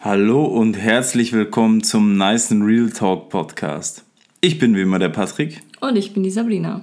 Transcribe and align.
Hallo 0.00 0.44
und 0.44 0.74
herzlich 0.74 1.32
willkommen 1.32 1.82
zum 1.82 2.16
Nice 2.16 2.52
and 2.52 2.64
Real 2.64 2.88
Talk 2.88 3.30
Podcast. 3.30 4.04
Ich 4.40 4.60
bin 4.60 4.76
wie 4.76 4.82
immer 4.82 5.00
der 5.00 5.08
Patrick. 5.08 5.60
Und 5.80 5.96
ich 5.96 6.14
bin 6.14 6.22
die 6.22 6.30
Sabrina. 6.30 6.82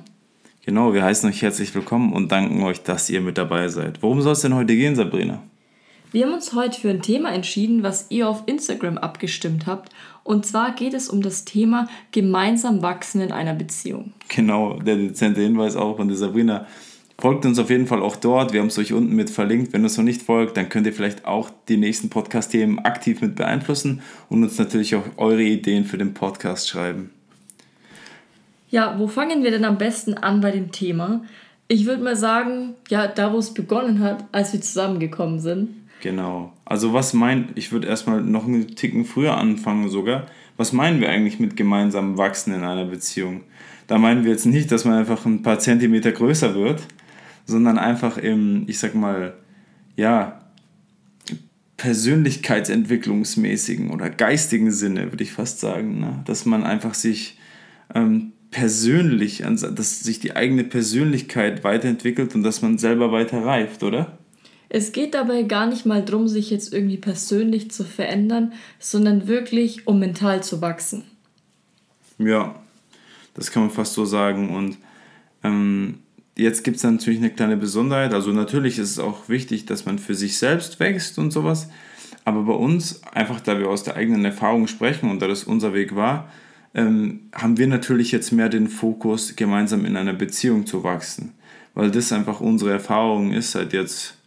Genau, 0.65 0.93
wir 0.93 1.01
heißen 1.01 1.29
euch 1.29 1.41
herzlich 1.41 1.73
willkommen 1.73 2.11
und 2.11 2.33
danken 2.33 2.61
euch, 2.61 2.83
dass 2.83 3.09
ihr 3.09 3.21
mit 3.21 3.37
dabei 3.37 3.69
seid. 3.69 4.03
Worum 4.03 4.21
soll 4.21 4.33
es 4.33 4.41
denn 4.41 4.53
heute 4.53 4.75
gehen, 4.75 4.97
Sabrina? 4.97 5.41
Wir 6.11 6.25
haben 6.25 6.33
uns 6.33 6.53
heute 6.53 6.77
für 6.77 6.89
ein 6.89 7.01
Thema 7.01 7.31
entschieden, 7.31 7.83
was 7.83 8.07
ihr 8.09 8.27
auf 8.27 8.43
Instagram 8.47 8.97
abgestimmt 8.97 9.65
habt. 9.65 9.93
Und 10.25 10.45
zwar 10.45 10.75
geht 10.75 10.93
es 10.93 11.07
um 11.07 11.21
das 11.21 11.45
Thema 11.45 11.87
gemeinsam 12.11 12.81
wachsen 12.81 13.21
in 13.21 13.31
einer 13.31 13.53
Beziehung. 13.53 14.11
Genau, 14.27 14.73
der 14.79 14.97
dezente 14.97 15.39
Hinweis 15.39 15.77
auch 15.77 15.95
von 15.95 16.09
der 16.09 16.17
Sabrina. 16.17 16.67
Folgt 17.17 17.45
uns 17.45 17.59
auf 17.59 17.69
jeden 17.69 17.87
Fall 17.87 18.01
auch 18.01 18.17
dort. 18.17 18.51
Wir 18.51 18.59
haben 18.59 18.67
es 18.67 18.77
euch 18.77 18.91
unten 18.91 19.15
mit 19.15 19.29
verlinkt. 19.29 19.71
Wenn 19.71 19.85
es 19.85 19.97
noch 19.97 20.03
nicht 20.03 20.21
folgt, 20.21 20.57
dann 20.57 20.67
könnt 20.67 20.85
ihr 20.85 20.93
vielleicht 20.93 21.25
auch 21.25 21.49
die 21.69 21.77
nächsten 21.77 22.09
Podcast-Themen 22.09 22.79
aktiv 22.79 23.21
mit 23.21 23.35
beeinflussen 23.35 24.01
und 24.29 24.43
uns 24.43 24.57
natürlich 24.57 24.95
auch 24.95 25.05
eure 25.15 25.43
Ideen 25.43 25.85
für 25.85 25.97
den 25.97 26.13
Podcast 26.13 26.67
schreiben. 26.67 27.11
Ja, 28.69 28.99
wo 28.99 29.07
fangen 29.07 29.43
wir 29.43 29.51
denn 29.51 29.63
am 29.63 29.77
besten 29.77 30.15
an 30.15 30.41
bei 30.41 30.51
dem 30.51 30.71
Thema? 30.71 31.23
Ich 31.69 31.85
würde 31.85 32.03
mal 32.03 32.17
sagen, 32.17 32.75
ja, 32.89 33.07
da 33.07 33.31
wo 33.31 33.37
es 33.37 33.53
begonnen 33.53 34.01
hat, 34.01 34.25
als 34.33 34.51
wir 34.51 34.59
zusammengekommen 34.59 35.39
sind. 35.39 35.69
Genau. 36.01 36.51
Also 36.65 36.93
was 36.93 37.13
meint, 37.13 37.57
ich 37.57 37.71
würde 37.71 37.87
erstmal 37.87 38.21
noch 38.21 38.45
einen 38.45 38.75
Ticken 38.75 39.05
früher 39.05 39.37
anfangen 39.37 39.89
sogar. 39.89 40.25
Was 40.57 40.73
meinen 40.73 40.99
wir 40.99 41.09
eigentlich 41.09 41.39
mit 41.39 41.55
gemeinsamem 41.55 42.17
Wachsen 42.17 42.53
in 42.53 42.63
einer 42.63 42.85
Beziehung? 42.85 43.41
Da 43.87 43.97
meinen 43.97 44.23
wir 44.23 44.31
jetzt 44.31 44.45
nicht, 44.45 44.71
dass 44.71 44.85
man 44.85 44.95
einfach 44.95 45.25
ein 45.25 45.41
paar 45.41 45.59
Zentimeter 45.59 46.11
größer 46.11 46.55
wird, 46.55 46.83
sondern 47.45 47.77
einfach 47.77 48.17
im, 48.17 48.63
ich 48.67 48.79
sag 48.79 48.95
mal, 48.95 49.35
ja, 49.95 50.41
persönlichkeitsentwicklungsmäßigen 51.77 53.91
oder 53.91 54.09
geistigen 54.09 54.71
Sinne, 54.71 55.11
würde 55.11 55.23
ich 55.23 55.33
fast 55.33 55.59
sagen, 55.59 55.99
ne? 55.99 56.23
dass 56.25 56.45
man 56.45 56.63
einfach 56.63 56.93
sich 56.93 57.37
ähm, 57.93 58.31
persönlich, 58.51 59.43
dass 59.45 59.99
sich 59.99 60.21
die 60.21 60.33
eigene 60.35 60.63
Persönlichkeit 60.63 61.63
weiterentwickelt 61.63 62.35
und 62.35 62.43
dass 62.43 62.61
man 62.61 62.77
selber 62.77 63.11
weiter 63.11 63.43
reift, 63.43 63.81
oder? 63.83 64.17
Es 64.69 64.93
geht 64.93 65.13
dabei 65.13 65.43
gar 65.43 65.67
nicht 65.67 65.85
mal 65.85 66.03
darum, 66.03 66.27
sich 66.27 66.49
jetzt 66.49 66.73
irgendwie 66.73 66.97
persönlich 66.97 67.69
zu 67.71 67.83
verändern, 67.83 68.53
sondern 68.79 69.27
wirklich, 69.27 69.87
um 69.87 69.99
mental 69.99 70.41
zu 70.41 70.61
wachsen. 70.61 71.03
Ja, 72.17 72.55
das 73.33 73.51
kann 73.51 73.63
man 73.63 73.71
fast 73.71 73.93
so 73.93 74.05
sagen. 74.05 74.55
Und 74.55 74.77
ähm, 75.43 75.99
Jetzt 76.37 76.63
gibt 76.63 76.77
es 76.77 76.83
natürlich 76.83 77.19
eine 77.19 77.29
kleine 77.29 77.55
Besonderheit. 77.55 78.13
Also 78.13 78.31
natürlich 78.31 78.77
ist 78.77 78.91
es 78.91 78.99
auch 78.99 79.29
wichtig, 79.29 79.65
dass 79.65 79.85
man 79.85 79.99
für 79.99 80.15
sich 80.15 80.37
selbst 80.37 80.79
wächst 80.79 81.17
und 81.17 81.31
sowas. 81.31 81.69
Aber 82.25 82.43
bei 82.43 82.53
uns, 82.53 83.01
einfach 83.13 83.39
da 83.39 83.57
wir 83.57 83.69
aus 83.69 83.83
der 83.83 83.95
eigenen 83.95 84.25
Erfahrung 84.25 84.67
sprechen 84.67 85.09
und 85.09 85.21
da 85.21 85.27
das 85.27 85.45
unser 85.45 85.73
Weg 85.73 85.95
war, 85.95 86.29
ähm, 86.73 87.29
haben 87.33 87.57
wir 87.57 87.67
natürlich 87.67 88.11
jetzt 88.11 88.31
mehr 88.31 88.49
den 88.49 88.67
Fokus, 88.67 89.35
gemeinsam 89.35 89.85
in 89.85 89.95
einer 89.95 90.13
Beziehung 90.13 90.65
zu 90.65 90.83
wachsen. 90.83 91.33
Weil 91.73 91.91
das 91.91 92.11
einfach 92.11 92.41
unsere 92.41 92.71
Erfahrung 92.71 93.31
ist 93.31 93.51
seit 93.51 93.71
jetzt 93.71 94.17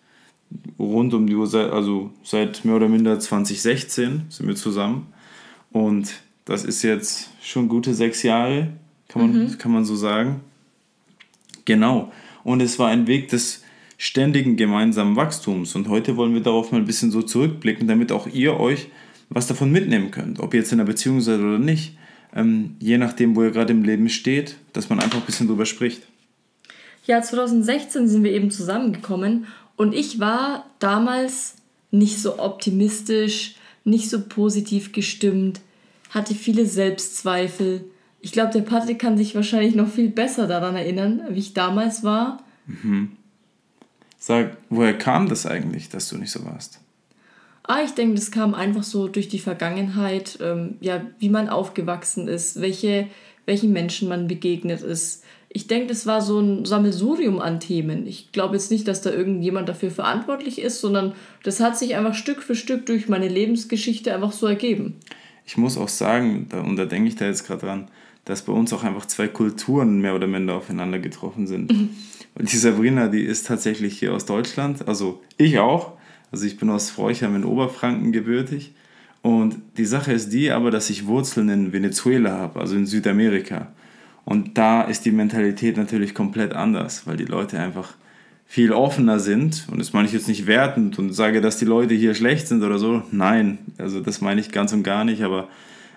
rund 0.78 1.12
um 1.12 1.26
die 1.26 1.34
Uhr, 1.34 1.52
also 1.54 2.10
seit 2.22 2.64
mehr 2.64 2.76
oder 2.76 2.88
minder 2.88 3.20
2016 3.20 4.26
sind 4.30 4.48
wir 4.48 4.56
zusammen. 4.56 5.12
Und 5.72 6.22
das 6.46 6.64
ist 6.64 6.82
jetzt 6.82 7.30
schon 7.42 7.68
gute 7.68 7.92
sechs 7.92 8.22
Jahre, 8.22 8.72
kann 9.08 9.22
man, 9.22 9.42
mhm. 9.42 9.58
kann 9.58 9.72
man 9.72 9.84
so 9.84 9.96
sagen. 9.96 10.40
Genau. 11.68 12.10
Und 12.44 12.62
es 12.62 12.78
war 12.78 12.88
ein 12.88 13.06
Weg 13.06 13.28
des 13.28 13.62
ständigen 13.98 14.56
gemeinsamen 14.56 15.16
Wachstums. 15.16 15.74
Und 15.74 15.88
heute 15.88 16.16
wollen 16.16 16.32
wir 16.32 16.40
darauf 16.40 16.72
mal 16.72 16.78
ein 16.78 16.86
bisschen 16.86 17.10
so 17.10 17.20
zurückblicken, 17.20 17.86
damit 17.86 18.10
auch 18.10 18.26
ihr 18.26 18.58
euch 18.58 18.88
was 19.28 19.48
davon 19.48 19.70
mitnehmen 19.70 20.10
könnt. 20.10 20.40
Ob 20.40 20.54
ihr 20.54 20.60
jetzt 20.60 20.72
in 20.72 20.80
einer 20.80 20.88
Beziehung 20.88 21.20
seid 21.20 21.40
oder 21.40 21.58
nicht. 21.58 21.98
Ähm, 22.34 22.76
je 22.80 22.96
nachdem, 22.96 23.36
wo 23.36 23.42
ihr 23.42 23.50
gerade 23.50 23.74
im 23.74 23.82
Leben 23.82 24.08
steht, 24.08 24.56
dass 24.72 24.88
man 24.88 24.98
einfach 24.98 25.18
ein 25.18 25.26
bisschen 25.26 25.46
drüber 25.46 25.66
spricht. 25.66 26.04
Ja, 27.04 27.20
2016 27.20 28.08
sind 28.08 28.24
wir 28.24 28.32
eben 28.32 28.50
zusammengekommen 28.50 29.46
und 29.76 29.94
ich 29.94 30.20
war 30.20 30.64
damals 30.78 31.56
nicht 31.90 32.18
so 32.18 32.38
optimistisch, 32.38 33.56
nicht 33.84 34.08
so 34.08 34.22
positiv 34.26 34.92
gestimmt, 34.92 35.60
hatte 36.08 36.34
viele 36.34 36.64
Selbstzweifel 36.64 37.84
ich 38.20 38.32
glaube, 38.32 38.52
der 38.52 38.62
Patrick 38.62 38.98
kann 38.98 39.16
sich 39.16 39.34
wahrscheinlich 39.34 39.74
noch 39.74 39.88
viel 39.88 40.08
besser 40.08 40.46
daran 40.46 40.76
erinnern, 40.76 41.22
wie 41.30 41.38
ich 41.38 41.54
damals 41.54 42.02
war. 42.02 42.42
Mhm. 42.66 43.12
Sag, 44.18 44.56
woher 44.68 44.98
kam 44.98 45.28
das 45.28 45.46
eigentlich, 45.46 45.88
dass 45.88 46.08
du 46.08 46.18
nicht 46.18 46.32
so 46.32 46.44
warst? 46.44 46.80
Ah, 47.62 47.82
ich 47.84 47.92
denke, 47.92 48.14
das 48.14 48.30
kam 48.30 48.54
einfach 48.54 48.82
so 48.82 49.08
durch 49.08 49.28
die 49.28 49.38
Vergangenheit, 49.38 50.38
ähm, 50.42 50.76
ja, 50.80 51.02
wie 51.18 51.28
man 51.28 51.48
aufgewachsen 51.48 52.26
ist, 52.26 52.60
welche, 52.60 53.06
welchen 53.46 53.72
Menschen 53.72 54.08
man 54.08 54.26
begegnet 54.26 54.82
ist. 54.82 55.22
Ich 55.50 55.66
denke, 55.66 55.86
das 55.88 56.06
war 56.06 56.20
so 56.20 56.40
ein 56.40 56.64
Sammelsurium 56.64 57.40
an 57.40 57.60
Themen. 57.60 58.06
Ich 58.06 58.32
glaube 58.32 58.54
jetzt 58.54 58.70
nicht, 58.70 58.88
dass 58.88 59.02
da 59.02 59.10
irgendjemand 59.10 59.68
dafür 59.68 59.90
verantwortlich 59.90 60.60
ist, 60.60 60.80
sondern 60.80 61.12
das 61.42 61.60
hat 61.60 61.78
sich 61.78 61.94
einfach 61.94 62.14
Stück 62.14 62.42
für 62.42 62.54
Stück 62.54 62.86
durch 62.86 63.08
meine 63.08 63.28
Lebensgeschichte 63.28 64.14
einfach 64.14 64.32
so 64.32 64.46
ergeben. 64.46 64.96
Ich 65.46 65.56
muss 65.56 65.78
auch 65.78 65.88
sagen, 65.88 66.48
und 66.52 66.76
da 66.76 66.84
denke 66.84 67.08
ich 67.08 67.16
da 67.16 67.26
jetzt 67.26 67.46
gerade 67.46 67.66
dran, 67.66 67.88
dass 68.28 68.42
bei 68.42 68.52
uns 68.52 68.74
auch 68.74 68.84
einfach 68.84 69.06
zwei 69.06 69.26
Kulturen 69.26 70.02
mehr 70.02 70.14
oder 70.14 70.26
minder 70.26 70.54
aufeinander 70.54 70.98
getroffen 70.98 71.46
sind. 71.46 71.72
Mhm. 71.72 71.88
Und 72.34 72.52
die 72.52 72.58
Sabrina, 72.58 73.08
die 73.08 73.22
ist 73.22 73.46
tatsächlich 73.46 73.98
hier 73.98 74.12
aus 74.12 74.26
Deutschland, 74.26 74.86
also 74.86 75.22
ich 75.38 75.58
auch. 75.58 75.92
Also 76.30 76.44
ich 76.44 76.58
bin 76.58 76.68
aus 76.68 76.90
Freuchheim 76.90 77.36
in 77.36 77.44
Oberfranken 77.44 78.12
gebürtig. 78.12 78.74
Und 79.22 79.56
die 79.78 79.86
Sache 79.86 80.12
ist 80.12 80.30
die 80.30 80.50
aber, 80.50 80.70
dass 80.70 80.90
ich 80.90 81.06
Wurzeln 81.06 81.48
in 81.48 81.72
Venezuela 81.72 82.32
habe, 82.32 82.60
also 82.60 82.76
in 82.76 82.84
Südamerika. 82.84 83.68
Und 84.26 84.58
da 84.58 84.82
ist 84.82 85.06
die 85.06 85.10
Mentalität 85.10 85.78
natürlich 85.78 86.14
komplett 86.14 86.52
anders, 86.52 87.06
weil 87.06 87.16
die 87.16 87.24
Leute 87.24 87.58
einfach 87.58 87.94
viel 88.46 88.72
offener 88.72 89.20
sind. 89.20 89.66
Und 89.70 89.78
das 89.78 89.94
meine 89.94 90.06
ich 90.06 90.12
jetzt 90.12 90.28
nicht 90.28 90.46
wertend 90.46 90.98
und 90.98 91.14
sage, 91.14 91.40
dass 91.40 91.56
die 91.56 91.64
Leute 91.64 91.94
hier 91.94 92.14
schlecht 92.14 92.46
sind 92.46 92.62
oder 92.62 92.78
so. 92.78 93.02
Nein, 93.10 93.56
also 93.78 94.00
das 94.00 94.20
meine 94.20 94.42
ich 94.42 94.52
ganz 94.52 94.74
und 94.74 94.82
gar 94.82 95.04
nicht. 95.04 95.22
Aber 95.22 95.48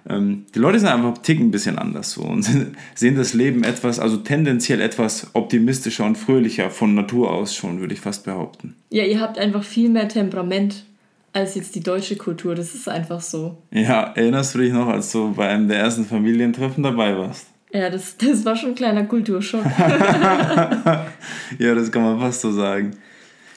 die 0.03 0.59
Leute 0.59 0.79
sind 0.79 0.89
einfach 0.89 1.19
ticken 1.19 1.47
ein 1.47 1.51
bisschen 1.51 1.77
anders 1.77 2.11
so 2.11 2.21
und 2.21 2.49
sehen 2.95 3.15
das 3.15 3.33
Leben 3.33 3.63
etwas, 3.63 3.99
also 3.99 4.17
tendenziell 4.17 4.81
etwas 4.81 5.29
optimistischer 5.33 6.05
und 6.05 6.17
fröhlicher 6.17 6.71
von 6.71 6.95
Natur 6.95 7.31
aus 7.31 7.55
schon, 7.55 7.79
würde 7.79 7.93
ich 7.93 8.01
fast 8.01 8.25
behaupten. 8.25 8.75
Ja, 8.89 9.03
ihr 9.03 9.21
habt 9.21 9.37
einfach 9.37 9.63
viel 9.63 9.89
mehr 9.89 10.07
Temperament 10.07 10.85
als 11.33 11.55
jetzt 11.55 11.75
die 11.75 11.81
deutsche 11.81 12.15
Kultur, 12.15 12.55
das 12.55 12.73
ist 12.75 12.89
einfach 12.89 13.21
so. 13.21 13.57
Ja, 13.71 14.11
erinnerst 14.15 14.55
du 14.55 14.59
dich 14.59 14.73
noch, 14.73 14.87
als 14.87 15.11
du 15.11 15.33
bei 15.33 15.47
einem 15.47 15.67
der 15.67 15.77
ersten 15.77 16.05
Familientreffen 16.05 16.83
dabei 16.83 17.17
warst? 17.17 17.47
Ja, 17.71 17.89
das, 17.89 18.17
das 18.17 18.43
war 18.43 18.55
schon 18.55 18.69
ein 18.69 18.75
kleiner 18.75 19.05
Kulturschock. 19.05 19.63
ja, 19.77 21.05
das 21.75 21.91
kann 21.91 22.01
man 22.01 22.19
fast 22.19 22.41
so 22.41 22.51
sagen. 22.51 22.91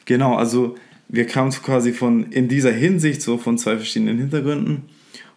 Genau, 0.05 0.35
also 0.37 0.77
wir 1.09 1.27
kamen 1.27 1.51
quasi 1.51 1.93
von 1.93 2.31
in 2.31 2.49
dieser 2.49 2.73
Hinsicht 2.73 3.23
so 3.23 3.39
von 3.39 3.59
zwei 3.59 3.77
verschiedenen 3.77 4.19
Hintergründen 4.19 4.83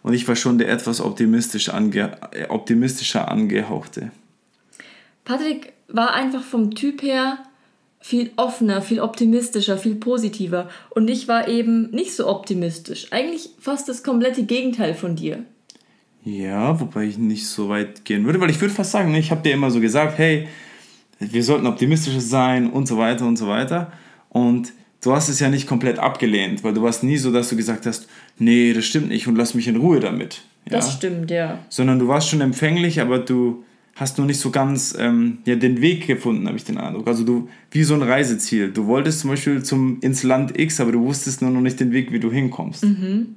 und 0.02 0.14
ich 0.14 0.26
war 0.28 0.36
schon 0.36 0.58
der 0.58 0.68
etwas 0.68 1.00
optimistisch 1.00 1.68
ange, 1.70 2.16
optimistischer 2.48 3.30
angehauchte. 3.30 4.10
Patrick 5.24 5.72
war 5.88 6.14
einfach 6.14 6.42
vom 6.42 6.74
Typ 6.74 7.02
her 7.02 7.38
viel 8.00 8.30
offener, 8.36 8.80
viel 8.80 9.00
optimistischer, 9.00 9.76
viel 9.76 9.96
positiver. 9.96 10.68
Und 10.90 11.08
ich 11.10 11.28
war 11.28 11.48
eben 11.48 11.90
nicht 11.90 12.14
so 12.14 12.28
optimistisch. 12.28 13.08
Eigentlich 13.12 13.50
fast 13.58 13.88
das 13.88 14.02
komplette 14.02 14.44
Gegenteil 14.44 14.94
von 14.94 15.16
dir. 15.16 15.44
Ja, 16.24 16.78
wobei 16.80 17.04
ich 17.04 17.18
nicht 17.18 17.46
so 17.46 17.68
weit 17.68 18.04
gehen 18.04 18.24
würde, 18.24 18.40
weil 18.40 18.50
ich 18.50 18.60
würde 18.60 18.74
fast 18.74 18.92
sagen, 18.92 19.14
ich 19.14 19.30
habe 19.30 19.42
dir 19.42 19.52
immer 19.52 19.70
so 19.70 19.80
gesagt, 19.80 20.18
hey, 20.18 20.48
wir 21.18 21.42
sollten 21.42 21.66
optimistischer 21.66 22.20
sein 22.20 22.70
und 22.70 22.86
so 22.86 22.98
weiter 22.98 23.26
und 23.26 23.36
so 23.36 23.48
weiter. 23.48 23.92
Und 24.28 24.72
du 25.02 25.12
hast 25.12 25.28
es 25.28 25.40
ja 25.40 25.48
nicht 25.48 25.66
komplett 25.66 25.98
abgelehnt, 25.98 26.64
weil 26.64 26.74
du 26.74 26.82
warst 26.82 27.02
nie 27.04 27.16
so, 27.16 27.32
dass 27.32 27.48
du 27.48 27.56
gesagt 27.56 27.86
hast, 27.86 28.08
nee, 28.38 28.72
das 28.72 28.84
stimmt 28.84 29.08
nicht 29.08 29.26
und 29.26 29.36
lass 29.36 29.54
mich 29.54 29.68
in 29.68 29.76
Ruhe 29.76 30.00
damit. 30.00 30.42
Ja? 30.64 30.78
Das 30.78 30.92
stimmt, 30.92 31.30
ja. 31.30 31.60
Sondern 31.68 31.98
du 31.98 32.08
warst 32.08 32.28
schon 32.28 32.40
empfänglich, 32.40 33.00
aber 33.00 33.18
du 33.18 33.64
hast 33.98 34.18
noch 34.18 34.26
nicht 34.26 34.40
so 34.40 34.50
ganz 34.50 34.96
ähm, 34.98 35.38
ja, 35.44 35.56
den 35.56 35.80
Weg 35.80 36.06
gefunden, 36.06 36.46
habe 36.46 36.56
ich 36.56 36.64
den 36.64 36.78
Eindruck. 36.78 37.08
Also 37.08 37.24
du, 37.24 37.48
wie 37.70 37.82
so 37.82 37.94
ein 37.94 38.02
Reiseziel. 38.02 38.70
Du 38.70 38.86
wolltest 38.86 39.20
zum 39.20 39.30
Beispiel 39.30 39.62
zum, 39.62 39.98
ins 40.00 40.22
Land 40.22 40.58
X, 40.58 40.80
aber 40.80 40.92
du 40.92 41.00
wusstest 41.00 41.42
nur 41.42 41.50
noch 41.50 41.60
nicht 41.60 41.80
den 41.80 41.92
Weg, 41.92 42.12
wie 42.12 42.20
du 42.20 42.30
hinkommst. 42.30 42.84
Mhm. 42.84 43.34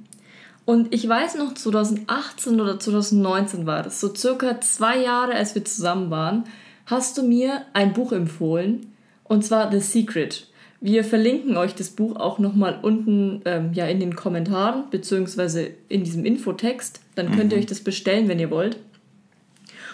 Und 0.64 0.94
ich 0.94 1.08
weiß 1.08 1.36
noch, 1.36 1.54
2018 1.54 2.60
oder 2.60 2.78
2019 2.78 3.66
war 3.66 3.82
das, 3.82 4.00
so 4.00 4.14
circa 4.14 4.60
zwei 4.60 5.02
Jahre, 5.02 5.34
als 5.34 5.56
wir 5.56 5.64
zusammen 5.64 6.10
waren, 6.10 6.44
hast 6.86 7.18
du 7.18 7.24
mir 7.24 7.62
ein 7.72 7.92
Buch 7.92 8.12
empfohlen, 8.12 8.92
und 9.24 9.44
zwar 9.44 9.72
The 9.72 9.80
Secret. 9.80 10.46
Wir 10.84 11.04
verlinken 11.04 11.56
euch 11.56 11.76
das 11.76 11.90
Buch 11.90 12.16
auch 12.16 12.40
nochmal 12.40 12.80
unten 12.82 13.40
ähm, 13.44 13.70
ja, 13.72 13.86
in 13.86 14.00
den 14.00 14.16
Kommentaren, 14.16 14.90
beziehungsweise 14.90 15.70
in 15.88 16.02
diesem 16.02 16.24
Infotext. 16.24 17.00
Dann 17.14 17.30
könnt 17.30 17.46
mhm. 17.46 17.50
ihr 17.52 17.58
euch 17.58 17.66
das 17.66 17.80
bestellen, 17.80 18.26
wenn 18.26 18.40
ihr 18.40 18.50
wollt. 18.50 18.78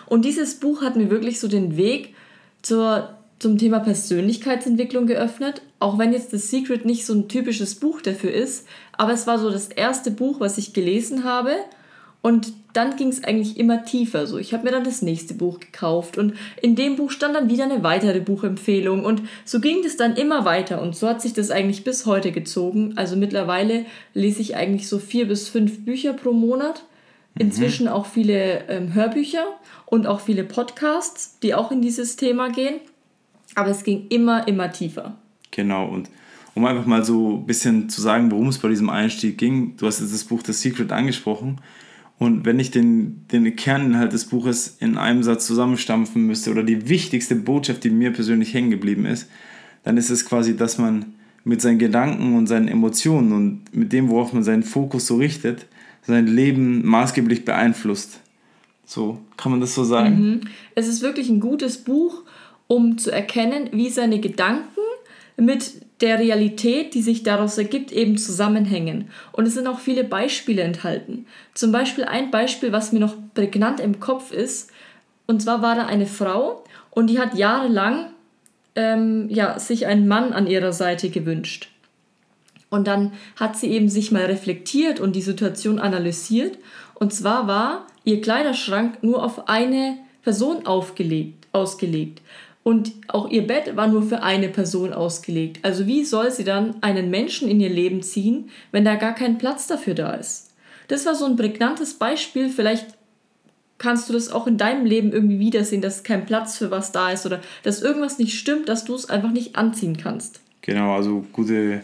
Und 0.06 0.24
dieses 0.24 0.54
Buch 0.54 0.80
hat 0.80 0.96
mir 0.96 1.10
wirklich 1.10 1.40
so 1.40 1.46
den 1.46 1.76
Weg 1.76 2.14
zur 2.62 3.10
zum 3.38 3.56
Thema 3.56 3.78
Persönlichkeitsentwicklung 3.78 5.06
geöffnet, 5.06 5.62
auch 5.78 5.98
wenn 5.98 6.12
jetzt 6.12 6.32
The 6.32 6.38
Secret 6.38 6.84
nicht 6.84 7.06
so 7.06 7.14
ein 7.14 7.28
typisches 7.28 7.76
Buch 7.76 8.00
dafür 8.00 8.32
ist, 8.32 8.66
aber 8.96 9.12
es 9.12 9.28
war 9.28 9.38
so 9.38 9.50
das 9.50 9.68
erste 9.68 10.10
Buch, 10.10 10.40
was 10.40 10.58
ich 10.58 10.72
gelesen 10.72 11.22
habe 11.22 11.52
und 12.28 12.52
dann 12.74 12.96
ging 12.96 13.08
es 13.08 13.24
eigentlich 13.24 13.56
immer 13.56 13.86
tiefer. 13.86 14.26
So, 14.26 14.36
ich 14.36 14.52
habe 14.52 14.64
mir 14.64 14.70
dann 14.70 14.84
das 14.84 15.00
nächste 15.00 15.32
Buch 15.32 15.60
gekauft 15.60 16.18
und 16.18 16.34
in 16.60 16.76
dem 16.76 16.96
Buch 16.96 17.10
stand 17.10 17.34
dann 17.34 17.48
wieder 17.48 17.64
eine 17.64 17.82
weitere 17.82 18.20
Buchempfehlung 18.20 19.02
und 19.02 19.22
so 19.46 19.60
ging 19.60 19.82
es 19.82 19.96
dann 19.96 20.14
immer 20.14 20.44
weiter 20.44 20.82
und 20.82 20.94
so 20.94 21.08
hat 21.08 21.22
sich 21.22 21.32
das 21.32 21.50
eigentlich 21.50 21.84
bis 21.84 22.04
heute 22.04 22.30
gezogen. 22.30 22.92
Also 22.96 23.16
mittlerweile 23.16 23.86
lese 24.12 24.42
ich 24.42 24.56
eigentlich 24.56 24.88
so 24.88 24.98
vier 24.98 25.26
bis 25.26 25.48
fünf 25.48 25.86
Bücher 25.86 26.12
pro 26.12 26.32
Monat. 26.32 26.84
Mhm. 27.34 27.46
Inzwischen 27.46 27.88
auch 27.88 28.04
viele 28.04 28.68
ähm, 28.68 28.92
Hörbücher 28.92 29.46
und 29.86 30.06
auch 30.06 30.20
viele 30.20 30.44
Podcasts, 30.44 31.38
die 31.40 31.54
auch 31.54 31.72
in 31.72 31.80
dieses 31.80 32.16
Thema 32.16 32.50
gehen. 32.50 32.74
Aber 33.54 33.70
es 33.70 33.84
ging 33.84 34.06
immer, 34.10 34.46
immer 34.46 34.70
tiefer. 34.70 35.16
Genau, 35.50 35.88
und 35.88 36.10
um 36.54 36.66
einfach 36.66 36.84
mal 36.84 37.02
so 37.02 37.38
ein 37.38 37.46
bisschen 37.46 37.88
zu 37.88 38.02
sagen, 38.02 38.30
worum 38.30 38.48
es 38.48 38.58
bei 38.58 38.68
diesem 38.68 38.90
Einstieg 38.90 39.38
ging, 39.38 39.78
du 39.78 39.86
hast 39.86 40.00
jetzt 40.00 40.12
das 40.12 40.24
Buch 40.24 40.42
The 40.44 40.52
Secret 40.52 40.92
angesprochen. 40.92 41.62
Und 42.18 42.44
wenn 42.44 42.58
ich 42.58 42.70
den, 42.70 43.24
den 43.30 43.54
Kerninhalt 43.54 44.12
des 44.12 44.24
Buches 44.24 44.76
in 44.80 44.98
einem 44.98 45.22
Satz 45.22 45.46
zusammenstampfen 45.46 46.26
müsste 46.26 46.50
oder 46.50 46.64
die 46.64 46.88
wichtigste 46.88 47.36
Botschaft, 47.36 47.84
die 47.84 47.90
mir 47.90 48.12
persönlich 48.12 48.52
hängen 48.54 48.70
geblieben 48.70 49.06
ist, 49.06 49.28
dann 49.84 49.96
ist 49.96 50.10
es 50.10 50.24
quasi, 50.24 50.56
dass 50.56 50.78
man 50.78 51.14
mit 51.44 51.62
seinen 51.62 51.78
Gedanken 51.78 52.36
und 52.36 52.46
seinen 52.46 52.68
Emotionen 52.68 53.32
und 53.32 53.74
mit 53.74 53.92
dem, 53.92 54.08
worauf 54.10 54.32
man 54.32 54.42
seinen 54.42 54.64
Fokus 54.64 55.06
so 55.06 55.16
richtet, 55.16 55.66
sein 56.02 56.26
Leben 56.26 56.84
maßgeblich 56.86 57.44
beeinflusst. 57.44 58.20
So, 58.84 59.20
kann 59.36 59.52
man 59.52 59.60
das 59.60 59.74
so 59.74 59.84
sagen? 59.84 60.20
Mhm. 60.20 60.40
Es 60.74 60.88
ist 60.88 61.02
wirklich 61.02 61.28
ein 61.28 61.40
gutes 61.40 61.78
Buch 61.78 62.24
um 62.68 62.98
zu 62.98 63.10
erkennen, 63.10 63.70
wie 63.72 63.88
seine 63.88 64.20
Gedanken 64.20 64.80
mit 65.36 65.72
der 66.00 66.18
Realität, 66.18 66.94
die 66.94 67.02
sich 67.02 67.22
daraus 67.22 67.58
ergibt, 67.58 67.90
eben 67.92 68.16
zusammenhängen. 68.16 69.10
Und 69.32 69.46
es 69.46 69.54
sind 69.54 69.66
auch 69.66 69.80
viele 69.80 70.04
Beispiele 70.04 70.62
enthalten. 70.62 71.26
Zum 71.54 71.72
Beispiel 71.72 72.04
ein 72.04 72.30
Beispiel, 72.30 72.72
was 72.72 72.92
mir 72.92 73.00
noch 73.00 73.16
prägnant 73.34 73.80
im 73.80 73.98
Kopf 73.98 74.32
ist. 74.32 74.70
Und 75.26 75.42
zwar 75.42 75.60
war 75.60 75.74
da 75.74 75.86
eine 75.86 76.06
Frau 76.06 76.64
und 76.90 77.08
die 77.08 77.18
hat 77.18 77.34
jahrelang 77.34 78.10
ähm, 78.76 79.28
ja, 79.28 79.58
sich 79.58 79.86
einen 79.86 80.06
Mann 80.06 80.32
an 80.32 80.46
ihrer 80.46 80.72
Seite 80.72 81.10
gewünscht. 81.10 81.68
Und 82.70 82.86
dann 82.86 83.12
hat 83.36 83.56
sie 83.56 83.68
eben 83.68 83.88
sich 83.88 84.12
mal 84.12 84.26
reflektiert 84.26 85.00
und 85.00 85.16
die 85.16 85.22
Situation 85.22 85.78
analysiert. 85.78 86.58
Und 86.94 87.12
zwar 87.12 87.46
war 87.46 87.86
ihr 88.04 88.20
Kleiderschrank 88.20 89.02
nur 89.02 89.24
auf 89.24 89.48
eine 89.48 89.96
Person 90.22 90.66
aufgelegt, 90.66 91.46
ausgelegt. 91.52 92.20
Und 92.68 92.92
auch 93.08 93.30
ihr 93.30 93.46
Bett 93.46 93.76
war 93.76 93.86
nur 93.86 94.02
für 94.02 94.22
eine 94.22 94.50
Person 94.50 94.92
ausgelegt. 94.92 95.60
Also 95.62 95.86
wie 95.86 96.04
soll 96.04 96.30
sie 96.30 96.44
dann 96.44 96.82
einen 96.82 97.08
Menschen 97.08 97.48
in 97.48 97.60
ihr 97.60 97.70
Leben 97.70 98.02
ziehen, 98.02 98.50
wenn 98.72 98.84
da 98.84 98.96
gar 98.96 99.14
kein 99.14 99.38
Platz 99.38 99.66
dafür 99.66 99.94
da 99.94 100.12
ist? 100.12 100.50
Das 100.88 101.06
war 101.06 101.14
so 101.14 101.24
ein 101.24 101.36
prägnantes 101.36 101.94
Beispiel. 101.94 102.50
Vielleicht 102.50 102.88
kannst 103.78 104.10
du 104.10 104.12
das 104.12 104.30
auch 104.30 104.46
in 104.46 104.58
deinem 104.58 104.84
Leben 104.84 105.12
irgendwie 105.12 105.38
wiedersehen, 105.38 105.80
dass 105.80 106.02
kein 106.02 106.26
Platz 106.26 106.58
für 106.58 106.70
was 106.70 106.92
da 106.92 107.10
ist 107.10 107.24
oder 107.24 107.40
dass 107.62 107.80
irgendwas 107.80 108.18
nicht 108.18 108.38
stimmt, 108.38 108.68
dass 108.68 108.84
du 108.84 108.94
es 108.94 109.08
einfach 109.08 109.30
nicht 109.30 109.56
anziehen 109.56 109.96
kannst. 109.96 110.42
Genau, 110.60 110.94
also 110.94 111.24
gute, 111.32 111.80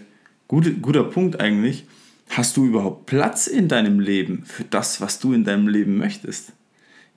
gute, 0.49 0.75
guter 0.75 1.05
Punkt 1.05 1.41
eigentlich. 1.41 1.87
Hast 2.29 2.59
du 2.59 2.67
überhaupt 2.67 3.07
Platz 3.07 3.47
in 3.47 3.69
deinem 3.69 4.01
Leben 4.01 4.45
für 4.45 4.65
das, 4.65 5.01
was 5.01 5.19
du 5.19 5.33
in 5.33 5.45
deinem 5.45 5.67
Leben 5.67 5.97
möchtest? 5.97 6.53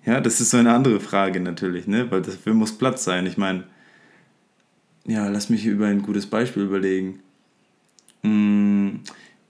Ja, 0.07 0.21
das 0.21 0.39
ist 0.39 0.51
so 0.51 0.57
eine 0.57 0.73
andere 0.73 1.01
Frage 1.01 1.41
natürlich, 1.41 1.85
ne? 1.85 2.09
weil 2.09 2.21
dafür 2.21 2.53
muss 2.53 2.77
Platz 2.77 3.03
sein. 3.03 3.25
Ich 3.25 3.35
meine, 3.35 3.65
ja, 5.05 5.27
lass 5.27 5.49
mich 5.49 5.65
über 5.65 5.87
ein 5.87 6.01
gutes 6.01 6.27
Beispiel 6.27 6.63
überlegen. 6.63 7.19
Hm, 8.23 9.01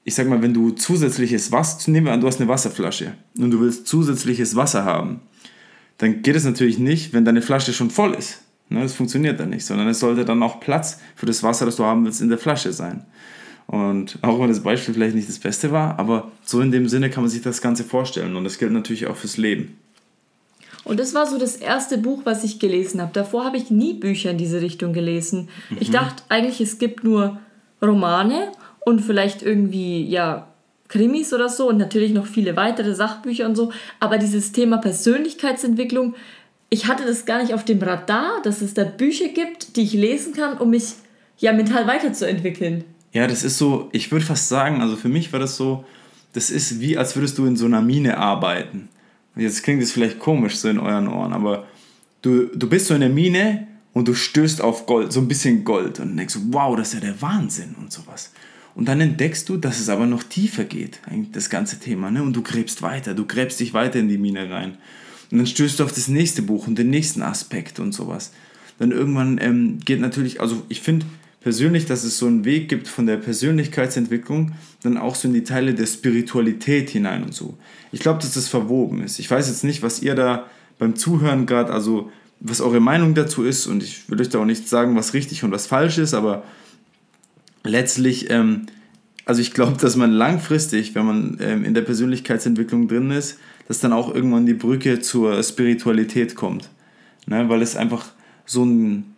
ich 0.03 0.15
sag 0.15 0.27
mal, 0.27 0.41
wenn 0.41 0.55
du 0.55 0.71
zusätzliches 0.71 1.51
Wasser, 1.51 1.91
nehmen 1.91 2.07
wir 2.07 2.13
an, 2.13 2.21
du 2.21 2.27
hast 2.27 2.41
eine 2.41 2.49
Wasserflasche 2.49 3.13
und 3.37 3.51
du 3.51 3.61
willst 3.61 3.85
zusätzliches 3.85 4.55
Wasser 4.55 4.83
haben, 4.83 5.19
dann 5.99 6.23
geht 6.23 6.35
es 6.35 6.43
natürlich 6.43 6.79
nicht, 6.79 7.13
wenn 7.13 7.23
deine 7.23 7.43
Flasche 7.43 7.71
schon 7.71 7.91
voll 7.91 8.15
ist. 8.15 8.41
Ne, 8.69 8.81
das 8.81 8.93
funktioniert 8.93 9.39
dann 9.39 9.51
nicht, 9.51 9.63
sondern 9.63 9.87
es 9.87 9.99
sollte 9.99 10.25
dann 10.25 10.41
auch 10.41 10.59
Platz 10.59 10.99
für 11.15 11.27
das 11.27 11.43
Wasser, 11.43 11.67
das 11.67 11.75
du 11.75 11.85
haben 11.85 12.03
willst, 12.03 12.19
in 12.19 12.29
der 12.29 12.39
Flasche 12.39 12.73
sein. 12.73 13.05
Und 13.67 14.17
auch 14.23 14.39
wenn 14.39 14.49
das 14.49 14.63
Beispiel 14.63 14.95
vielleicht 14.95 15.15
nicht 15.15 15.29
das 15.29 15.37
Beste 15.37 15.71
war, 15.71 15.99
aber 15.99 16.31
so 16.43 16.61
in 16.61 16.71
dem 16.71 16.87
Sinne 16.87 17.11
kann 17.11 17.21
man 17.21 17.29
sich 17.29 17.43
das 17.43 17.61
Ganze 17.61 17.83
vorstellen. 17.83 18.35
Und 18.35 18.43
das 18.43 18.57
gilt 18.57 18.71
natürlich 18.71 19.05
auch 19.05 19.17
fürs 19.17 19.37
Leben. 19.37 19.77
Und 20.83 20.99
das 20.99 21.13
war 21.13 21.25
so 21.27 21.37
das 21.37 21.55
erste 21.57 21.97
Buch, 21.97 22.21
was 22.23 22.43
ich 22.43 22.59
gelesen 22.59 23.01
habe. 23.01 23.11
Davor 23.13 23.45
habe 23.45 23.57
ich 23.57 23.69
nie 23.69 23.93
Bücher 23.93 24.31
in 24.31 24.37
diese 24.37 24.61
Richtung 24.61 24.93
gelesen. 24.93 25.49
Mhm. 25.69 25.77
Ich 25.79 25.91
dachte 25.91 26.23
eigentlich, 26.29 26.61
es 26.61 26.79
gibt 26.79 27.03
nur 27.03 27.39
Romane 27.81 28.51
und 28.85 29.01
vielleicht 29.01 29.43
irgendwie, 29.43 30.05
ja, 30.05 30.47
Krimis 30.87 31.33
oder 31.33 31.49
so 31.49 31.67
und 31.67 31.77
natürlich 31.77 32.13
noch 32.13 32.25
viele 32.25 32.55
weitere 32.55 32.95
Sachbücher 32.95 33.45
und 33.45 33.55
so. 33.55 33.71
Aber 33.99 34.17
dieses 34.17 34.53
Thema 34.53 34.77
Persönlichkeitsentwicklung, 34.77 36.15
ich 36.69 36.87
hatte 36.87 37.05
das 37.05 37.25
gar 37.25 37.41
nicht 37.41 37.53
auf 37.53 37.65
dem 37.65 37.81
Radar, 37.81 38.41
dass 38.43 38.61
es 38.61 38.73
da 38.73 38.83
Bücher 38.83 39.27
gibt, 39.29 39.75
die 39.75 39.83
ich 39.83 39.93
lesen 39.93 40.33
kann, 40.33 40.57
um 40.57 40.69
mich 40.69 40.93
ja 41.37 41.53
mental 41.53 41.87
weiterzuentwickeln. 41.87 42.83
Ja, 43.13 43.27
das 43.27 43.43
ist 43.43 43.57
so, 43.57 43.89
ich 43.91 44.11
würde 44.11 44.25
fast 44.25 44.49
sagen, 44.49 44.81
also 44.81 44.95
für 44.95 45.09
mich 45.09 45.31
war 45.33 45.39
das 45.39 45.57
so, 45.57 45.85
das 46.33 46.49
ist 46.49 46.79
wie, 46.79 46.97
als 46.97 47.15
würdest 47.15 47.37
du 47.37 47.45
in 47.45 47.55
so 47.55 47.65
einer 47.65 47.81
Mine 47.81 48.17
arbeiten. 48.17 48.89
Jetzt 49.37 49.63
klingt 49.63 49.81
es 49.81 49.91
vielleicht 49.91 50.19
komisch 50.19 50.55
so 50.57 50.69
in 50.69 50.79
euren 50.79 51.07
Ohren, 51.07 51.33
aber 51.33 51.67
du, 52.21 52.45
du 52.47 52.67
bist 52.67 52.87
so 52.87 52.93
in 52.93 53.01
der 53.01 53.09
Mine 53.09 53.67
und 53.93 54.07
du 54.07 54.13
stößt 54.13 54.61
auf 54.61 54.85
Gold, 54.85 55.11
so 55.11 55.19
ein 55.19 55.27
bisschen 55.27 55.63
Gold 55.63 55.99
und 55.99 56.17
denkst, 56.17 56.37
wow, 56.49 56.75
das 56.75 56.89
ist 56.89 56.93
ja 56.95 56.99
der 56.99 57.21
Wahnsinn 57.21 57.75
und 57.79 57.91
sowas. 57.91 58.31
Und 58.75 58.87
dann 58.87 59.01
entdeckst 59.01 59.49
du, 59.49 59.57
dass 59.57 59.79
es 59.79 59.89
aber 59.89 60.05
noch 60.05 60.21
tiefer 60.21 60.63
geht, 60.63 61.01
das 61.31 61.49
ganze 61.49 61.79
Thema, 61.79 62.11
ne? 62.11 62.21
Und 62.21 62.33
du 62.33 62.43
gräbst 62.43 62.83
weiter, 62.83 63.15
du 63.15 63.25
gräbst 63.25 63.59
dich 63.59 63.73
weiter 63.73 63.97
in 63.97 64.07
die 64.07 64.19
Mine 64.19 64.51
rein. 64.51 64.77
Und 65.31 65.39
dann 65.39 65.47
stößt 65.47 65.79
du 65.79 65.83
auf 65.83 65.91
das 65.91 66.07
nächste 66.07 66.43
Buch 66.43 66.67
und 66.67 66.77
den 66.77 66.91
nächsten 66.91 67.23
Aspekt 67.23 67.79
und 67.79 67.91
sowas. 67.91 68.31
Dann 68.77 68.91
irgendwann 68.91 69.39
ähm, 69.41 69.79
geht 69.83 69.99
natürlich, 69.99 70.41
also 70.41 70.61
ich 70.69 70.81
finde, 70.81 71.07
persönlich, 71.47 71.85
dass 71.85 72.03
es 72.03 72.17
so 72.17 72.25
einen 72.25 72.43
Weg 72.43 72.67
gibt 72.67 72.89
von 72.89 73.05
der 73.05 73.15
Persönlichkeitsentwicklung 73.15 74.51
dann 74.83 74.97
auch 74.97 75.15
so 75.15 75.29
in 75.29 75.33
die 75.33 75.45
Teile 75.45 75.73
der 75.73 75.85
Spiritualität 75.85 76.89
hinein 76.89 77.23
und 77.23 77.33
so. 77.33 77.57
Ich 77.93 78.01
glaube, 78.01 78.19
dass 78.19 78.33
das 78.33 78.49
verwoben 78.49 79.01
ist. 79.01 79.17
Ich 79.17 79.31
weiß 79.31 79.47
jetzt 79.47 79.63
nicht, 79.63 79.81
was 79.81 80.01
ihr 80.01 80.13
da 80.13 80.47
beim 80.77 80.97
Zuhören 80.97 81.45
gerade, 81.45 81.71
also 81.71 82.11
was 82.41 82.59
eure 82.59 82.81
Meinung 82.81 83.13
dazu 83.13 83.45
ist 83.45 83.65
und 83.65 83.81
ich 83.81 84.09
will 84.09 84.19
euch 84.19 84.27
da 84.27 84.39
auch 84.39 84.45
nicht 84.45 84.67
sagen, 84.67 84.97
was 84.97 85.13
richtig 85.13 85.45
und 85.45 85.51
was 85.51 85.67
falsch 85.67 85.99
ist, 85.99 86.13
aber 86.13 86.43
letztlich, 87.63 88.29
ähm, 88.29 88.65
also 89.23 89.39
ich 89.39 89.53
glaube, 89.53 89.77
dass 89.79 89.95
man 89.95 90.11
langfristig, 90.11 90.95
wenn 90.95 91.05
man 91.05 91.37
ähm, 91.39 91.63
in 91.63 91.73
der 91.73 91.83
Persönlichkeitsentwicklung 91.83 92.89
drin 92.89 93.09
ist, 93.09 93.39
dass 93.69 93.79
dann 93.79 93.93
auch 93.93 94.13
irgendwann 94.13 94.45
die 94.45 94.53
Brücke 94.53 94.99
zur 94.99 95.41
Spiritualität 95.41 96.35
kommt. 96.35 96.69
Ne? 97.25 97.47
Weil 97.47 97.61
es 97.61 97.77
einfach 97.77 98.07
so 98.45 98.65
ein 98.65 99.15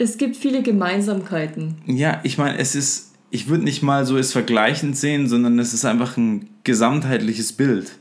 es 0.00 0.16
gibt 0.16 0.34
viele 0.34 0.62
Gemeinsamkeiten. 0.62 1.76
Ja, 1.84 2.20
ich 2.22 2.38
meine, 2.38 2.56
es 2.56 2.74
ist, 2.74 3.12
ich 3.30 3.48
würde 3.48 3.64
nicht 3.64 3.82
mal 3.82 4.06
so 4.06 4.16
es 4.16 4.32
vergleichend 4.32 4.96
sehen, 4.96 5.28
sondern 5.28 5.58
es 5.58 5.74
ist 5.74 5.84
einfach 5.84 6.16
ein 6.16 6.48
gesamtheitliches 6.64 7.52
Bild. 7.52 7.92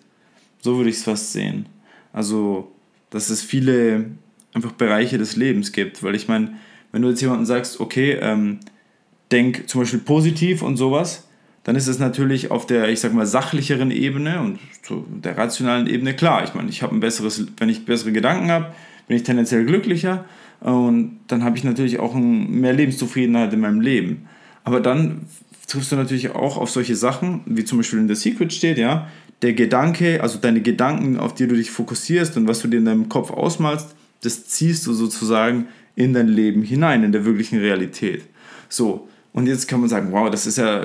So 0.61 0.77
würde 0.77 0.89
ich 0.89 0.95
es 0.95 1.03
fast 1.03 1.33
sehen. 1.33 1.65
Also, 2.13 2.71
dass 3.09 3.29
es 3.29 3.41
viele 3.41 4.11
einfach 4.53 4.71
Bereiche 4.71 5.17
des 5.17 5.35
Lebens 5.35 5.73
gibt. 5.73 6.01
Weil 6.01 6.15
ich 6.15 6.29
meine, 6.29 6.53
wenn 6.93 7.01
du 7.01 7.09
jetzt 7.09 7.19
jemandem 7.19 7.45
sagst, 7.45 7.81
okay, 7.81 8.17
ähm, 8.21 8.61
denk 9.29 9.67
zum 9.67 9.81
Beispiel 9.81 9.99
positiv 9.99 10.61
und 10.61 10.77
sowas, 10.77 11.27
dann 11.65 11.75
ist 11.75 11.87
es 11.87 11.99
natürlich 11.99 12.49
auf 12.49 12.65
der, 12.65 12.87
ich 12.87 13.01
sag 13.01 13.13
mal, 13.13 13.25
sachlicheren 13.25 13.91
Ebene 13.91 14.39
und 14.39 14.57
der 15.21 15.37
rationalen 15.37 15.85
Ebene 15.87 16.15
klar. 16.15 16.45
Ich 16.45 16.53
meine, 16.53 16.69
ich 16.69 16.81
habe 16.81 16.95
ein 16.95 17.01
besseres, 17.01 17.45
wenn 17.57 17.67
ich 17.67 17.83
bessere 17.83 18.13
Gedanken 18.13 18.49
habe, 18.49 18.73
bin 19.07 19.17
ich 19.17 19.23
tendenziell 19.23 19.65
glücklicher 19.65 20.23
und 20.61 21.19
dann 21.27 21.43
habe 21.43 21.57
ich 21.57 21.63
natürlich 21.63 21.99
auch 21.99 22.13
mehr 22.15 22.73
Lebenszufriedenheit 22.73 23.53
in 23.53 23.61
meinem 23.61 23.81
Leben. 23.81 24.27
Aber 24.63 24.79
dann 24.79 25.21
triffst 25.67 25.91
du 25.91 25.95
natürlich 25.95 26.31
auch 26.31 26.57
auf 26.57 26.69
solche 26.69 26.95
Sachen, 26.95 27.41
wie 27.45 27.63
zum 27.63 27.77
Beispiel 27.77 27.99
in 27.99 28.07
der 28.07 28.15
Secret 28.15 28.51
steht, 28.51 28.77
ja, 28.77 29.07
der 29.41 29.53
Gedanke, 29.53 30.21
also 30.21 30.37
deine 30.37 30.61
Gedanken, 30.61 31.17
auf 31.17 31.33
die 31.33 31.47
du 31.47 31.55
dich 31.55 31.71
fokussierst 31.71 32.35
und 32.35 32.47
was 32.47 32.59
du 32.59 32.67
dir 32.67 32.77
in 32.77 32.85
deinem 32.85 33.07
Kopf 33.07 33.31
ausmalst, 33.31 33.95
das 34.21 34.47
ziehst 34.47 34.85
du 34.85 34.93
sozusagen 34.93 35.67
in 35.95 36.13
dein 36.13 36.27
Leben 36.27 36.61
hinein, 36.61 37.03
in 37.03 37.11
der 37.11 37.23
wirklichen 37.23 37.59
Realität. 37.59 38.23
So, 38.67 39.07
und 39.31 39.47
jetzt 39.47 39.67
kann 39.67 39.79
man 39.79 39.89
sagen, 39.89 40.11
wow, 40.11 40.29
das 40.29 40.45
ist 40.45 40.57
ja 40.57 40.83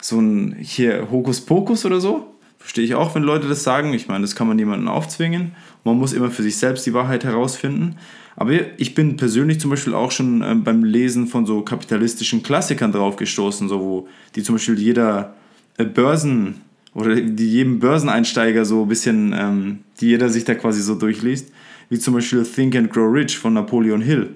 so 0.00 0.20
ein 0.20 0.56
hier 0.58 1.08
Hokuspokus 1.10 1.84
oder 1.84 2.00
so. 2.00 2.31
Verstehe 2.62 2.84
ich 2.84 2.94
auch, 2.94 3.12
wenn 3.16 3.24
Leute 3.24 3.48
das 3.48 3.64
sagen. 3.64 3.92
Ich 3.92 4.06
meine, 4.06 4.22
das 4.22 4.36
kann 4.36 4.46
man 4.46 4.56
niemandem 4.56 4.86
aufzwingen. 4.86 5.50
Man 5.82 5.98
muss 5.98 6.12
immer 6.12 6.30
für 6.30 6.44
sich 6.44 6.56
selbst 6.56 6.86
die 6.86 6.94
Wahrheit 6.94 7.24
herausfinden. 7.24 7.96
Aber 8.36 8.52
ich 8.78 8.94
bin 8.94 9.16
persönlich 9.16 9.58
zum 9.58 9.70
Beispiel 9.70 9.94
auch 9.94 10.12
schon 10.12 10.42
ähm, 10.42 10.62
beim 10.62 10.84
Lesen 10.84 11.26
von 11.26 11.44
so 11.44 11.62
kapitalistischen 11.62 12.44
Klassikern 12.44 12.92
drauf 12.92 13.16
gestoßen, 13.16 13.68
so 13.68 13.80
wo 13.80 14.08
die 14.36 14.44
zum 14.44 14.54
Beispiel 14.54 14.78
jeder 14.78 15.34
äh, 15.76 15.84
Börsen 15.84 16.60
oder 16.94 17.16
die 17.16 17.50
jedem 17.50 17.80
Börseneinsteiger 17.80 18.64
so 18.64 18.82
ein 18.82 18.88
bisschen, 18.88 19.34
ähm, 19.36 19.80
die 20.00 20.06
jeder 20.06 20.28
sich 20.28 20.44
da 20.44 20.54
quasi 20.54 20.82
so 20.82 20.94
durchliest, 20.94 21.52
wie 21.88 21.98
zum 21.98 22.14
Beispiel 22.14 22.44
Think 22.44 22.76
and 22.76 22.90
Grow 22.90 23.12
Rich 23.12 23.38
von 23.38 23.54
Napoleon 23.54 24.00
Hill. 24.00 24.30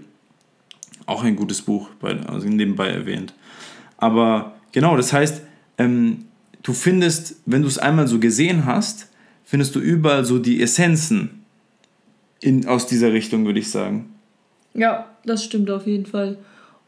auch 1.07 1.23
ein 1.23 1.37
gutes 1.37 1.63
Buch, 1.63 1.89
bei, 2.01 2.19
also 2.27 2.49
nebenbei 2.49 2.89
erwähnt. 2.89 3.33
Aber 3.97 4.57
genau, 4.73 4.97
das 4.97 5.13
heißt, 5.13 5.43
ähm, 5.79 6.25
du 6.67 6.73
findest, 6.73 7.37
wenn 7.47 7.63
du 7.63 7.69
es 7.69 7.79
einmal 7.79 8.09
so 8.09 8.19
gesehen 8.19 8.67
hast, 8.67 9.09
findest 9.45 9.77
du 9.77 9.79
überall 9.79 10.25
so 10.25 10.41
die 10.41 10.61
Essenzen 10.61 11.45
in, 12.41 12.67
aus 12.67 12.89
dieser 12.89 13.13
Richtung, 13.13 13.47
würde 13.47 13.61
ich 13.61 13.71
sagen. 13.71 14.13
Ja, 14.75 15.07
das 15.25 15.45
stimmt 15.45 15.71
auf 15.71 15.87
jeden 15.87 16.07
Fall. 16.07 16.39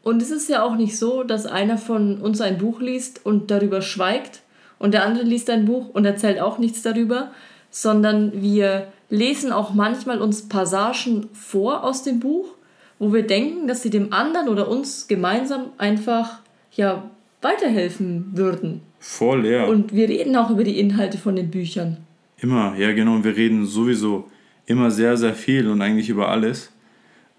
Und 0.03 0.21
es 0.21 0.31
ist 0.31 0.49
ja 0.49 0.63
auch 0.63 0.75
nicht 0.75 0.97
so, 0.97 1.23
dass 1.23 1.45
einer 1.45 1.77
von 1.77 2.19
uns 2.19 2.41
ein 2.41 2.57
Buch 2.57 2.81
liest 2.81 3.25
und 3.25 3.51
darüber 3.51 3.81
schweigt 3.81 4.41
und 4.79 4.93
der 4.93 5.05
andere 5.05 5.23
liest 5.23 5.49
ein 5.49 5.65
Buch 5.65 5.89
und 5.93 6.03
erzählt 6.03 6.41
auch 6.41 6.57
nichts 6.57 6.81
darüber, 6.81 7.31
sondern 7.71 8.41
wir 8.41 8.91
lesen 9.09 9.53
auch 9.53 9.73
manchmal 9.73 10.21
uns 10.21 10.49
Passagen 10.49 11.29
vor 11.31 11.85
aus 11.85 12.03
dem 12.03 12.19
Buch, 12.19 12.49
wo 12.97 13.13
wir 13.13 13.25
denken, 13.25 13.67
dass 13.67 13.81
sie 13.81 13.89
dem 13.89 14.11
anderen 14.11 14.49
oder 14.49 14.67
uns 14.67 15.07
gemeinsam 15.07 15.67
einfach 15.77 16.39
ja 16.73 17.09
weiterhelfen 17.41 18.31
würden. 18.33 18.81
Voll, 18.99 19.45
ja. 19.45 19.65
Und 19.65 19.93
wir 19.95 20.09
reden 20.09 20.35
auch 20.35 20.49
über 20.49 20.63
die 20.63 20.79
Inhalte 20.79 21.17
von 21.17 21.35
den 21.35 21.49
Büchern. 21.49 21.97
Immer, 22.41 22.75
ja 22.77 22.91
genau. 22.93 23.15
Und 23.15 23.23
wir 23.23 23.35
reden 23.35 23.65
sowieso 23.65 24.29
immer 24.65 24.91
sehr, 24.91 25.17
sehr 25.17 25.33
viel 25.33 25.67
und 25.67 25.81
eigentlich 25.81 26.09
über 26.09 26.29
alles. 26.29 26.71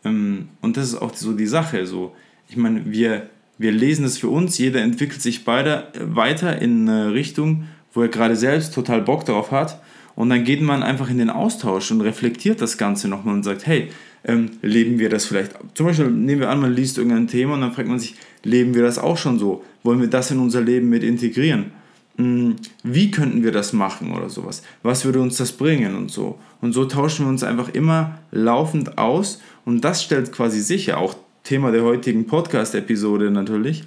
Ähm, 0.05 0.49
und 0.61 0.77
das 0.77 0.89
ist 0.89 0.97
auch 0.97 1.15
so 1.15 1.33
die 1.33 1.47
Sache. 1.47 1.87
So, 1.87 2.15
ich 2.49 2.57
meine, 2.57 2.91
wir, 2.91 3.29
wir 3.59 3.73
lesen 3.73 4.05
es 4.05 4.19
für 4.19 4.29
uns, 4.29 4.59
jeder 4.59 4.81
entwickelt 4.81 5.23
sich 5.23 5.45
beide 5.45 5.89
weiter 6.01 6.61
in 6.61 6.89
eine 6.89 7.13
Richtung, 7.13 7.65
wo 7.93 8.03
er 8.03 8.09
gerade 8.09 8.37
selbst 8.37 8.75
total 8.75 9.03
Bock 9.03 9.25
darauf 9.25 9.51
hat. 9.51 9.81
Und 10.17 10.31
dann 10.31 10.45
geht 10.45 10.61
man 10.61 10.83
einfach 10.83 11.09
in 11.09 11.19
den 11.19 11.31
Austausch 11.31 11.91
und 11.91 12.01
reflektiert 12.01 12.61
das 12.61 12.77
Ganze 12.77 13.09
nochmal 13.09 13.35
und 13.35 13.43
sagt, 13.43 13.67
hey, 13.67 13.89
ähm, 14.25 14.51
leben 14.61 14.99
wir 14.99 15.09
das 15.09 15.25
vielleicht? 15.25 15.55
Zum 15.75 15.87
Beispiel 15.87 16.11
nehmen 16.11 16.41
wir 16.41 16.51
an, 16.51 16.61
man 16.61 16.75
liest 16.75 16.99
irgendein 16.99 17.27
Thema 17.27 17.55
und 17.55 17.63
dann 17.63 17.73
fragt 17.73 17.89
man 17.89 17.99
sich, 17.99 18.17
leben 18.43 18.75
wir 18.75 18.83
das 18.83 18.99
auch 18.99 19.17
schon 19.17 19.39
so? 19.39 19.65
Wollen 19.83 20.01
wir 20.01 20.09
das 20.09 20.31
in 20.31 20.39
unser 20.39 20.61
Leben 20.61 20.89
mit 20.89 21.03
integrieren? 21.03 21.73
Hm, 22.17 22.57
wie 22.83 23.11
könnten 23.11 23.43
wir 23.43 23.53
das 23.53 23.73
machen 23.73 24.13
oder 24.13 24.29
sowas? 24.29 24.63
Was 24.83 25.05
würde 25.05 25.21
uns 25.21 25.37
das 25.37 25.53
bringen 25.53 25.97
und 25.97 26.11
so? 26.11 26.39
Und 26.61 26.73
so 26.73 26.85
tauschen 26.85 27.27
wir 27.27 27.31
uns 27.31 27.43
einfach 27.43 27.71
immer 27.71 28.19
laufend 28.31 28.99
aus 28.99 29.41
und 29.65 29.83
das 29.85 30.03
stellt 30.03 30.33
quasi 30.33 30.61
sicher, 30.61 30.99
auch 30.99 31.15
Thema 31.45 31.73
der 31.73 31.83
heutigen 31.83 32.27
Podcast-Episode 32.27 33.31
natürlich, 33.31 33.85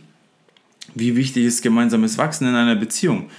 wie 0.95 1.15
wichtig 1.15 1.45
ist 1.45 1.61
gemeinsames 1.61 2.17
Wachsen 2.17 2.47
in 2.47 2.55
einer 2.55 2.75
Beziehung. 2.75 3.29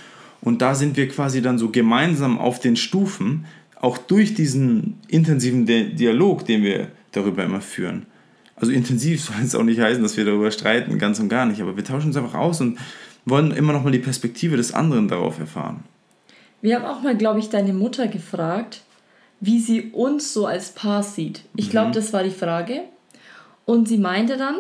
Und 0.41 0.63
da 0.63 0.75
sind 0.75 0.97
wir 0.97 1.09
quasi 1.09 1.43
dann 1.43 1.59
so 1.59 1.71
gemeinsam 1.71 2.39
auf 2.39 2.61
den 2.61 2.77
Stufen, 2.77 3.47
auch 3.81 3.99
durch 3.99 4.35
diesen 4.35 4.99
intensiven 5.09 5.67
Dialog, 5.67 6.47
den 6.47 6.63
wir 6.63 6.89
darüber 7.13 7.45
immer 7.45 7.61
führen. 7.61 8.07
Also 8.57 8.73
intensiv 8.73 9.21
soll 9.25 9.37
es 9.43 9.55
auch 9.55 9.63
nicht 9.63 9.81
heißen, 9.81 10.03
dass 10.03 10.17
wir 10.17 10.25
darüber 10.25 10.51
streiten, 10.51 10.99
ganz 10.99 11.21
und 11.21 11.29
gar 11.29 11.47
nicht, 11.47 11.61
aber 11.61 11.77
wir 11.77 11.85
tauschen 11.85 12.09
uns 12.09 12.17
einfach 12.17 12.35
aus 12.35 12.61
und 12.61 12.79
wollen 13.25 13.53
immer 13.53 13.73
noch 13.73 13.85
mal 13.85 13.91
die 13.91 13.99
Perspektive 13.99 14.57
des 14.57 14.75
anderen 14.75 15.09
darauf 15.09 15.39
erfahren. 15.39 15.85
Wir 16.61 16.77
haben 16.77 16.85
auch 16.85 17.03
mal, 17.03 17.17
glaube 17.17 17.41
ich, 17.41 17.51
deine 17.51 17.73
Mutter 17.73 18.09
gefragt, 18.09 18.83
wie 19.41 19.61
sie 19.61 19.91
uns 19.93 20.33
so 20.33 20.47
als 20.47 20.71
Paar 20.71 21.03
sieht. 21.03 21.43
Ich 21.57 21.71
glaube, 21.71 21.89
mhm. 21.89 21.93
das 21.93 22.13
war 22.13 22.23
die 22.23 22.31
Frage. 22.31 22.85
Und 23.67 23.89
sie 23.89 23.99
meinte 23.99 24.37
dann, 24.37 24.57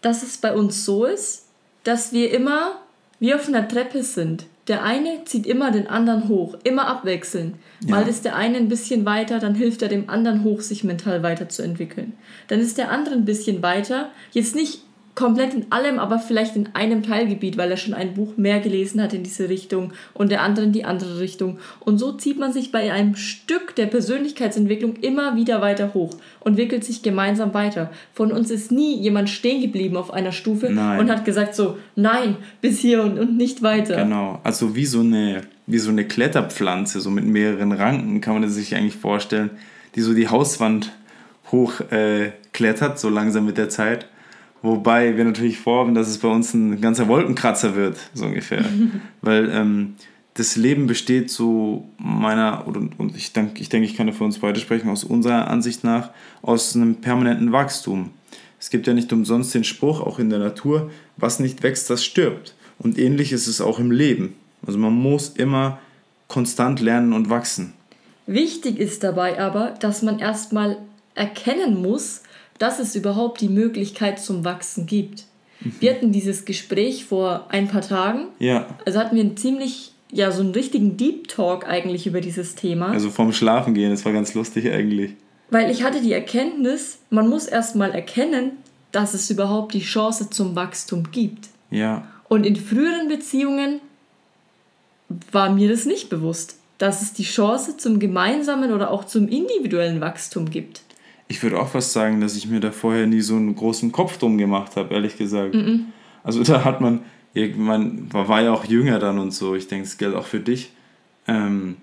dass 0.00 0.22
es 0.22 0.38
bei 0.38 0.54
uns 0.54 0.84
so 0.84 1.04
ist, 1.04 1.46
dass 1.84 2.12
wir 2.12 2.32
immer 2.32 2.80
wie 3.18 3.34
auf 3.34 3.48
einer 3.48 3.66
Treppe 3.68 4.02
sind. 4.02 4.46
Der 4.68 4.84
eine 4.84 5.24
zieht 5.24 5.46
immer 5.46 5.70
den 5.70 5.86
anderen 5.86 6.28
hoch, 6.28 6.56
immer 6.64 6.86
abwechseln. 6.86 7.54
Ja. 7.84 7.96
Mal 7.96 8.08
ist 8.08 8.24
der 8.24 8.36
eine 8.36 8.58
ein 8.58 8.68
bisschen 8.68 9.04
weiter, 9.04 9.38
dann 9.38 9.54
hilft 9.54 9.82
er 9.82 9.88
dem 9.88 10.08
anderen 10.10 10.44
hoch, 10.44 10.60
sich 10.60 10.84
mental 10.84 11.22
weiterzuentwickeln. 11.22 12.12
Dann 12.48 12.60
ist 12.60 12.78
der 12.78 12.90
andere 12.90 13.14
ein 13.14 13.24
bisschen 13.24 13.62
weiter, 13.62 14.10
jetzt 14.32 14.54
nicht 14.54 14.82
komplett 15.14 15.54
in 15.54 15.66
allem, 15.70 15.98
aber 15.98 16.18
vielleicht 16.18 16.56
in 16.56 16.68
einem 16.74 17.02
Teilgebiet, 17.02 17.56
weil 17.56 17.70
er 17.70 17.76
schon 17.76 17.94
ein 17.94 18.14
Buch 18.14 18.36
mehr 18.36 18.60
gelesen 18.60 19.02
hat 19.02 19.12
in 19.12 19.22
diese 19.22 19.48
Richtung 19.48 19.92
und 20.14 20.30
der 20.30 20.42
andere 20.42 20.66
in 20.66 20.72
die 20.72 20.84
andere 20.84 21.20
Richtung. 21.20 21.58
Und 21.80 21.98
so 21.98 22.12
zieht 22.12 22.38
man 22.38 22.52
sich 22.52 22.72
bei 22.72 22.92
einem 22.92 23.16
Stück 23.16 23.74
der 23.74 23.86
Persönlichkeitsentwicklung 23.86 24.96
immer 24.96 25.36
wieder 25.36 25.60
weiter 25.60 25.92
hoch 25.94 26.10
und 26.40 26.56
wickelt 26.56 26.84
sich 26.84 27.02
gemeinsam 27.02 27.52
weiter. 27.54 27.90
Von 28.12 28.32
uns 28.32 28.50
ist 28.50 28.72
nie 28.72 28.96
jemand 28.96 29.28
stehen 29.28 29.60
geblieben 29.60 29.96
auf 29.96 30.12
einer 30.12 30.32
Stufe 30.32 30.70
nein. 30.70 31.00
und 31.00 31.10
hat 31.10 31.24
gesagt 31.24 31.54
so, 31.54 31.76
nein, 31.96 32.36
bis 32.60 32.78
hier 32.78 33.02
und, 33.02 33.18
und 33.18 33.36
nicht 33.36 33.62
weiter. 33.62 33.96
Genau, 33.96 34.40
also 34.44 34.74
wie 34.74 34.86
so 34.86 35.00
eine 35.00 35.42
wie 35.70 35.78
so 35.78 35.90
eine 35.90 36.04
Kletterpflanze, 36.04 37.00
so 37.00 37.10
mit 37.10 37.24
mehreren 37.24 37.72
Ranken, 37.72 38.20
kann 38.20 38.40
man 38.40 38.48
sich 38.50 38.74
eigentlich 38.74 38.96
vorstellen, 38.96 39.50
die 39.94 40.00
so 40.00 40.14
die 40.14 40.28
Hauswand 40.28 40.92
hochklettert, 41.52 42.94
äh, 42.94 42.98
so 42.98 43.08
langsam 43.08 43.46
mit 43.46 43.56
der 43.56 43.68
Zeit. 43.68 44.06
Wobei 44.62 45.16
wir 45.16 45.24
natürlich 45.24 45.58
vorhaben, 45.58 45.94
dass 45.94 46.08
es 46.08 46.18
bei 46.18 46.28
uns 46.28 46.52
ein 46.52 46.80
ganzer 46.80 47.08
Wolkenkratzer 47.08 47.74
wird, 47.74 47.96
so 48.12 48.26
ungefähr. 48.26 48.64
Weil 49.22 49.50
ähm, 49.50 49.94
das 50.34 50.56
Leben 50.56 50.86
besteht 50.86 51.30
so 51.30 51.88
meiner, 51.98 52.66
und, 52.66 52.98
und 52.98 53.16
ich 53.16 53.32
denke, 53.32 53.60
ich, 53.60 53.68
denk, 53.68 53.84
ich 53.84 53.96
kann 53.96 54.06
ja 54.06 54.12
für 54.12 54.24
uns 54.24 54.38
beide 54.38 54.60
sprechen, 54.60 54.90
aus 54.90 55.04
unserer 55.04 55.48
Ansicht 55.48 55.82
nach, 55.82 56.10
aus 56.42 56.76
einem 56.76 56.96
permanenten 56.96 57.52
Wachstum. 57.52 58.10
Es 58.58 58.68
gibt 58.68 58.86
ja 58.86 58.92
nicht 58.92 59.12
umsonst 59.12 59.54
den 59.54 59.64
Spruch, 59.64 60.00
auch 60.00 60.18
in 60.18 60.28
der 60.28 60.38
Natur, 60.38 60.90
was 61.16 61.40
nicht 61.40 61.62
wächst, 61.62 61.88
das 61.88 62.04
stirbt. 62.04 62.54
Und 62.78 62.98
ähnlich 62.98 63.32
ist 63.32 63.46
es 63.46 63.60
auch 63.60 63.78
im 63.78 63.90
Leben. 63.90 64.34
Also 64.66 64.78
man 64.78 64.92
muss 64.92 65.30
immer 65.30 65.78
konstant 66.28 66.80
lernen 66.80 67.12
und 67.12 67.30
wachsen. 67.30 67.72
Wichtig 68.26 68.78
ist 68.78 69.02
dabei 69.02 69.40
aber, 69.40 69.74
dass 69.80 70.02
man 70.02 70.18
erstmal 70.18 70.78
erkennen 71.14 71.80
muss, 71.80 72.22
dass 72.60 72.78
es 72.78 72.94
überhaupt 72.94 73.40
die 73.40 73.48
Möglichkeit 73.48 74.20
zum 74.20 74.44
Wachsen 74.44 74.86
gibt. 74.86 75.24
Mhm. 75.60 75.74
Wir 75.80 75.94
hatten 75.94 76.12
dieses 76.12 76.44
Gespräch 76.44 77.06
vor 77.06 77.46
ein 77.48 77.68
paar 77.68 77.80
Tagen. 77.80 78.26
Ja. 78.38 78.68
Also 78.84 79.00
hatten 79.00 79.16
wir 79.16 79.22
einen 79.22 79.36
ziemlich, 79.36 79.92
ja, 80.12 80.30
so 80.30 80.42
einen 80.42 80.52
richtigen 80.52 80.96
Deep 80.98 81.28
Talk 81.28 81.66
eigentlich 81.66 82.06
über 82.06 82.20
dieses 82.20 82.54
Thema. 82.54 82.90
Also 82.90 83.10
vom 83.10 83.32
Schlafen 83.32 83.72
gehen, 83.72 83.90
das 83.90 84.04
war 84.04 84.12
ganz 84.12 84.34
lustig 84.34 84.70
eigentlich. 84.70 85.12
Weil 85.48 85.70
ich 85.70 85.82
hatte 85.82 86.02
die 86.02 86.12
Erkenntnis, 86.12 86.98
man 87.08 87.28
muss 87.28 87.46
erstmal 87.46 87.92
erkennen, 87.92 88.52
dass 88.92 89.14
es 89.14 89.30
überhaupt 89.30 89.72
die 89.72 89.80
Chance 89.80 90.28
zum 90.28 90.54
Wachstum 90.54 91.10
gibt. 91.10 91.48
Ja. 91.70 92.06
Und 92.28 92.44
in 92.44 92.56
früheren 92.56 93.08
Beziehungen 93.08 93.80
war 95.32 95.50
mir 95.50 95.70
das 95.70 95.86
nicht 95.86 96.10
bewusst, 96.10 96.58
dass 96.76 97.00
es 97.00 97.14
die 97.14 97.24
Chance 97.24 97.78
zum 97.78 97.98
gemeinsamen 97.98 98.72
oder 98.72 98.90
auch 98.90 99.04
zum 99.04 99.28
individuellen 99.28 100.02
Wachstum 100.02 100.50
gibt 100.50 100.82
ich 101.30 101.44
würde 101.44 101.60
auch 101.60 101.68
fast 101.68 101.92
sagen, 101.92 102.20
dass 102.20 102.36
ich 102.36 102.48
mir 102.48 102.58
da 102.58 102.72
vorher 102.72 103.06
nie 103.06 103.20
so 103.20 103.36
einen 103.36 103.54
großen 103.54 103.92
Kopf 103.92 104.18
drum 104.18 104.36
gemacht 104.36 104.74
habe, 104.74 104.92
ehrlich 104.92 105.16
gesagt. 105.16 105.54
Mm 105.54 105.58
-mm. 105.58 105.80
Also 106.24 106.42
da 106.42 106.64
hat 106.64 106.80
man, 106.80 107.00
man 107.56 108.12
war 108.12 108.42
ja 108.42 108.52
auch 108.52 108.64
jünger 108.64 108.98
dann 108.98 109.20
und 109.20 109.32
so, 109.32 109.54
ich 109.54 109.68
denke, 109.68 109.84
das 109.84 109.96
gilt 109.96 110.16
auch 110.16 110.26
für 110.26 110.40
dich. 110.40 110.72
Ähm, 111.28 111.76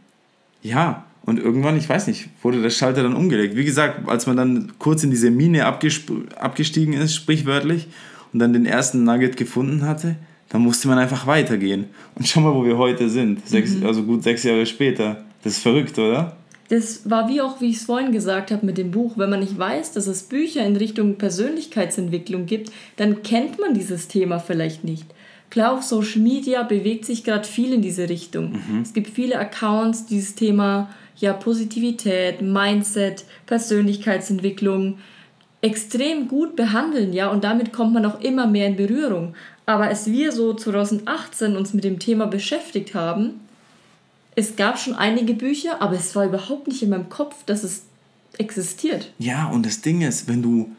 ja, 0.61 1.05
und 1.25 1.39
irgendwann, 1.39 1.77
ich 1.77 1.87
weiß 1.87 2.07
nicht, 2.07 2.27
wurde 2.41 2.61
der 2.61 2.69
Schalter 2.69 3.03
dann 3.03 3.15
umgelegt. 3.15 3.55
Wie 3.55 3.63
gesagt, 3.63 4.09
als 4.09 4.27
man 4.27 4.35
dann 4.35 4.73
kurz 4.79 5.05
in 5.05 5.11
diese 5.11 5.31
Mine 5.31 5.65
abgestiegen 5.65 6.93
ist, 6.93 7.15
sprichwörtlich, 7.15 7.87
und 8.33 8.39
dann 8.39 8.51
den 8.51 8.65
ersten 8.65 9.05
Nugget 9.05 9.37
gefunden 9.37 9.83
hatte, 9.83 10.17
dann 10.49 10.61
musste 10.61 10.89
man 10.89 10.97
einfach 10.97 11.25
weitergehen. 11.25 11.85
Und 12.15 12.27
schau 12.27 12.41
mal, 12.41 12.53
wo 12.53 12.65
wir 12.65 12.77
heute 12.77 13.09
sind. 13.09 13.47
Sechs, 13.47 13.71
mhm. 13.71 13.85
Also 13.85 14.03
gut 14.03 14.23
sechs 14.23 14.43
Jahre 14.43 14.65
später. 14.65 15.23
Das 15.41 15.53
ist 15.53 15.63
verrückt, 15.63 15.97
oder? 15.97 16.35
Das 16.69 17.09
war 17.09 17.29
wie 17.29 17.41
auch, 17.41 17.61
wie 17.61 17.69
ich 17.69 17.77
es 17.77 17.85
vorhin 17.85 18.11
gesagt 18.11 18.51
habe 18.51 18.65
mit 18.65 18.77
dem 18.77 18.91
Buch, 18.91 19.13
wenn 19.15 19.29
man 19.29 19.39
nicht 19.39 19.57
weiß, 19.57 19.93
dass 19.93 20.07
es 20.07 20.23
Bücher 20.23 20.65
in 20.65 20.75
Richtung 20.75 21.15
Persönlichkeitsentwicklung 21.17 22.45
gibt, 22.45 22.71
dann 22.97 23.23
kennt 23.23 23.59
man 23.59 23.73
dieses 23.73 24.07
Thema 24.07 24.39
vielleicht 24.39 24.83
nicht. 24.83 25.05
Klar, 25.49 25.73
auf 25.73 25.83
Social 25.83 26.21
Media 26.21 26.63
bewegt 26.63 27.05
sich 27.05 27.23
gerade 27.23 27.47
viel 27.47 27.71
in 27.71 27.81
diese 27.81 28.09
Richtung. 28.09 28.51
Mhm. 28.51 28.81
Es 28.81 28.93
gibt 28.93 29.07
viele 29.07 29.39
Accounts, 29.39 30.05
die 30.05 30.15
dieses 30.15 30.35
Thema 30.35 30.89
ja, 31.15 31.33
Positivität, 31.33 32.41
Mindset, 32.41 33.23
Persönlichkeitsentwicklung 33.45 34.97
extrem 35.61 36.27
gut 36.27 36.55
behandeln, 36.55 37.13
ja, 37.13 37.29
und 37.29 37.43
damit 37.43 37.73
kommt 37.73 37.93
man 37.93 38.05
auch 38.05 38.21
immer 38.21 38.45
mehr 38.45 38.67
in 38.67 38.75
Berührung. 38.75 39.33
Aber 39.65 39.85
als 39.85 40.05
wir 40.11 40.31
so 40.31 40.53
2018 40.53 41.57
uns 41.57 41.73
mit 41.73 41.83
dem 41.83 41.99
Thema 41.99 42.27
beschäftigt 42.27 42.93
haben, 42.93 43.41
es 44.37 44.55
gab 44.55 44.77
schon 44.79 44.93
einige 44.93 45.33
Bücher, 45.33 45.81
aber 45.81 45.95
es 45.95 46.15
war 46.15 46.25
überhaupt 46.25 46.67
nicht 46.67 46.83
in 46.83 46.91
meinem 46.91 47.09
Kopf, 47.09 47.43
dass 47.47 47.63
es 47.63 47.81
existiert. 48.37 49.11
Ja, 49.17 49.47
und 49.47 49.65
das 49.65 49.81
Ding 49.81 50.01
ist, 50.01 50.27
wenn 50.27 50.43
du, 50.43 50.69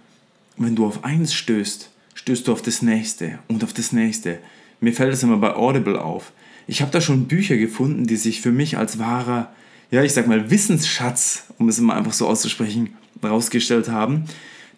wenn 0.57 0.77
du 0.77 0.87
auf 0.87 1.03
eins 1.03 1.35
stößt, 1.35 1.91
stößt 2.15 2.47
du 2.47 2.53
auf 2.53 2.62
das 2.62 2.83
nächste 2.83 3.41
und 3.49 3.65
auf 3.65 3.73
das 3.73 3.91
nächste. 3.91 4.38
Mir 4.81 4.93
fällt 4.93 5.12
es 5.12 5.25
immer 5.25 5.38
bei 5.38 5.57
Audible 5.57 6.00
auf. 6.00 6.31
Ich 6.69 6.83
habe 6.83 6.93
da 6.93 7.00
schon 7.00 7.27
Bücher 7.27 7.57
gefunden, 7.57 8.07
die 8.07 8.15
sich 8.15 8.41
für 8.41 8.53
mich 8.53 8.79
als 8.79 9.00
wahrer, 9.00 9.50
ja, 9.91 10.05
ich 10.05 10.12
sag 10.12 10.29
mal, 10.29 10.53
Wissensschatz, 10.53 11.47
um 11.59 11.69
es 11.69 11.81
immer 11.81 11.97
einfach 11.97 12.12
so 12.12 12.29
auszusprechen, 12.29 12.97
herausgestellt 13.21 13.88
haben, 13.88 14.27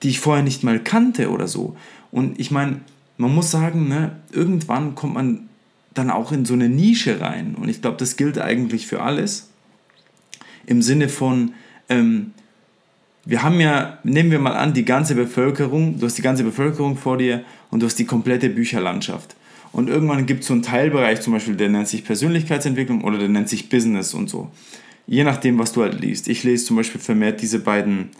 die 0.02 0.08
ich 0.08 0.20
vorher 0.20 0.42
nicht 0.42 0.64
mal 0.64 0.82
kannte 0.82 1.28
oder 1.28 1.48
so. 1.48 1.76
Und 2.10 2.40
ich 2.40 2.50
meine, 2.50 2.80
man 3.18 3.34
muss 3.34 3.50
sagen, 3.50 3.88
ne, 3.88 4.16
irgendwann 4.32 4.94
kommt 4.94 5.12
man 5.12 5.49
dann 5.94 6.10
auch 6.10 6.32
in 6.32 6.44
so 6.44 6.54
eine 6.54 6.68
Nische 6.68 7.20
rein. 7.20 7.54
Und 7.54 7.68
ich 7.68 7.82
glaube, 7.82 7.96
das 7.96 8.16
gilt 8.16 8.38
eigentlich 8.38 8.86
für 8.86 9.02
alles. 9.02 9.50
Im 10.66 10.82
Sinne 10.82 11.08
von, 11.08 11.52
ähm, 11.88 12.32
wir 13.24 13.42
haben 13.42 13.60
ja, 13.60 13.98
nehmen 14.04 14.30
wir 14.30 14.38
mal 14.38 14.56
an, 14.56 14.72
die 14.72 14.84
ganze 14.84 15.14
Bevölkerung, 15.14 15.98
du 15.98 16.06
hast 16.06 16.16
die 16.16 16.22
ganze 16.22 16.44
Bevölkerung 16.44 16.96
vor 16.96 17.18
dir 17.18 17.44
und 17.70 17.80
du 17.80 17.86
hast 17.86 17.98
die 17.98 18.04
komplette 18.06 18.48
Bücherlandschaft. 18.48 19.36
Und 19.72 19.88
irgendwann 19.88 20.26
gibt 20.26 20.40
es 20.40 20.48
so 20.48 20.54
einen 20.54 20.62
Teilbereich, 20.62 21.20
zum 21.20 21.32
Beispiel, 21.32 21.54
der 21.54 21.68
nennt 21.68 21.88
sich 21.88 22.04
Persönlichkeitsentwicklung 22.04 23.04
oder 23.04 23.18
der 23.18 23.28
nennt 23.28 23.48
sich 23.48 23.68
Business 23.68 24.14
und 24.14 24.28
so. 24.28 24.50
Je 25.06 25.24
nachdem, 25.24 25.58
was 25.58 25.72
du 25.72 25.82
halt 25.82 26.00
liest. 26.00 26.28
Ich 26.28 26.42
lese 26.44 26.64
zum 26.64 26.76
Beispiel 26.76 27.00
vermehrt 27.00 27.42
diese 27.42 27.60
beiden 27.60 28.10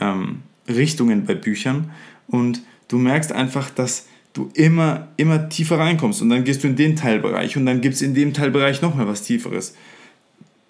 ähm, 0.00 0.42
Richtungen 0.68 1.24
bei 1.24 1.34
Büchern 1.34 1.90
und 2.28 2.62
du 2.88 2.98
merkst 2.98 3.32
einfach, 3.32 3.70
dass 3.70 4.06
du 4.32 4.50
immer, 4.54 5.08
immer 5.16 5.48
tiefer 5.48 5.78
reinkommst 5.78 6.22
und 6.22 6.30
dann 6.30 6.44
gehst 6.44 6.64
du 6.64 6.68
in 6.68 6.76
den 6.76 6.96
Teilbereich 6.96 7.56
und 7.56 7.66
dann 7.66 7.80
gibt 7.80 7.94
es 7.94 8.02
in 8.02 8.14
dem 8.14 8.32
Teilbereich 8.32 8.82
nochmal 8.82 9.06
was 9.06 9.22
Tieferes. 9.22 9.74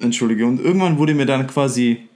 Entschuldige. 0.00 0.46
Und 0.46 0.60
irgendwann 0.60 0.98
wurde 0.98 1.14
mir 1.14 1.26
dann 1.26 1.46
quasi 1.46 2.08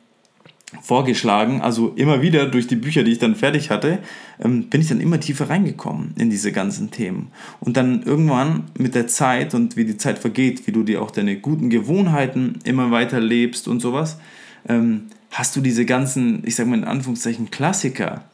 vorgeschlagen, 0.83 1.61
also 1.61 1.93
immer 1.95 2.23
wieder 2.23 2.47
durch 2.47 2.67
die 2.67 2.77
Bücher, 2.77 3.05
die 3.05 3.13
ich 3.13 3.19
dann 3.19 3.37
fertig 3.37 3.71
hatte, 3.71 3.99
ähm, 4.43 4.65
bin 4.65 4.81
ich 4.81 4.89
dann 4.89 5.01
immer 5.01 5.21
tiefer 5.21 5.49
reingekommen 5.49 6.15
in 6.19 6.29
diese 6.29 6.51
ganzen 6.51 6.91
Themen. 6.91 7.29
Und 7.61 7.77
dann 7.77 8.03
irgendwann 8.03 8.65
mit 8.77 8.95
der 8.97 9.07
Zeit 9.07 9.55
und 9.55 9.77
wie 9.77 9.85
die 9.85 9.97
Zeit 9.97 10.19
vergeht, 10.19 10.67
wie 10.67 10.73
du 10.73 10.83
dir 10.83 11.03
auch 11.03 11.13
deine 11.13 11.37
guten 11.37 11.71
Gewohnheiten 11.71 12.59
immer 12.65 12.91
weiter 12.91 13.21
lebst 13.21 13.69
und 13.69 13.81
sowas, 13.81 14.19
ähm, 14.69 15.03
hast 15.31 15.55
du 15.55 15.61
diese 15.61 15.85
ganzen, 15.85 16.43
ich 16.45 16.57
sag 16.57 16.67
mal 16.67 16.79
in 16.79 16.85
Anführungszeichen, 16.85 17.51
Klassiker 17.51 18.25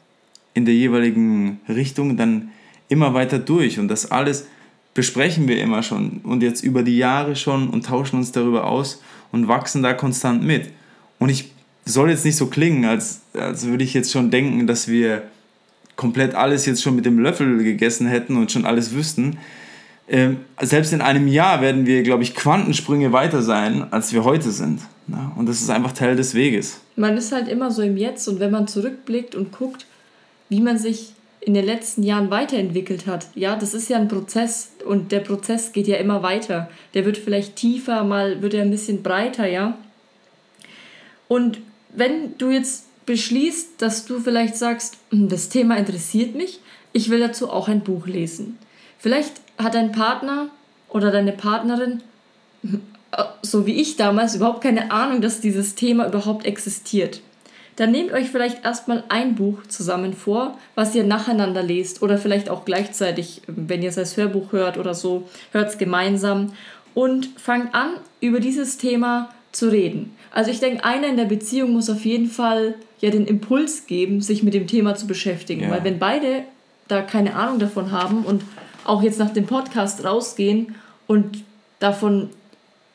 in 0.54 0.64
der 0.64 0.74
jeweiligen 0.74 1.60
Richtung 1.68 2.16
dann 2.16 2.48
immer 2.92 3.14
weiter 3.14 3.38
durch. 3.38 3.78
Und 3.78 3.88
das 3.88 4.10
alles 4.10 4.46
besprechen 4.94 5.48
wir 5.48 5.60
immer 5.60 5.82
schon 5.82 6.20
und 6.22 6.42
jetzt 6.42 6.62
über 6.62 6.82
die 6.82 6.98
Jahre 6.98 7.34
schon 7.34 7.70
und 7.70 7.86
tauschen 7.86 8.16
uns 8.16 8.30
darüber 8.30 8.66
aus 8.66 9.02
und 9.32 9.48
wachsen 9.48 9.82
da 9.82 9.94
konstant 9.94 10.44
mit. 10.44 10.68
Und 11.18 11.30
ich 11.30 11.50
soll 11.84 12.10
jetzt 12.10 12.24
nicht 12.24 12.36
so 12.36 12.46
klingen, 12.46 12.84
als, 12.84 13.22
als 13.34 13.66
würde 13.66 13.84
ich 13.84 13.94
jetzt 13.94 14.12
schon 14.12 14.30
denken, 14.30 14.66
dass 14.66 14.88
wir 14.88 15.22
komplett 15.96 16.34
alles 16.34 16.66
jetzt 16.66 16.82
schon 16.82 16.94
mit 16.94 17.06
dem 17.06 17.18
Löffel 17.18 17.62
gegessen 17.64 18.06
hätten 18.06 18.36
und 18.36 18.52
schon 18.52 18.66
alles 18.66 18.94
wüssten. 18.94 19.38
Ähm, 20.08 20.38
selbst 20.60 20.92
in 20.92 21.00
einem 21.00 21.28
Jahr 21.28 21.62
werden 21.62 21.86
wir, 21.86 22.02
glaube 22.02 22.22
ich, 22.22 22.34
Quantensprünge 22.34 23.12
weiter 23.12 23.42
sein, 23.42 23.86
als 23.92 24.12
wir 24.12 24.24
heute 24.24 24.50
sind. 24.50 24.80
Ja, 25.08 25.32
und 25.36 25.48
das 25.48 25.60
ist 25.60 25.70
einfach 25.70 25.92
Teil 25.92 26.16
des 26.16 26.34
Weges. 26.34 26.80
Man 26.96 27.16
ist 27.16 27.32
halt 27.32 27.48
immer 27.48 27.70
so 27.70 27.82
im 27.82 27.96
Jetzt 27.96 28.28
und 28.28 28.40
wenn 28.40 28.50
man 28.50 28.68
zurückblickt 28.68 29.34
und 29.34 29.52
guckt, 29.52 29.86
wie 30.48 30.60
man 30.60 30.78
sich 30.78 31.14
in 31.44 31.54
den 31.54 31.66
letzten 31.66 32.04
Jahren 32.04 32.30
weiterentwickelt 32.30 33.06
hat. 33.06 33.26
Ja, 33.34 33.56
das 33.56 33.74
ist 33.74 33.88
ja 33.88 33.96
ein 33.98 34.08
Prozess 34.08 34.72
und 34.86 35.10
der 35.10 35.20
Prozess 35.20 35.72
geht 35.72 35.88
ja 35.88 35.96
immer 35.96 36.22
weiter. 36.22 36.70
Der 36.94 37.04
wird 37.04 37.18
vielleicht 37.18 37.56
tiefer, 37.56 38.04
mal 38.04 38.42
wird 38.42 38.54
er 38.54 38.62
ein 38.62 38.70
bisschen 38.70 39.02
breiter, 39.02 39.46
ja. 39.46 39.76
Und 41.26 41.58
wenn 41.90 42.38
du 42.38 42.50
jetzt 42.50 42.86
beschließt, 43.06 43.82
dass 43.82 44.06
du 44.06 44.20
vielleicht 44.20 44.56
sagst, 44.56 44.98
hm, 45.10 45.28
das 45.28 45.48
Thema 45.48 45.76
interessiert 45.76 46.36
mich, 46.36 46.60
ich 46.92 47.10
will 47.10 47.18
dazu 47.18 47.50
auch 47.50 47.68
ein 47.68 47.80
Buch 47.80 48.06
lesen. 48.06 48.58
Vielleicht 48.98 49.40
hat 49.58 49.74
dein 49.74 49.90
Partner 49.90 50.48
oder 50.88 51.10
deine 51.10 51.32
Partnerin, 51.32 52.02
hm, 52.62 52.82
so 53.42 53.66
wie 53.66 53.80
ich 53.80 53.96
damals, 53.96 54.36
überhaupt 54.36 54.62
keine 54.62 54.92
Ahnung, 54.92 55.20
dass 55.20 55.40
dieses 55.40 55.74
Thema 55.74 56.06
überhaupt 56.06 56.46
existiert 56.46 57.20
dann 57.76 57.90
nehmt 57.90 58.12
euch 58.12 58.30
vielleicht 58.30 58.64
erstmal 58.64 59.04
ein 59.08 59.34
Buch 59.34 59.66
zusammen 59.68 60.12
vor, 60.12 60.58
was 60.74 60.94
ihr 60.94 61.04
nacheinander 61.04 61.62
lest 61.62 62.02
oder 62.02 62.18
vielleicht 62.18 62.50
auch 62.50 62.64
gleichzeitig, 62.64 63.42
wenn 63.46 63.82
ihr 63.82 63.88
es 63.88 63.98
als 63.98 64.16
Hörbuch 64.16 64.52
hört 64.52 64.78
oder 64.78 64.94
so, 64.94 65.28
hört 65.52 65.70
es 65.70 65.78
gemeinsam 65.78 66.52
und 66.94 67.28
fangt 67.36 67.74
an, 67.74 67.90
über 68.20 68.40
dieses 68.40 68.78
Thema 68.78 69.30
zu 69.52 69.70
reden. 69.70 70.14
Also 70.30 70.50
ich 70.50 70.60
denke, 70.60 70.84
einer 70.84 71.08
in 71.08 71.16
der 71.16 71.24
Beziehung 71.24 71.72
muss 71.72 71.90
auf 71.90 72.04
jeden 72.04 72.28
Fall 72.28 72.74
ja 73.00 73.10
den 73.10 73.26
Impuls 73.26 73.86
geben, 73.86 74.20
sich 74.20 74.42
mit 74.42 74.54
dem 74.54 74.66
Thema 74.66 74.94
zu 74.94 75.06
beschäftigen, 75.06 75.62
ja. 75.62 75.70
weil 75.70 75.84
wenn 75.84 75.98
beide 75.98 76.44
da 76.88 77.02
keine 77.02 77.34
Ahnung 77.34 77.58
davon 77.58 77.90
haben 77.90 78.24
und 78.24 78.42
auch 78.84 79.02
jetzt 79.02 79.18
nach 79.18 79.30
dem 79.30 79.46
Podcast 79.46 80.04
rausgehen 80.04 80.74
und 81.06 81.44
davon 81.78 82.30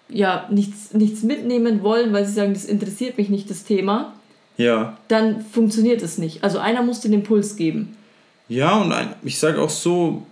ja 0.10 0.48
nichts, 0.50 0.94
nichts 0.94 1.24
mitnehmen 1.24 1.84
wollen, 1.84 2.14
weil 2.14 2.26
sie 2.26 2.34
sagen, 2.34 2.54
das 2.54 2.66
interessiert 2.66 3.18
mich 3.18 3.30
nicht, 3.30 3.50
das 3.50 3.64
Thema, 3.64 4.14
ja. 4.58 4.98
dann 5.08 5.42
funktioniert 5.42 6.02
es 6.02 6.18
nicht. 6.18 6.44
Also 6.44 6.60
einer 6.60 6.82
muss 6.82 7.02
den 7.02 7.14
Impuls 7.14 7.56
geben. 7.56 7.96
Ja, 8.50 8.78
und 8.78 8.92
ein, 8.92 9.10
ich 9.24 9.40
sage 9.40 9.62
auch 9.62 9.70
so, 9.70 10.26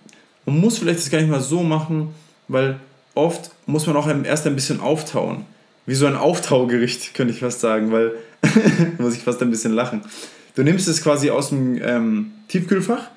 man 0.45 0.59
muss 0.59 0.77
vielleicht 0.77 0.99
das 0.99 1.09
gar 1.09 1.19
nicht 1.19 1.29
mal 1.29 1.41
so 1.41 1.63
machen, 1.63 2.09
weil 2.47 2.79
oft 3.13 3.51
muss 3.65 3.87
man 3.87 3.95
auch 3.95 4.07
erst 4.07 4.45
ein 4.47 4.55
bisschen 4.55 4.79
auftauen. 4.79 5.45
Wie 5.85 5.95
so 5.95 6.05
ein 6.05 6.15
Auftaugericht, 6.15 7.13
könnte 7.13 7.33
ich 7.33 7.39
fast 7.39 7.59
sagen, 7.59 7.91
weil 7.91 8.13
muss 8.97 9.15
ich 9.15 9.23
fast 9.23 9.41
ein 9.41 9.49
bisschen 9.49 9.73
lachen. 9.73 10.01
Du 10.55 10.63
nimmst 10.63 10.87
es 10.87 11.01
quasi 11.01 11.29
aus 11.29 11.49
dem 11.49 11.81
ähm, 11.81 12.31
Tiefkühlfach 12.47 13.09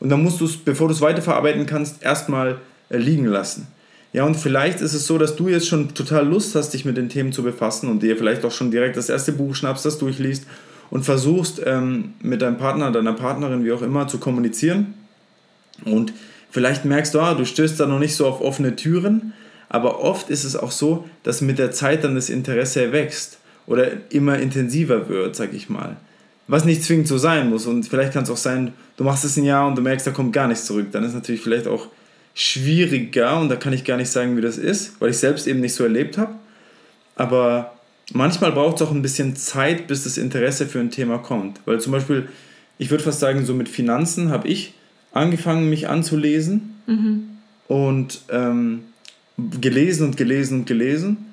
und 0.00 0.08
dann 0.08 0.22
musst 0.22 0.40
du 0.40 0.46
es, 0.46 0.56
bevor 0.56 0.88
du 0.88 0.94
es 0.94 1.00
weiterverarbeiten 1.00 1.66
kannst, 1.66 2.02
erstmal 2.02 2.58
äh, 2.88 2.96
liegen 2.96 3.26
lassen. 3.26 3.68
Ja, 4.12 4.24
und 4.24 4.34
vielleicht 4.34 4.80
ist 4.80 4.94
es 4.94 5.06
so, 5.06 5.18
dass 5.18 5.36
du 5.36 5.48
jetzt 5.48 5.68
schon 5.68 5.94
total 5.94 6.26
Lust 6.26 6.54
hast, 6.56 6.70
dich 6.70 6.84
mit 6.84 6.96
den 6.96 7.08
Themen 7.08 7.32
zu 7.32 7.42
befassen 7.42 7.88
und 7.88 8.02
dir 8.02 8.16
vielleicht 8.16 8.44
auch 8.44 8.50
schon 8.50 8.70
direkt 8.70 8.96
das 8.96 9.08
erste 9.08 9.32
Buch 9.32 9.54
schnappst, 9.54 9.84
das 9.84 9.98
durchliest 9.98 10.46
und 10.90 11.04
versuchst 11.04 11.62
ähm, 11.64 12.14
mit 12.20 12.42
deinem 12.42 12.58
Partner, 12.58 12.90
deiner 12.90 13.12
Partnerin, 13.12 13.64
wie 13.64 13.72
auch 13.72 13.82
immer, 13.82 14.08
zu 14.08 14.18
kommunizieren. 14.18 14.94
Und 15.84 16.12
vielleicht 16.50 16.84
merkst 16.84 17.14
du, 17.14 17.20
ah, 17.20 17.34
du 17.34 17.44
stößt 17.44 17.78
da 17.78 17.86
noch 17.86 18.00
nicht 18.00 18.16
so 18.16 18.26
auf 18.26 18.40
offene 18.40 18.74
Türen, 18.74 19.32
aber 19.68 20.00
oft 20.00 20.30
ist 20.30 20.42
es 20.42 20.56
auch 20.56 20.72
so, 20.72 21.08
dass 21.22 21.40
mit 21.40 21.60
der 21.60 21.70
Zeit 21.70 22.02
dann 22.02 22.16
das 22.16 22.28
Interesse 22.28 22.90
wächst 22.90 23.38
oder 23.66 23.86
immer 24.10 24.40
intensiver 24.40 25.08
wird, 25.08 25.36
sag 25.36 25.54
ich 25.54 25.68
mal. 25.68 25.96
Was 26.48 26.64
nicht 26.64 26.82
zwingend 26.82 27.06
so 27.06 27.18
sein 27.18 27.48
muss. 27.48 27.66
Und 27.66 27.84
vielleicht 27.84 28.12
kann 28.12 28.24
es 28.24 28.30
auch 28.30 28.36
sein, 28.36 28.72
du 28.96 29.04
machst 29.04 29.24
es 29.24 29.36
ein 29.36 29.44
Jahr 29.44 29.68
und 29.68 29.78
du 29.78 29.82
merkst, 29.82 30.04
da 30.04 30.10
kommt 30.10 30.32
gar 30.32 30.48
nichts 30.48 30.66
zurück. 30.66 30.88
Dann 30.90 31.04
ist 31.04 31.14
natürlich 31.14 31.40
vielleicht 31.40 31.68
auch 31.68 31.86
schwieriger 32.34 33.40
und 33.40 33.48
da 33.48 33.56
kann 33.56 33.72
ich 33.72 33.84
gar 33.84 33.96
nicht 33.96 34.10
sagen, 34.10 34.36
wie 34.36 34.40
das 34.40 34.58
ist, 34.58 35.00
weil 35.00 35.10
ich 35.10 35.18
selbst 35.18 35.46
eben 35.46 35.60
nicht 35.60 35.74
so 35.74 35.84
erlebt 35.84 36.18
habe. 36.18 36.34
Aber 37.16 37.74
manchmal 38.12 38.52
braucht 38.52 38.76
es 38.76 38.82
auch 38.82 38.92
ein 38.92 39.02
bisschen 39.02 39.36
Zeit, 39.36 39.86
bis 39.86 40.04
das 40.04 40.16
Interesse 40.16 40.66
für 40.66 40.80
ein 40.80 40.90
Thema 40.90 41.18
kommt. 41.18 41.60
Weil 41.64 41.80
zum 41.80 41.92
Beispiel, 41.92 42.28
ich 42.78 42.90
würde 42.90 43.04
fast 43.04 43.20
sagen, 43.20 43.44
so 43.44 43.54
mit 43.54 43.68
Finanzen 43.68 44.30
habe 44.30 44.48
ich 44.48 44.74
angefangen, 45.12 45.68
mich 45.68 45.88
anzulesen 45.88 46.74
mhm. 46.86 47.28
und 47.68 48.22
ähm, 48.30 48.84
gelesen 49.60 50.06
und 50.06 50.16
gelesen 50.16 50.60
und 50.60 50.66
gelesen. 50.66 51.26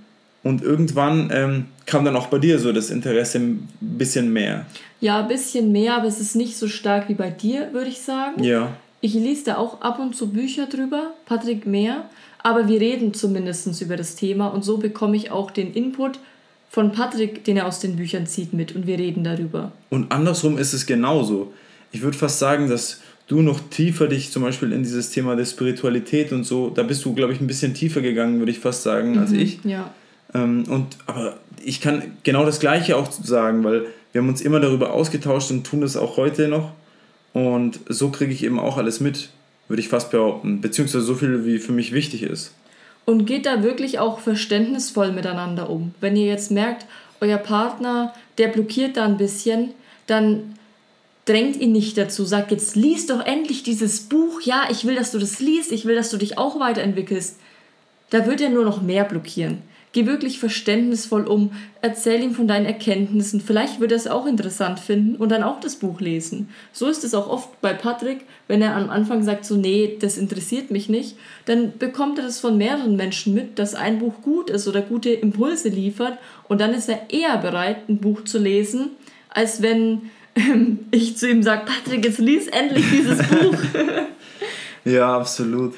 Und 0.44 0.62
irgendwann 0.62 1.30
ähm, 1.34 1.66
kam 1.86 2.06
dann 2.06 2.16
auch 2.16 2.28
bei 2.28 2.40
dir 2.40 2.60
so 2.60 2.72
das 2.72 2.90
Interesse 2.90 3.40
ein 3.40 3.68
bisschen 3.82 4.32
mehr. 4.32 4.66
Ja, 5.02 5.22
ein 5.22 5.28
bisschen 5.28 5.72
mehr, 5.72 5.96
aber 5.96 6.08
es 6.08 6.20
ist 6.20 6.36
nicht 6.36 6.58
so 6.58 6.68
stark 6.68 7.10
wie 7.10 7.16
bei 7.16 7.30
dir, 7.30 7.74
würde 7.74 7.90
ich 7.90 8.00
sagen. 8.00 8.44
Ja. 8.44 8.78
Ich 9.02 9.14
lese 9.14 9.46
da 9.46 9.58
auch 9.58 9.82
ab 9.82 10.00
und 10.00 10.16
zu 10.16 10.32
Bücher 10.32 10.66
drüber, 10.66 11.14
Patrick 11.26 11.66
mehr, 11.68 12.10
aber 12.42 12.68
wir 12.68 12.80
reden 12.80 13.14
zumindest 13.14 13.82
über 13.82 13.96
das 13.96 14.16
Thema 14.16 14.48
und 14.48 14.64
so 14.64 14.78
bekomme 14.78 15.16
ich 15.18 15.32
auch 15.32 15.52
den 15.52 15.74
Input 15.74 16.20
von 16.70 16.92
Patrick, 16.92 17.44
den 17.44 17.58
er 17.58 17.68
aus 17.68 17.80
den 17.80 17.96
Büchern 17.96 18.28
zieht, 18.28 18.54
mit 18.54 18.76
und 18.76 18.88
wir 18.88 18.98
reden 18.98 19.24
darüber. 19.24 19.72
Und 19.90 20.12
andersrum 20.12 20.58
ist 20.58 20.74
es 20.74 20.86
genauso. 20.86 21.54
Ich 21.92 22.02
würde 22.02 22.18
fast 22.18 22.40
sagen, 22.40 22.70
dass 22.70 23.02
du 23.28 23.42
noch 23.42 23.60
tiefer 23.70 24.08
dich 24.08 24.32
zum 24.32 24.44
Beispiel 24.44 24.72
in 24.72 24.84
dieses 24.84 25.12
Thema 25.12 25.36
der 25.36 25.46
Spiritualität 25.46 26.32
und 26.32 26.44
so, 26.44 26.70
da 26.70 26.84
bist 26.84 27.04
du, 27.06 27.14
glaube 27.14 27.34
ich, 27.34 27.42
ein 27.42 27.48
bisschen 27.48 27.74
tiefer 27.74 28.02
gegangen, 28.02 28.40
würde 28.40 28.52
ich 28.52 28.60
fast 28.60 28.84
sagen, 28.84 29.12
mhm, 29.12 29.20
als 29.20 29.32
ich. 29.32 29.60
Ja. 29.64 29.94
Ähm, 30.34 30.66
und, 30.70 30.98
aber 31.06 31.38
ich 31.64 31.82
kann 31.82 32.04
genau 32.24 32.46
das 32.46 32.60
Gleiche 32.60 32.98
auch 32.98 33.12
sagen, 33.12 33.64
weil 33.64 33.86
wir 34.12 34.22
haben 34.22 34.30
uns 34.30 34.42
immer 34.42 34.60
darüber 34.60 34.94
ausgetauscht 34.94 35.52
und 35.52 35.66
tun 35.66 35.82
das 35.82 35.98
auch 35.98 36.18
heute 36.18 36.48
noch. 36.48 36.72
Und 37.38 37.82
so 37.88 38.10
kriege 38.10 38.34
ich 38.34 38.44
eben 38.44 38.60
auch 38.60 38.78
alles 38.78 39.00
mit, 39.00 39.30
würde 39.68 39.80
ich 39.80 39.90
fast 39.90 40.10
behaupten. 40.10 40.60
Beziehungsweise 40.60 41.06
so 41.06 41.14
viel, 41.14 41.46
wie 41.46 41.60
für 41.60 41.72
mich 41.72 41.92
wichtig 41.94 42.24
ist. 42.24 42.52
Und 43.06 43.28
geht 43.28 43.46
da 43.46 43.62
wirklich 43.62 44.00
auch 44.00 44.20
verständnisvoll 44.20 45.12
miteinander 45.12 45.70
um. 45.70 45.94
Wenn 46.02 46.16
ihr 46.16 46.26
jetzt 46.26 46.50
merkt, 46.50 46.88
euer 47.22 47.38
Partner, 47.38 48.12
der 48.40 48.48
blockiert 48.48 48.98
da 48.98 49.06
ein 49.06 49.18
bisschen, 49.18 49.70
dann 50.08 50.56
drängt 51.26 51.58
ihn 51.58 51.74
nicht 51.74 51.96
dazu, 51.96 52.26
sagt 52.26 52.50
jetzt, 52.50 52.76
lies 52.76 53.06
doch 53.06 53.24
endlich 53.24 53.62
dieses 53.62 54.02
Buch, 54.02 54.42
ja, 54.42 54.64
ich 54.72 54.86
will, 54.86 54.96
dass 54.96 55.12
du 55.12 55.20
das 55.20 55.40
liest, 55.40 55.72
ich 55.72 55.86
will, 55.86 55.96
dass 55.96 56.10
du 56.10 56.18
dich 56.18 56.40
auch 56.40 56.60
weiterentwickelst. 56.60 57.38
Da 58.10 58.26
wird 58.26 58.42
er 58.42 58.50
nur 58.50 58.66
noch 58.66 58.82
mehr 58.82 59.04
blockieren. 59.04 59.60
Geh 59.98 60.06
wirklich 60.06 60.38
verständnisvoll 60.38 61.26
um, 61.26 61.54
erzähl 61.82 62.22
ihm 62.22 62.36
von 62.36 62.48
deinen 62.48 62.68
Erkenntnissen. 62.68 63.42
Vielleicht 63.42 63.80
wird 63.80 63.92
er 63.92 63.98
es 63.98 64.06
auch 64.06 64.28
interessant 64.28 64.80
finden 64.80 65.16
und 65.16 65.30
dann 65.30 65.42
auch 65.42 65.60
das 65.60 65.78
Buch 65.78 66.00
lesen. 66.02 66.50
So 66.72 66.88
ist 66.88 67.04
es 67.04 67.16
auch 67.16 67.28
oft 67.28 67.60
bei 67.62 67.74
Patrick, 67.74 68.20
wenn 68.48 68.62
er 68.62 68.76
am 68.76 68.92
Anfang 68.92 69.24
sagt, 69.24 69.44
so, 69.44 69.58
nee, 69.58 69.98
das 70.00 70.20
interessiert 70.20 70.70
mich 70.70 70.88
nicht, 70.88 71.16
dann 71.46 71.80
bekommt 71.80 72.20
er 72.20 72.26
das 72.26 72.40
von 72.40 72.60
mehreren 72.60 72.96
Menschen 72.96 73.34
mit, 73.34 73.58
dass 73.58 73.74
ein 73.74 73.98
Buch 73.98 74.22
gut 74.22 74.52
ist 74.52 74.68
oder 74.68 74.84
gute 74.84 75.10
Impulse 75.10 75.70
liefert 75.70 76.20
und 76.48 76.62
dann 76.62 76.76
ist 76.76 76.90
er 76.90 77.10
eher 77.10 77.36
bereit, 77.40 77.90
ein 77.90 77.98
Buch 77.98 78.24
zu 78.24 78.38
lesen, 78.38 78.92
als 79.30 79.64
wenn 79.64 80.12
ähm, 80.36 80.78
ich 80.92 81.18
zu 81.18 81.28
ihm 81.28 81.42
sage, 81.42 81.64
Patrick, 81.66 82.06
jetzt 82.06 82.20
lies 82.20 82.46
endlich 82.50 82.86
dieses 82.92 83.18
Buch. 83.18 83.58
ja, 84.86 85.18
absolut. 85.18 85.74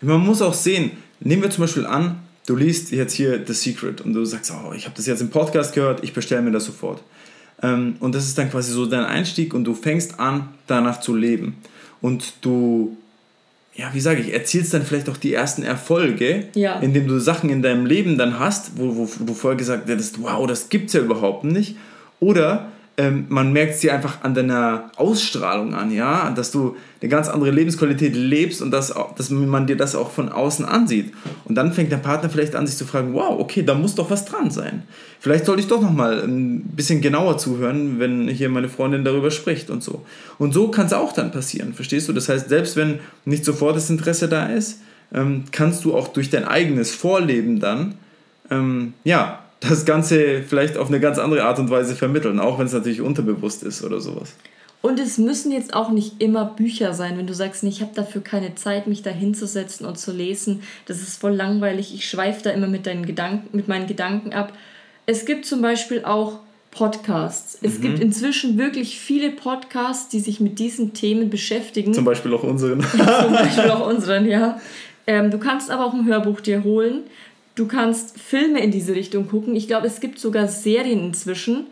Man 0.00 0.24
muss 0.24 0.40
auch 0.40 0.54
sehen, 0.54 0.92
nehmen 1.20 1.42
wir 1.42 1.50
zum 1.50 1.64
Beispiel 1.64 1.84
an, 1.84 2.22
du 2.48 2.56
liest 2.56 2.92
jetzt 2.92 3.12
hier 3.12 3.40
The 3.46 3.52
Secret 3.52 4.00
und 4.00 4.14
du 4.14 4.24
sagst, 4.24 4.50
oh, 4.52 4.72
ich 4.72 4.86
habe 4.86 4.96
das 4.96 5.06
jetzt 5.06 5.20
im 5.20 5.28
Podcast 5.28 5.74
gehört, 5.74 6.02
ich 6.02 6.14
bestelle 6.14 6.40
mir 6.40 6.50
das 6.50 6.64
sofort. 6.64 7.02
Ähm, 7.62 7.96
und 8.00 8.14
das 8.14 8.24
ist 8.24 8.38
dann 8.38 8.50
quasi 8.50 8.72
so 8.72 8.86
dein 8.86 9.04
Einstieg 9.04 9.52
und 9.52 9.64
du 9.64 9.74
fängst 9.74 10.18
an, 10.18 10.48
danach 10.66 11.00
zu 11.00 11.14
leben. 11.14 11.58
Und 12.00 12.34
du, 12.40 12.96
ja, 13.74 13.90
wie 13.92 14.00
sage 14.00 14.22
ich, 14.22 14.32
erzielst 14.32 14.72
dann 14.72 14.82
vielleicht 14.82 15.10
auch 15.10 15.18
die 15.18 15.34
ersten 15.34 15.62
Erfolge, 15.62 16.48
ja. 16.54 16.78
indem 16.80 17.06
du 17.06 17.18
Sachen 17.18 17.50
in 17.50 17.60
deinem 17.60 17.84
Leben 17.84 18.16
dann 18.16 18.38
hast, 18.38 18.78
wo, 18.78 18.96
wo, 18.96 19.08
wo 19.18 19.24
du 19.24 19.34
vorher 19.34 19.58
gesagt 19.58 19.88
hättest, 19.88 20.22
wow, 20.22 20.46
das 20.46 20.70
gibt 20.70 20.86
es 20.86 20.94
ja 20.94 21.00
überhaupt 21.00 21.44
nicht. 21.44 21.76
Oder 22.18 22.72
ähm, 22.98 23.26
man 23.28 23.52
merkt 23.52 23.74
es 23.74 23.80
dir 23.80 23.94
einfach 23.94 24.24
an 24.24 24.34
deiner 24.34 24.90
Ausstrahlung 24.96 25.72
an, 25.72 25.92
ja, 25.92 26.30
dass 26.30 26.50
du 26.50 26.76
eine 27.00 27.08
ganz 27.08 27.28
andere 27.28 27.52
Lebensqualität 27.52 28.16
lebst 28.16 28.60
und 28.60 28.72
dass, 28.72 28.92
dass 29.16 29.30
man 29.30 29.68
dir 29.68 29.76
das 29.76 29.94
auch 29.94 30.10
von 30.10 30.28
außen 30.28 30.64
ansieht. 30.64 31.12
Und 31.44 31.54
dann 31.54 31.72
fängt 31.72 31.92
der 31.92 31.98
Partner 31.98 32.28
vielleicht 32.28 32.56
an, 32.56 32.66
sich 32.66 32.76
zu 32.76 32.84
fragen, 32.84 33.14
wow, 33.14 33.38
okay, 33.38 33.62
da 33.62 33.74
muss 33.74 33.94
doch 33.94 34.10
was 34.10 34.24
dran 34.24 34.50
sein. 34.50 34.82
Vielleicht 35.20 35.46
sollte 35.46 35.62
ich 35.62 35.68
doch 35.68 35.80
noch 35.80 35.92
mal 35.92 36.24
ein 36.24 36.62
bisschen 36.74 37.00
genauer 37.00 37.38
zuhören, 37.38 38.00
wenn 38.00 38.26
hier 38.26 38.48
meine 38.48 38.68
Freundin 38.68 39.04
darüber 39.04 39.30
spricht 39.30 39.70
und 39.70 39.80
so. 39.80 40.04
Und 40.38 40.52
so 40.52 40.68
kann 40.68 40.86
es 40.86 40.92
auch 40.92 41.12
dann 41.12 41.30
passieren, 41.30 41.74
verstehst 41.74 42.08
du? 42.08 42.12
Das 42.12 42.28
heißt, 42.28 42.48
selbst 42.48 42.74
wenn 42.74 42.98
nicht 43.24 43.44
sofort 43.44 43.76
das 43.76 43.90
Interesse 43.90 44.28
da 44.28 44.46
ist, 44.46 44.80
ähm, 45.14 45.44
kannst 45.52 45.84
du 45.84 45.96
auch 45.96 46.08
durch 46.08 46.30
dein 46.30 46.44
eigenes 46.44 46.90
Vorleben 46.90 47.60
dann, 47.60 47.94
ähm, 48.50 48.94
ja, 49.04 49.44
das 49.60 49.84
Ganze 49.84 50.42
vielleicht 50.42 50.76
auf 50.76 50.88
eine 50.88 51.00
ganz 51.00 51.18
andere 51.18 51.44
Art 51.44 51.58
und 51.58 51.70
Weise 51.70 51.94
vermitteln, 51.94 52.38
auch 52.38 52.58
wenn 52.58 52.66
es 52.66 52.72
natürlich 52.72 53.00
unterbewusst 53.00 53.62
ist 53.62 53.84
oder 53.84 54.00
sowas. 54.00 54.34
Und 54.80 55.00
es 55.00 55.18
müssen 55.18 55.50
jetzt 55.50 55.74
auch 55.74 55.90
nicht 55.90 56.22
immer 56.22 56.44
Bücher 56.44 56.94
sein, 56.94 57.18
wenn 57.18 57.26
du 57.26 57.34
sagst, 57.34 57.64
ich 57.64 57.80
habe 57.80 57.90
dafür 57.94 58.22
keine 58.22 58.54
Zeit, 58.54 58.86
mich 58.86 59.02
da 59.02 59.10
hinzusetzen 59.10 59.84
und 59.84 59.98
zu 59.98 60.12
lesen. 60.12 60.62
Das 60.86 61.00
ist 61.00 61.20
voll 61.20 61.34
langweilig. 61.34 61.92
Ich 61.92 62.08
schweife 62.08 62.44
da 62.44 62.50
immer 62.50 62.68
mit, 62.68 62.86
deinen 62.86 63.04
Gedanken, 63.04 63.56
mit 63.56 63.66
meinen 63.66 63.88
Gedanken 63.88 64.32
ab. 64.32 64.52
Es 65.06 65.24
gibt 65.24 65.46
zum 65.46 65.62
Beispiel 65.62 66.04
auch 66.04 66.38
Podcasts. 66.70 67.58
Es 67.60 67.78
mhm. 67.78 67.82
gibt 67.82 67.98
inzwischen 67.98 68.56
wirklich 68.56 69.00
viele 69.00 69.30
Podcasts, 69.30 70.08
die 70.10 70.20
sich 70.20 70.38
mit 70.38 70.60
diesen 70.60 70.94
Themen 70.94 71.28
beschäftigen. 71.28 71.92
Zum 71.92 72.04
Beispiel 72.04 72.32
auch 72.32 72.44
unseren. 72.44 72.80
zum 72.80 73.00
Beispiel 73.32 73.70
auch 73.70 73.88
unseren, 73.88 74.28
ja. 74.28 74.60
Ähm, 75.08 75.30
du 75.30 75.38
kannst 75.38 75.70
aber 75.70 75.86
auch 75.86 75.94
ein 75.94 76.04
Hörbuch 76.04 76.40
dir 76.40 76.62
holen. 76.62 77.04
Du 77.58 77.66
kannst 77.66 78.20
Filme 78.20 78.62
in 78.62 78.70
diese 78.70 78.94
Richtung 78.94 79.26
gucken. 79.26 79.56
Ich 79.56 79.66
glaube, 79.66 79.88
es 79.88 79.98
gibt 79.98 80.20
sogar 80.20 80.46
Serien 80.46 81.06
inzwischen, 81.06 81.66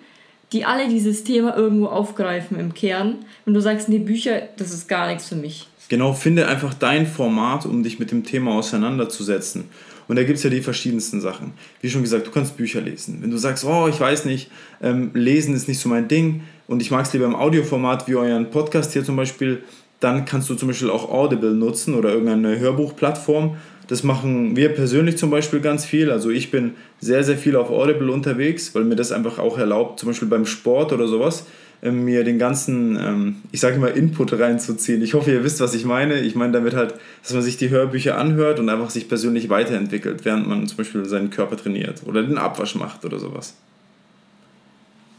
die 0.53 0.65
alle 0.65 0.89
dieses 0.89 1.23
Thema 1.23 1.57
irgendwo 1.57 1.87
aufgreifen 1.87 2.59
im 2.59 2.75
Kern. 2.75 3.19
Wenn 3.45 3.55
du 3.55 3.61
sagst, 3.61 3.89
nee, 3.89 4.01
Bücher, 4.01 4.49
das 4.57 4.73
ist 4.73 4.89
gar 4.89 5.07
nichts 5.07 5.29
für 5.29 5.37
mich. 5.37 5.69
Genau, 5.89 6.13
finde 6.13 6.49
einfach 6.49 6.75
dein 6.75 7.07
Format, 7.07 7.67
um 7.67 7.85
dich 7.85 8.01
mit 8.01 8.11
dem 8.11 8.25
Thema 8.25 8.57
auseinanderzusetzen. 8.57 9.67
Und 10.09 10.17
da 10.17 10.25
gibt 10.25 10.39
es 10.39 10.43
ja 10.43 10.51
die 10.51 10.61
verschiedensten 10.61 11.21
Sachen. 11.21 11.53
Wie 11.81 11.89
schon 11.89 12.03
gesagt, 12.03 12.27
du 12.27 12.33
kannst 12.33 12.57
Bücher 12.57 12.81
lesen. 12.81 13.19
Wenn 13.23 13.31
du 13.31 13.37
sagst, 13.37 13.65
oh, 13.65 13.87
ich 13.87 14.01
weiß 14.01 14.25
nicht, 14.25 14.51
ähm, 14.83 15.13
lesen 15.15 15.55
ist 15.55 15.69
nicht 15.69 15.79
so 15.79 15.89
mein 15.89 16.09
Ding 16.09 16.43
und 16.67 16.83
ich 16.83 16.91
mag 16.91 17.07
es 17.07 17.13
lieber 17.13 17.27
im 17.27 17.37
Audioformat 17.37 18.09
wie 18.09 18.17
euren 18.17 18.51
Podcast 18.51 18.93
hier 18.93 19.05
zum 19.05 19.15
Beispiel, 19.15 19.63
dann 20.01 20.25
kannst 20.25 20.51
du 20.51 20.57
zum 20.57 20.69
Beispiel 20.69 20.91
auch 20.91 21.09
Audible 21.09 21.55
nutzen 21.55 21.95
oder 21.95 22.11
irgendeine 22.11 22.59
Hörbuchplattform 22.59 23.57
das 23.89 24.03
machen 24.03 24.57
wir 24.57 24.71
persönlich 24.71 25.17
zum 25.17 25.31
Beispiel 25.31 25.61
ganz 25.61 25.85
viel. 25.85 26.11
Also 26.11 26.31
ich 26.31 26.51
bin 26.51 26.73
sehr, 27.01 27.23
sehr 27.23 27.39
viel 27.39 27.57
auf 27.57 27.71
Audible 27.71 28.11
unterwegs, 28.11 28.75
weil 28.75 28.85
mir 28.85 28.97
das 28.97 29.13
einfach 29.13 29.39
auch 29.39 29.59
erlaubt, 29.59 30.01
zum 30.01 30.09
Beispiel 30.09 30.29
beim 30.29 30.47
Sport 30.47 30.93
oder 30.93 31.07
sowas, 31.07 31.47
ähm, 31.83 32.05
mir 32.05 32.25
den 32.25 32.39
ganzen, 32.39 32.97
ähm, 32.97 33.37
ich 33.53 33.61
sage 33.61 33.77
immer, 33.77 33.93
Input 33.93 34.33
reinzuziehen. 34.33 35.03
Ich 35.03 35.15
hoffe, 35.15 35.31
ihr 35.31 35.45
wisst, 35.45 35.61
was 35.61 35.75
ich 35.75 35.85
meine. 35.85 36.21
Ich 36.21 36.35
meine 36.35 36.53
damit 36.53 36.75
halt, 36.75 36.95
dass 37.23 37.33
man 37.33 37.43
sich 37.43 37.59
die 37.59 37.71
Hörbücher 37.71 38.19
anhört 38.19 38.59
und 38.59 38.69
einfach 38.69 38.91
sich 38.91 39.09
persönlich 39.09 39.51
weiterentwickelt, 39.51 40.25
während 40.25 40.49
man 40.49 40.67
zum 40.67 40.79
Beispiel 40.79 41.05
seinen 41.05 41.31
Körper 41.31 41.57
trainiert 41.57 42.03
oder 42.07 42.23
den 42.23 42.39
Abwasch 42.39 42.75
macht 42.75 43.05
oder 43.05 43.19
sowas. 43.19 43.55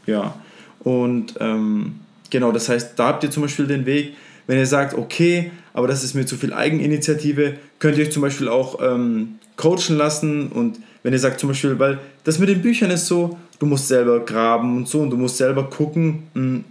Ja, 0.06 0.34
und 0.80 1.34
ähm, 1.40 2.00
genau, 2.30 2.52
das 2.52 2.68
heißt, 2.68 2.98
da 2.98 3.08
habt 3.08 3.24
ihr 3.24 3.30
zum 3.30 3.42
Beispiel 3.42 3.66
den 3.66 3.86
Weg, 3.86 4.14
wenn 4.46 4.58
ihr 4.58 4.66
sagt, 4.66 4.94
okay, 4.94 5.52
aber 5.78 5.86
das 5.86 6.02
ist 6.02 6.14
mir 6.14 6.26
zu 6.26 6.36
viel 6.36 6.52
Eigeninitiative, 6.52 7.54
könnt 7.78 7.98
ihr 7.98 8.04
euch 8.04 8.10
zum 8.10 8.22
Beispiel 8.22 8.48
auch 8.48 8.80
ähm, 8.82 9.38
coachen 9.54 9.96
lassen 9.96 10.48
und 10.48 10.80
wenn 11.04 11.12
ihr 11.12 11.20
sagt 11.20 11.38
zum 11.38 11.50
Beispiel, 11.50 11.78
weil 11.78 12.00
das 12.24 12.40
mit 12.40 12.48
den 12.48 12.62
Büchern 12.62 12.90
ist 12.90 13.06
so, 13.06 13.38
du 13.60 13.66
musst 13.66 13.86
selber 13.86 14.18
graben 14.18 14.76
und 14.76 14.88
so 14.88 14.98
und 14.98 15.10
du 15.10 15.16
musst 15.16 15.36
selber 15.36 15.70
gucken, 15.70 16.24
hm, 16.34 16.64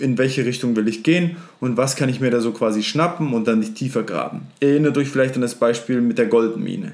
in 0.00 0.16
welche 0.16 0.46
Richtung 0.46 0.74
will 0.76 0.88
ich 0.88 1.02
gehen 1.02 1.36
und 1.60 1.76
was 1.76 1.94
kann 1.94 2.08
ich 2.08 2.20
mir 2.20 2.30
da 2.30 2.40
so 2.40 2.52
quasi 2.52 2.82
schnappen 2.82 3.34
und 3.34 3.46
dann 3.46 3.58
nicht 3.58 3.74
tiefer 3.74 4.02
graben. 4.02 4.46
Erinnert 4.60 4.96
euch 4.96 5.10
vielleicht 5.10 5.34
an 5.34 5.42
das 5.42 5.54
Beispiel 5.54 6.00
mit 6.00 6.16
der 6.16 6.24
Goldmine. 6.24 6.92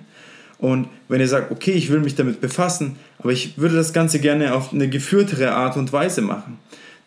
Und 0.58 0.88
wenn 1.08 1.20
ihr 1.20 1.28
sagt, 1.28 1.52
okay, 1.52 1.70
ich 1.70 1.88
will 1.88 2.00
mich 2.00 2.16
damit 2.16 2.40
befassen, 2.40 2.96
aber 3.20 3.30
ich 3.30 3.58
würde 3.58 3.76
das 3.76 3.92
Ganze 3.92 4.18
gerne 4.18 4.54
auf 4.54 4.72
eine 4.72 4.88
geführtere 4.88 5.52
Art 5.52 5.76
und 5.76 5.92
Weise 5.92 6.20
machen, 6.20 6.58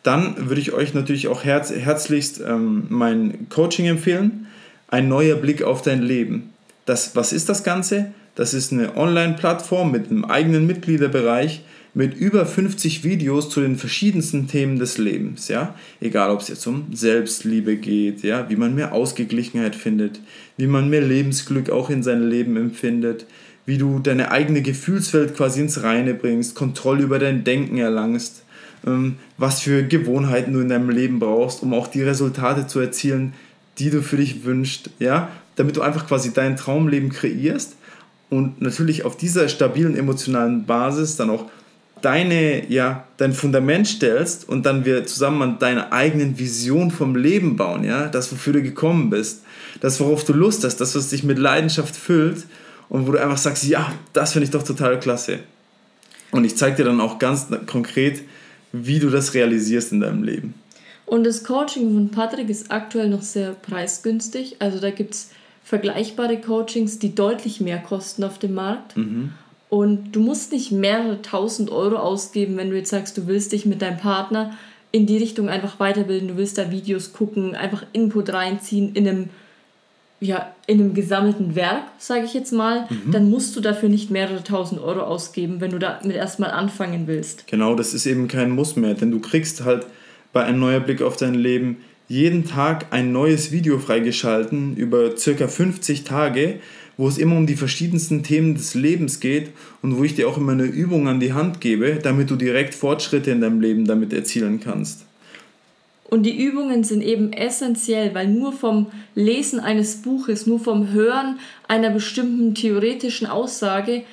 dann 0.08 0.50
würde 0.50 0.62
ich 0.62 0.72
euch 0.72 0.94
natürlich 0.94 1.28
auch 1.28 1.44
herz, 1.44 1.70
herzlichst 1.72 2.40
ähm, 2.40 2.86
mein 2.90 3.50
Coaching 3.50 3.88
empfehlen. 3.88 4.48
Ein 4.88 5.10
neuer 5.10 5.36
Blick 5.36 5.64
auf 5.64 5.82
dein 5.82 6.02
Leben. 6.02 6.54
Das, 6.86 7.16
was 7.18 7.34
ist 7.34 7.50
das 7.50 7.66
Ganze? 7.66 8.14
Das 8.36 8.54
ist 8.54 8.72
eine 8.72 8.96
Online-Plattform 8.96 9.92
mit 9.92 10.10
einem 10.10 10.24
eigenen 10.24 10.66
Mitgliederbereich 10.66 11.62
mit 11.94 12.16
über 12.16 12.46
50 12.46 13.04
Videos 13.04 13.50
zu 13.50 13.60
den 13.60 13.76
verschiedensten 13.76 14.48
Themen 14.48 14.78
des 14.78 14.98
Lebens, 14.98 15.48
ja? 15.48 15.74
Egal, 16.00 16.30
ob 16.30 16.42
es 16.42 16.48
jetzt 16.48 16.66
um 16.68 16.86
Selbstliebe 16.94 17.76
geht, 17.76 18.22
ja, 18.22 18.50
wie 18.50 18.56
man 18.56 18.76
mehr 18.76 18.94
Ausgeglichenheit 18.94 19.76
findet, 19.76 20.22
wie 20.58 20.68
man 20.68 20.90
mehr 20.90 21.02
Lebensglück 21.02 21.70
auch 21.70 21.90
in 21.90 22.04
sein 22.04 22.30
Leben 22.30 22.56
empfindet, 22.56 23.26
wie 23.66 23.80
du 23.80 24.00
deine 24.00 24.32
eigene 24.32 24.62
Gefühlswelt 24.62 25.36
quasi 25.36 25.60
ins 25.60 25.82
Reine 25.82 26.14
bringst, 26.14 26.56
Kontrolle 26.56 27.04
über 27.04 27.20
dein 27.20 27.44
Denken 27.44 27.78
erlangst, 27.78 28.44
was 29.38 29.62
für 29.62 29.84
Gewohnheiten 29.84 30.54
du 30.54 30.60
in 30.60 30.70
deinem 30.70 30.90
Leben 30.90 31.20
brauchst, 31.20 31.64
um 31.64 31.74
auch 31.74 31.88
die 31.88 32.04
Resultate 32.04 32.68
zu 32.68 32.80
erzielen, 32.80 33.34
die 33.80 33.90
du 33.90 34.02
für 34.02 34.18
dich 34.18 34.44
wünschst, 34.46 34.90
ja, 35.00 35.30
damit 35.56 35.76
du 35.76 35.82
einfach 35.82 36.08
quasi 36.08 36.34
dein 36.34 36.56
Traumleben 36.56 37.10
kreierst 37.10 37.76
und 38.30 38.62
natürlich 38.62 39.06
auf 39.06 39.18
dieser 39.18 39.50
stabilen 39.50 39.96
emotionalen 39.96 40.66
Basis 40.66 41.16
dann 41.16 41.30
auch 41.30 41.46
deine, 42.02 42.70
ja, 42.72 43.06
dein 43.18 43.34
Fundament 43.34 43.88
stellst 43.88 44.48
und 44.48 44.66
dann 44.66 44.86
wir 44.86 45.06
zusammen 45.06 45.42
an 45.42 45.60
deiner 45.60 45.92
eigenen 45.92 46.38
Vision 46.38 46.92
vom 46.92 47.16
Leben 47.16 47.56
bauen, 47.56 47.84
ja, 47.84 48.08
das, 48.08 48.32
wofür 48.32 48.54
du 48.54 48.62
gekommen 48.62 49.10
bist, 49.10 49.44
das, 49.82 50.00
worauf 50.00 50.24
du 50.24 50.34
Lust 50.34 50.64
hast, 50.64 50.78
das, 50.78 50.96
was 50.96 51.10
dich 51.10 51.24
mit 51.24 51.40
Leidenschaft 51.40 51.96
füllt 51.96 52.46
und 52.90 53.08
wo 53.08 53.12
du 53.12 53.22
einfach 53.22 53.38
sagst, 53.38 53.64
ja, 53.66 53.92
das 54.14 54.34
finde 54.34 54.46
ich 54.46 54.52
doch 54.52 54.64
total 54.64 55.00
klasse. 55.00 55.40
Und 56.32 56.44
ich 56.44 56.58
zeige 56.58 56.78
dir 56.78 56.86
dann 56.86 57.02
auch 57.02 57.20
ganz 57.20 57.48
konkret, 57.66 58.22
wie 58.86 59.00
du 59.00 59.10
das 59.10 59.34
realisierst 59.34 59.92
in 59.92 60.02
deinem 60.02 60.24
Leben. 60.24 60.54
Und 61.06 61.24
das 61.24 61.44
Coaching 61.44 61.94
von 61.94 62.10
Patrick 62.10 62.50
ist 62.50 62.70
aktuell 62.70 63.10
noch 63.10 63.22
sehr 63.22 63.52
preisgünstig. 63.54 64.58
Also 64.60 64.80
da 64.80 64.92
gibt 64.92 65.14
es 65.14 65.32
vergleichbare 65.64 66.40
Coachings, 66.40 67.00
die 67.00 67.16
deutlich 67.16 67.62
mehr 67.62 67.78
kosten 67.80 68.24
auf 68.24 68.40
dem 68.40 68.54
Markt. 68.54 68.98
Mhm. 68.98 69.32
Und 69.70 70.12
du 70.14 70.20
musst 70.20 70.52
nicht 70.52 70.72
mehrere 70.72 71.22
tausend 71.22 71.72
Euro 71.72 71.98
ausgeben, 71.98 72.58
wenn 72.58 72.70
du 72.70 72.78
jetzt 72.78 72.90
sagst, 72.90 73.18
du 73.18 73.28
willst 73.28 73.52
dich 73.52 73.66
mit 73.66 73.82
deinem 73.82 73.98
Partner 73.98 74.58
in 74.92 75.06
die 75.06 75.18
Richtung 75.18 75.50
einfach 75.50 75.80
weiterbilden, 75.80 76.30
du 76.30 76.38
willst 76.38 76.58
da 76.58 76.72
Videos 76.72 77.14
gucken, 77.14 77.56
einfach 77.56 77.86
Input 77.92 78.32
reinziehen 78.32 78.94
in 78.94 79.08
einem 79.08 79.30
ja, 80.20 80.54
in 80.66 80.80
einem 80.80 80.94
gesammelten 80.94 81.56
Werk, 81.56 81.84
sage 82.00 82.26
ich 82.26 82.34
jetzt 82.34 82.52
mal, 82.52 82.88
mhm. 82.90 83.12
dann 83.12 83.30
musst 83.30 83.56
du 83.56 83.62
dafür 83.62 83.90
nicht 83.90 84.10
mehrere 84.10 84.44
tausend 84.44 84.82
Euro 84.82 85.02
ausgeben, 85.02 85.62
wenn 85.62 85.72
du 85.72 85.80
damit 85.80 86.16
erstmal 86.16 86.52
anfangen 86.52 87.06
willst. 87.06 87.46
Genau, 87.48 87.76
das 87.76 87.94
ist 87.94 88.06
eben 88.06 88.28
kein 88.28 88.50
Muss 88.52 88.76
mehr, 88.76 88.96
denn 88.96 89.12
du 89.12 89.20
kriegst 89.20 89.64
halt 89.64 89.86
bei 90.34 90.44
einem 90.44 90.60
neuer 90.60 90.80
Blick 90.80 91.02
auf 91.02 91.18
dein 91.18 91.36
Leben 91.36 91.78
jeden 92.08 92.46
Tag 92.46 92.88
ein 92.92 93.12
neues 93.12 93.52
Video 93.52 93.80
freigeschalten 93.80 94.76
über 94.76 95.18
circa 95.18 95.48
50 95.48 96.04
Tage, 96.04 96.60
wo 96.96 97.08
es 97.08 97.18
immer 97.18 97.36
um 97.36 97.46
die 97.46 97.56
verschiedensten 97.56 98.24
Themen 98.24 98.56
des 98.56 98.74
Lebens 98.74 99.20
geht 99.20 99.52
und 99.82 99.98
wo 99.98 100.04
ich 100.04 100.16
dir 100.16 100.28
auch 100.28 100.38
immer 100.38 100.54
eine 100.54 100.64
Übung 100.64 101.08
an 101.08 101.20
die 101.20 101.34
Hand 101.34 101.62
gebe, 101.62 102.00
damit 102.02 102.30
du 102.30 102.36
direkt 102.36 102.74
Fortschritte 102.74 103.32
in 103.32 103.42
deinem 103.42 103.62
Leben 103.62 103.86
damit 103.86 104.14
erzielen 104.14 104.60
kannst. 104.60 105.07
Und 106.10 106.24
die 106.24 106.38
Übungen 106.38 106.84
sind 106.84 107.02
eben 107.02 107.34
essentiell, 107.34 108.16
weil 108.16 108.28
nur 108.28 108.54
vom 108.54 108.88
Lesen 109.14 109.60
eines 109.60 110.02
Buches, 110.02 110.48
nur 110.48 110.60
vom 110.60 110.92
Hören 110.92 111.40
einer 111.68 111.90
bestimmten 111.90 112.56
theoretischen 112.56 113.28
Aussage 113.28 114.04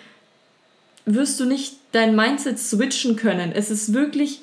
wirst 1.06 1.38
du 1.38 1.44
nicht 1.44 1.76
dein 1.92 2.16
Mindset 2.16 2.58
switchen 2.58 3.16
können. 3.16 3.52
Es 3.52 3.70
ist 3.70 3.92
wirklich 3.92 4.40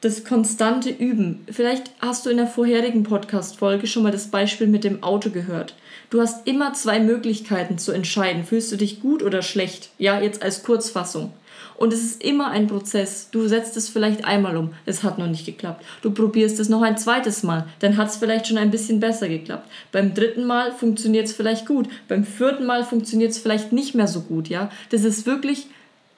das 0.00 0.24
konstante 0.24 0.90
Üben. 0.90 1.44
Vielleicht 1.50 1.90
hast 2.00 2.24
du 2.24 2.30
in 2.30 2.36
der 2.36 2.46
vorherigen 2.46 3.02
Podcast-Folge 3.02 3.86
schon 3.86 4.02
mal 4.02 4.12
das 4.12 4.28
Beispiel 4.28 4.66
mit 4.66 4.84
dem 4.84 5.02
Auto 5.02 5.30
gehört. 5.30 5.74
Du 6.10 6.20
hast 6.20 6.46
immer 6.46 6.74
zwei 6.74 7.00
Möglichkeiten 7.00 7.78
zu 7.78 7.92
entscheiden. 7.92 8.44
Fühlst 8.44 8.70
du 8.70 8.76
dich 8.76 9.00
gut 9.00 9.22
oder 9.22 9.42
schlecht? 9.42 9.90
Ja, 9.98 10.20
jetzt 10.20 10.42
als 10.42 10.62
Kurzfassung. 10.62 11.32
Und 11.76 11.92
es 11.92 12.02
ist 12.02 12.24
immer 12.24 12.50
ein 12.50 12.66
Prozess. 12.66 13.28
Du 13.30 13.46
setzt 13.48 13.76
es 13.76 13.88
vielleicht 13.88 14.24
einmal 14.24 14.56
um, 14.56 14.70
es 14.86 15.02
hat 15.02 15.18
noch 15.18 15.26
nicht 15.26 15.44
geklappt. 15.44 15.84
Du 16.02 16.10
probierst 16.10 16.58
es 16.58 16.68
noch 16.68 16.82
ein 16.82 16.96
zweites 16.96 17.42
Mal, 17.42 17.66
dann 17.80 17.96
hat 17.96 18.08
es 18.08 18.16
vielleicht 18.16 18.46
schon 18.46 18.58
ein 18.58 18.70
bisschen 18.70 19.00
besser 19.00 19.28
geklappt. 19.28 19.68
Beim 19.92 20.14
dritten 20.14 20.46
Mal 20.46 20.72
funktioniert 20.72 21.26
es 21.26 21.34
vielleicht 21.34 21.66
gut, 21.66 21.88
beim 22.08 22.24
vierten 22.24 22.66
Mal 22.66 22.84
funktioniert 22.84 23.32
es 23.32 23.38
vielleicht 23.38 23.72
nicht 23.72 23.94
mehr 23.94 24.08
so 24.08 24.22
gut, 24.22 24.48
ja. 24.48 24.70
Das 24.90 25.04
ist 25.04 25.26
wirklich 25.26 25.66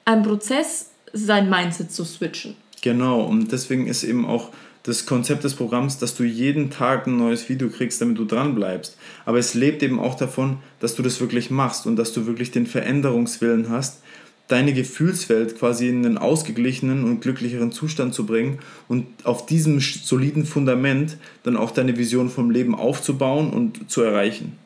ein 0.05 0.23
Prozess, 0.23 0.91
sein 1.13 1.49
Mindset 1.49 1.91
zu 1.91 2.05
switchen. 2.05 2.55
Genau, 2.81 3.21
und 3.23 3.51
deswegen 3.51 3.87
ist 3.87 4.03
eben 4.03 4.25
auch 4.25 4.49
das 4.83 5.05
Konzept 5.05 5.43
des 5.43 5.55
Programms, 5.55 5.97
dass 5.97 6.15
du 6.15 6.23
jeden 6.23 6.71
Tag 6.71 7.05
ein 7.05 7.17
neues 7.17 7.49
Video 7.49 7.69
kriegst, 7.69 8.01
damit 8.01 8.17
du 8.17 8.25
dran 8.25 8.55
bleibst. 8.55 8.97
Aber 9.25 9.37
es 9.37 9.53
lebt 9.53 9.83
eben 9.83 9.99
auch 9.99 10.15
davon, 10.15 10.59
dass 10.79 10.95
du 10.95 11.03
das 11.03 11.19
wirklich 11.19 11.51
machst 11.51 11.85
und 11.85 11.97
dass 11.97 12.13
du 12.13 12.25
wirklich 12.25 12.51
den 12.51 12.65
Veränderungswillen 12.65 13.69
hast, 13.69 14.01
deine 14.49 14.73
Gefühlswelt 14.73 15.57
quasi 15.57 15.87
in 15.87 16.05
einen 16.05 16.17
ausgeglichenen 16.17 17.05
und 17.05 17.21
glücklicheren 17.21 17.71
Zustand 17.71 18.13
zu 18.13 18.25
bringen 18.25 18.59
und 18.87 19.05
auf 19.23 19.45
diesem 19.45 19.79
soliden 19.79 20.45
Fundament 20.45 21.17
dann 21.43 21.55
auch 21.55 21.71
deine 21.71 21.97
Vision 21.97 22.29
vom 22.29 22.51
Leben 22.51 22.75
aufzubauen 22.75 23.51
und 23.51 23.89
zu 23.89 24.01
erreichen. 24.01 24.57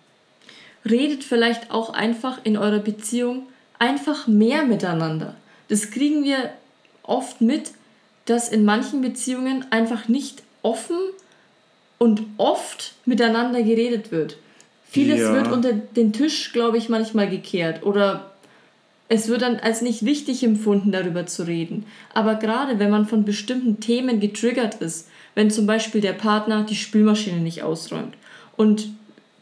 Redet 0.89 1.23
vielleicht 1.23 1.69
auch 1.69 1.93
einfach 1.93 2.39
in 2.43 2.57
eurer 2.57 2.79
Beziehung 2.79 3.43
einfach 3.77 4.27
mehr 4.27 4.65
miteinander. 4.65 5.35
Das 5.67 5.91
kriegen 5.91 6.23
wir 6.23 6.51
oft 7.03 7.41
mit, 7.41 7.71
dass 8.25 8.49
in 8.49 8.63
manchen 8.63 9.01
Beziehungen 9.01 9.65
einfach 9.69 10.07
nicht 10.07 10.43
offen 10.61 10.97
und 11.97 12.21
oft 12.37 12.93
miteinander 13.05 13.61
geredet 13.63 14.11
wird. 14.11 14.37
Vieles 14.89 15.21
ja. 15.21 15.33
wird 15.33 15.51
unter 15.51 15.73
den 15.73 16.13
Tisch, 16.13 16.53
glaube 16.53 16.77
ich, 16.77 16.87
manchmal 16.87 17.29
gekehrt 17.29 17.83
oder 17.83 18.32
es 19.13 19.27
wird 19.27 19.43
dann 19.43 19.57
als 19.57 19.83
nicht 19.83 20.03
wichtig 20.05 20.43
empfunden, 20.43 20.91
darüber 20.91 21.27
zu 21.27 21.45
reden. 21.45 21.85
Aber 22.15 22.33
gerade 22.33 22.79
wenn 22.79 22.89
man 22.89 23.05
von 23.05 23.25
bestimmten 23.25 23.79
Themen 23.79 24.19
getriggert 24.19 24.81
ist, 24.81 25.07
wenn 25.35 25.51
zum 25.51 25.67
Beispiel 25.67 26.01
der 26.01 26.13
Partner 26.13 26.65
die 26.67 26.75
Spülmaschine 26.75 27.37
nicht 27.37 27.61
ausräumt 27.61 28.15
und 28.57 28.89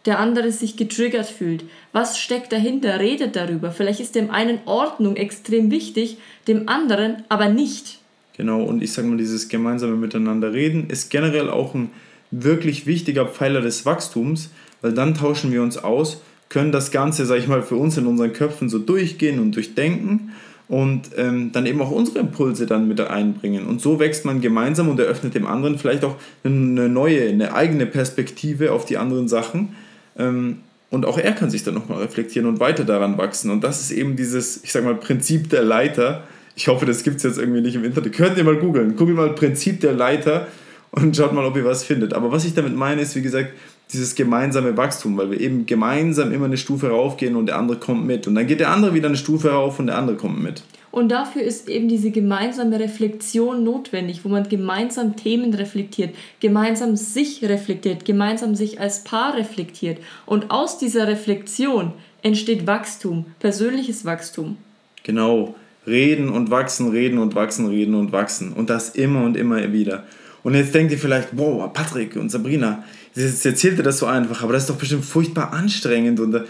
der 0.06 0.20
andere 0.20 0.52
sich 0.52 0.76
getriggert 0.76 1.28
fühlt. 1.28 1.64
Was 1.94 2.20
steckt 2.20 2.52
dahinter? 2.52 3.00
Redet 3.00 3.38
darüber. 3.38 3.72
Vielleicht 3.72 4.02
ist 4.02 4.16
dem 4.16 4.30
einen 4.30 4.60
Ordnung 4.66 5.16
extrem 5.16 5.72
wichtig, 5.72 6.18
dem 6.50 6.68
anderen 6.68 7.24
aber 7.30 7.48
nicht. 7.48 8.00
Genau, 8.36 8.64
und 8.64 8.84
ich 8.84 8.92
sage 8.92 9.08
mal, 9.08 9.18
dieses 9.18 9.48
gemeinsame 9.48 9.96
Miteinander 9.96 10.52
reden 10.52 10.90
ist 10.90 11.12
generell 11.12 11.50
auch 11.50 11.76
ein 11.76 11.92
wirklich 12.30 12.88
wichtiger 12.88 13.26
Pfeiler 13.26 13.62
des 13.62 13.86
Wachstums, 13.86 14.50
weil 14.82 14.92
dann 14.92 15.14
tauschen 15.14 15.54
wir 15.54 15.62
uns 15.62 15.78
aus, 15.78 16.22
können 16.52 16.74
das 16.74 16.92
Ganze, 16.92 17.26
sage 17.26 17.40
ich 17.40 17.48
mal, 17.48 17.64
für 17.64 17.78
uns 17.78 17.98
in 17.98 18.06
unseren 18.06 18.34
Köpfen 18.34 18.68
so 18.68 18.78
durchgehen 18.78 19.40
und 19.40 19.56
durchdenken 19.56 20.34
und 20.68 21.12
ähm, 21.16 21.52
dann 21.54 21.66
eben 21.66 21.82
auch 21.82 21.92
unsere 21.92 22.20
Impulse 22.20 22.66
dann 22.66 22.90
mit 22.90 23.00
einbringen. 23.00 23.66
Und 23.66 23.80
so 23.80 24.02
wächst 24.02 24.26
man 24.26 24.42
gemeinsam 24.42 24.90
und 24.90 25.00
eröffnet 25.00 25.34
dem 25.34 25.48
anderen 25.48 25.78
vielleicht 25.78 26.04
auch 26.04 26.16
eine 26.44 26.90
neue, 26.90 27.30
eine 27.30 27.54
eigene 27.54 27.86
Perspektive 27.86 28.74
auf 28.74 28.84
die 28.84 28.98
anderen 28.98 29.30
Sachen. 29.30 29.78
Ähm, 30.20 30.58
und 30.90 31.06
auch 31.06 31.18
er 31.18 31.32
kann 31.32 31.50
sich 31.50 31.64
dann 31.64 31.74
nochmal 31.74 32.00
reflektieren 32.02 32.50
und 32.50 32.60
weiter 32.60 32.84
daran 32.84 33.18
wachsen. 33.18 33.50
Und 33.50 33.64
das 33.64 33.80
ist 33.80 33.92
eben 33.92 34.18
dieses, 34.18 34.62
ich 34.62 34.74
sag 34.74 34.84
mal, 34.84 34.96
Prinzip 34.96 35.50
der 35.50 35.64
Leiter. 35.64 36.26
Ich 36.58 36.68
hoffe, 36.68 36.86
das 36.86 37.04
gibt 37.04 37.18
es 37.18 37.24
jetzt 37.24 37.38
irgendwie 37.38 37.62
nicht 37.62 37.76
im 37.76 37.86
Internet. 37.86 38.12
Könnt 38.12 38.38
ihr 38.38 38.44
mal 38.44 38.58
googeln. 38.58 38.98
Googelt 38.98 39.16
mal 39.16 39.34
Prinzip 39.36 39.80
der 39.80 39.94
Leiter 39.94 40.48
und 40.92 41.16
schaut 41.16 41.32
mal, 41.32 41.46
ob 41.46 41.56
ihr 41.56 41.64
was 41.64 41.86
findet. 41.86 42.14
Aber 42.14 42.34
was 42.34 42.44
ich 42.44 42.54
damit 42.54 42.76
meine, 42.76 43.02
ist, 43.02 43.16
wie 43.16 43.22
gesagt, 43.22 43.54
dieses 43.94 44.16
gemeinsame 44.16 44.78
Wachstum, 44.78 45.18
weil 45.18 45.32
wir 45.32 45.40
eben 45.40 45.66
gemeinsam 45.66 46.32
immer 46.32 46.46
eine 46.46 46.58
Stufe 46.58 46.90
raufgehen 46.90 47.36
und 47.36 47.48
der 47.48 47.58
andere 47.58 47.78
kommt 47.78 48.06
mit. 48.06 48.28
Und 48.28 48.36
dann 48.36 48.48
geht 48.48 48.60
der 48.60 48.72
andere 48.72 48.94
wieder 48.94 49.08
eine 49.08 49.18
Stufe 49.18 49.52
rauf 49.52 49.80
und 49.80 49.88
der 49.88 49.98
andere 49.98 50.18
kommt 50.18 50.42
mit. 50.42 50.64
Und 50.92 51.10
dafür 51.10 51.42
ist 51.42 51.70
eben 51.70 51.88
diese 51.88 52.12
gemeinsame 52.12 52.80
Reflexion 52.80 53.64
notwendig, 53.64 54.26
wo 54.26 54.30
man 54.30 54.48
gemeinsam 54.50 55.16
Themen 55.16 55.54
reflektiert, 55.54 56.14
gemeinsam 56.42 56.98
sich 56.98 57.44
reflektiert, 57.44 58.04
gemeinsam 58.04 58.56
sich 58.56 58.80
als 58.80 59.04
Paar 59.06 59.38
reflektiert. 59.38 60.00
Und 60.26 60.52
aus 60.52 60.78
dieser 60.78 61.08
Reflexion 61.08 61.94
entsteht 62.24 62.68
Wachstum, 62.68 63.26
persönliches 63.40 64.04
Wachstum. 64.04 64.58
Genau, 65.04 65.56
reden 65.88 66.30
und 66.30 66.52
wachsen, 66.52 66.90
reden 66.90 67.20
und 67.20 67.36
wachsen, 67.36 67.68
reden 67.68 67.96
und 67.96 68.12
wachsen. 68.12 68.52
Und 68.52 68.70
das 68.70 68.90
immer 68.90 69.24
und 69.24 69.38
immer 69.38 69.72
wieder. 69.72 70.04
Und 70.44 70.56
jetzt 70.56 70.74
denkt 70.74 70.92
ihr 70.92 70.98
vielleicht, 70.98 71.36
boah, 71.36 71.72
Patrick 71.72 72.16
und 72.16 72.30
Sabrina, 72.32 72.84
jetzt 73.16 73.46
erzählt 73.46 73.78
ihr 73.78 73.84
das 73.84 74.00
so 74.00 74.06
einfach, 74.08 74.44
aber 74.44 74.54
das 74.54 74.64
ist 74.64 74.70
doch 74.70 74.78
bestimmt 74.78 75.06
furchtbar 75.06 75.54
anstrengend 75.54 76.20
und 76.20 76.42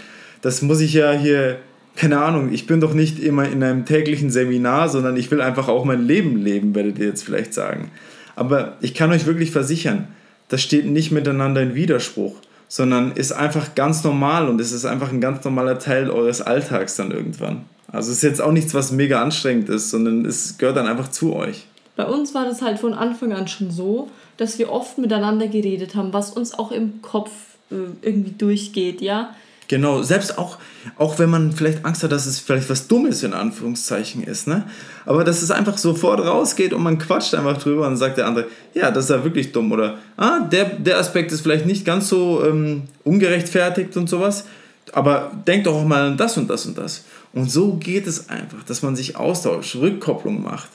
das 0.41 0.61
muss 0.61 0.79
ich 0.79 0.93
ja 0.93 1.11
hier 1.11 1.59
keine 1.95 2.21
Ahnung, 2.21 2.53
ich 2.53 2.67
bin 2.67 2.79
doch 2.79 2.93
nicht 2.93 3.19
immer 3.19 3.47
in 3.47 3.63
einem 3.63 3.85
täglichen 3.85 4.29
Seminar, 4.29 4.89
sondern 4.89 5.17
ich 5.17 5.29
will 5.29 5.41
einfach 5.41 5.67
auch 5.67 5.85
mein 5.85 6.05
Leben 6.05 6.37
leben, 6.37 6.73
werdet 6.73 6.99
ihr 6.99 7.07
jetzt 7.07 7.23
vielleicht 7.23 7.53
sagen. 7.53 7.91
Aber 8.35 8.77
ich 8.81 8.93
kann 8.93 9.11
euch 9.11 9.25
wirklich 9.25 9.51
versichern, 9.51 10.07
das 10.47 10.61
steht 10.61 10.85
nicht 10.85 11.11
miteinander 11.11 11.61
in 11.61 11.75
Widerspruch, 11.75 12.35
sondern 12.67 13.11
ist 13.11 13.33
einfach 13.33 13.75
ganz 13.75 14.03
normal 14.03 14.47
und 14.47 14.59
es 14.61 14.71
ist 14.71 14.85
einfach 14.85 15.11
ein 15.11 15.21
ganz 15.21 15.43
normaler 15.43 15.79
Teil 15.79 16.09
eures 16.09 16.41
Alltags 16.41 16.95
dann 16.95 17.11
irgendwann. 17.11 17.65
Also 17.91 18.11
es 18.11 18.17
ist 18.17 18.23
jetzt 18.23 18.41
auch 18.41 18.53
nichts, 18.53 18.73
was 18.73 18.93
mega 18.93 19.21
anstrengend 19.21 19.67
ist, 19.67 19.89
sondern 19.89 20.25
es 20.25 20.57
gehört 20.57 20.77
dann 20.77 20.87
einfach 20.87 21.09
zu 21.09 21.35
euch. 21.35 21.67
Bei 22.01 22.07
uns 22.07 22.33
war 22.33 22.45
das 22.45 22.63
halt 22.63 22.79
von 22.79 22.95
Anfang 22.95 23.31
an 23.31 23.47
schon 23.47 23.69
so, 23.69 24.09
dass 24.37 24.57
wir 24.57 24.71
oft 24.71 24.97
miteinander 24.97 25.47
geredet 25.47 25.93
haben, 25.93 26.13
was 26.13 26.31
uns 26.31 26.57
auch 26.57 26.71
im 26.71 27.03
Kopf 27.03 27.29
äh, 27.69 27.75
irgendwie 28.01 28.33
durchgeht, 28.35 29.01
ja. 29.01 29.35
Genau, 29.67 30.01
selbst 30.01 30.39
auch, 30.39 30.57
auch 30.97 31.19
wenn 31.19 31.29
man 31.29 31.51
vielleicht 31.51 31.85
Angst 31.85 32.01
hat, 32.01 32.11
dass 32.11 32.25
es 32.25 32.39
vielleicht 32.39 32.71
was 32.71 32.87
Dummes 32.87 33.21
in 33.21 33.33
Anführungszeichen 33.33 34.23
ist, 34.23 34.47
ne? 34.47 34.63
Aber 35.05 35.23
dass 35.23 35.43
es 35.43 35.51
einfach 35.51 35.77
sofort 35.77 36.21
rausgeht 36.21 36.73
und 36.73 36.81
man 36.81 36.97
quatscht 36.97 37.35
einfach 37.35 37.61
drüber 37.61 37.85
und 37.85 37.97
sagt 37.97 38.17
der 38.17 38.25
andere, 38.25 38.47
ja, 38.73 38.89
das 38.89 39.03
ist 39.03 39.11
ja 39.11 39.23
wirklich 39.23 39.51
dumm 39.51 39.71
oder 39.71 39.99
ah, 40.17 40.39
der, 40.39 40.65
der 40.65 40.97
Aspekt 40.97 41.31
ist 41.31 41.41
vielleicht 41.41 41.67
nicht 41.67 41.85
ganz 41.85 42.09
so 42.09 42.43
ähm, 42.43 42.85
ungerechtfertigt 43.03 43.95
und 43.95 44.09
sowas, 44.09 44.45
aber 44.91 45.31
denk 45.45 45.65
doch 45.65 45.75
auch 45.75 45.85
mal 45.85 46.07
an 46.07 46.17
das 46.17 46.35
und 46.35 46.49
das 46.49 46.65
und 46.65 46.79
das. 46.79 47.03
Und 47.31 47.51
so 47.51 47.75
geht 47.75 48.07
es 48.07 48.27
einfach, 48.27 48.63
dass 48.63 48.81
man 48.81 48.95
sich 48.95 49.17
austauscht, 49.17 49.75
Rückkopplung 49.75 50.41
macht. 50.41 50.69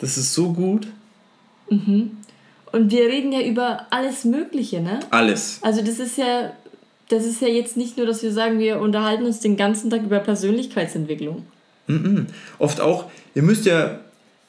Das 0.00 0.16
ist 0.16 0.34
so 0.34 0.52
gut. 0.52 0.86
Mhm. 1.70 2.12
Und 2.72 2.90
wir 2.90 3.06
reden 3.06 3.32
ja 3.32 3.42
über 3.42 3.86
alles 3.90 4.24
Mögliche, 4.24 4.80
ne? 4.80 5.00
Alles. 5.10 5.58
Also 5.62 5.82
das 5.82 5.98
ist 5.98 6.18
ja 6.18 6.52
das 7.10 7.24
ist 7.24 7.42
ja 7.42 7.48
jetzt 7.48 7.76
nicht 7.76 7.96
nur, 7.96 8.06
dass 8.06 8.22
wir 8.22 8.32
sagen, 8.32 8.58
wir 8.58 8.80
unterhalten 8.80 9.24
uns 9.24 9.40
den 9.40 9.56
ganzen 9.56 9.90
Tag 9.90 10.04
über 10.04 10.20
Persönlichkeitsentwicklung. 10.20 11.44
-mm. 11.88 12.26
Oft 12.58 12.80
auch, 12.80 13.10
ihr 13.34 13.42
müsst 13.42 13.66
ja, 13.66 14.00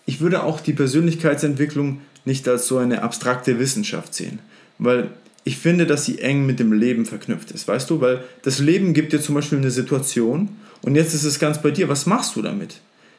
ich 0.06 0.22
würde 0.22 0.44
auch 0.44 0.60
die 0.60 0.74
Persönlichkeitsentwicklung 0.74 2.02
nicht 2.24 2.48
als 2.48 2.68
so 2.68 2.78
eine 2.78 3.02
abstrakte 3.02 3.60
Wissenschaft 3.60 4.14
sehen, 4.14 4.40
weil 4.78 5.10
ich 5.44 5.58
finde, 5.58 5.88
dass 5.88 6.06
sie 6.06 6.20
eng 6.20 6.46
mit 6.46 6.60
dem 6.60 6.72
Leben 6.72 7.08
verknüpft 7.08 7.50
ist, 7.50 7.68
weißt 7.68 7.90
du, 7.90 8.00
weil 8.00 8.24
das 8.44 8.60
Leben 8.60 8.94
gibt 8.94 9.12
dir 9.12 9.20
zum 9.20 9.34
Beispiel 9.34 9.58
eine 9.58 9.72
Situation 9.72 10.50
und 10.84 10.94
jetzt 10.94 11.16
ist 11.16 11.24
es 11.24 11.40
ganz 11.40 11.60
bei 11.60 11.72
dir, 11.72 11.90
was 11.90 12.06
machst 12.06 12.36
du 12.36 12.44
damit? 12.44 12.76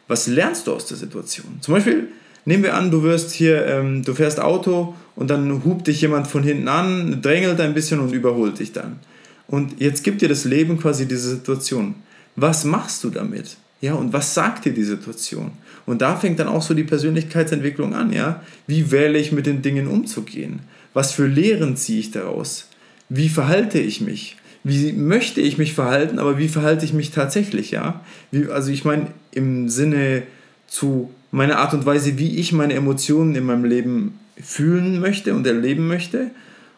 Was 0.07 0.29
lernst 0.29 0.69
du 0.69 0.73
aus 0.73 0.87
der 0.87 0.97
Situation? 0.97 1.59
Zum 1.61 1.75
Beispiel, 1.75 2.09
nehmen 2.45 2.63
wir 2.63 2.75
an, 2.75 2.91
du 2.91 3.03
wirst 3.03 3.33
hier, 3.33 3.67
ähm, 3.67 4.03
du 4.05 4.15
fährst 4.15 4.41
Auto 4.41 4.95
und 5.17 5.31
dann 5.31 5.65
hupt 5.65 5.87
dich 5.87 6.01
jemand 6.01 6.27
von 6.27 6.43
hinten 6.43 6.69
an, 6.69 7.21
drängelt 7.23 7.61
ein 7.61 7.75
bisschen 7.75 8.01
und 8.01 8.13
überholt 8.13 8.59
dich 8.59 8.73
dann. 8.73 8.99
Und 9.47 9.81
jetzt 9.81 10.03
gibt 10.05 10.23
dir 10.23 10.29
das 10.29 10.45
Leben 10.45 10.79
quasi 10.79 11.07
diese 11.07 11.31
Situation. 11.31 11.97
Was 12.37 12.65
machst 12.65 13.05
du 13.05 13.11
damit? 13.11 13.57
Ja, 13.81 13.95
und 13.95 14.13
was 14.13 14.33
sagt 14.33 14.65
dir 14.65 14.73
die 14.73 14.85
Situation? 14.85 15.53
Und 15.87 16.03
da 16.03 16.17
fängt 16.17 16.39
dann 16.39 16.49
auch 16.49 16.63
so 16.63 16.73
die 16.73 16.85
Persönlichkeitsentwicklung 16.85 17.95
an, 17.95 18.13
ja? 18.13 18.41
Wie 18.67 18.91
wähle 18.93 19.19
ich 19.19 19.33
mit 19.33 19.47
den 19.47 19.61
Dingen 19.61 19.89
umzugehen? 19.89 20.61
Was 20.95 21.13
für 21.13 21.27
Lehren 21.27 21.77
ziehe 21.77 21.99
ich 21.99 22.13
daraus? 22.13 22.69
Wie 23.09 23.29
verhalte 23.29 23.81
ich 23.81 24.01
mich? 24.01 24.37
Wie 24.65 24.93
möchte 24.93 25.41
ich 25.41 25.59
mich 25.59 25.75
verhalten, 25.75 26.21
aber 26.21 26.39
wie 26.39 26.49
verhalte 26.49 26.85
ich 26.85 26.93
mich 26.93 27.11
tatsächlich, 27.11 27.73
ja? 27.73 28.01
Wie, 28.31 28.47
also 28.47 28.71
ich 28.71 28.85
meine 28.85 29.09
im 29.33 29.69
Sinne 29.69 30.23
zu 30.69 31.11
meiner 31.33 31.59
Art 31.59 31.75
und 31.75 31.85
Weise, 31.85 32.19
wie 32.19 32.39
ich 32.39 32.53
meine 32.53 32.75
Emotionen 32.75 33.35
in 33.35 33.45
meinem 33.45 33.65
Leben 33.65 34.21
fühlen 34.41 35.01
möchte 35.01 35.35
und 35.35 35.47
erleben 35.47 35.89
möchte 35.89 36.31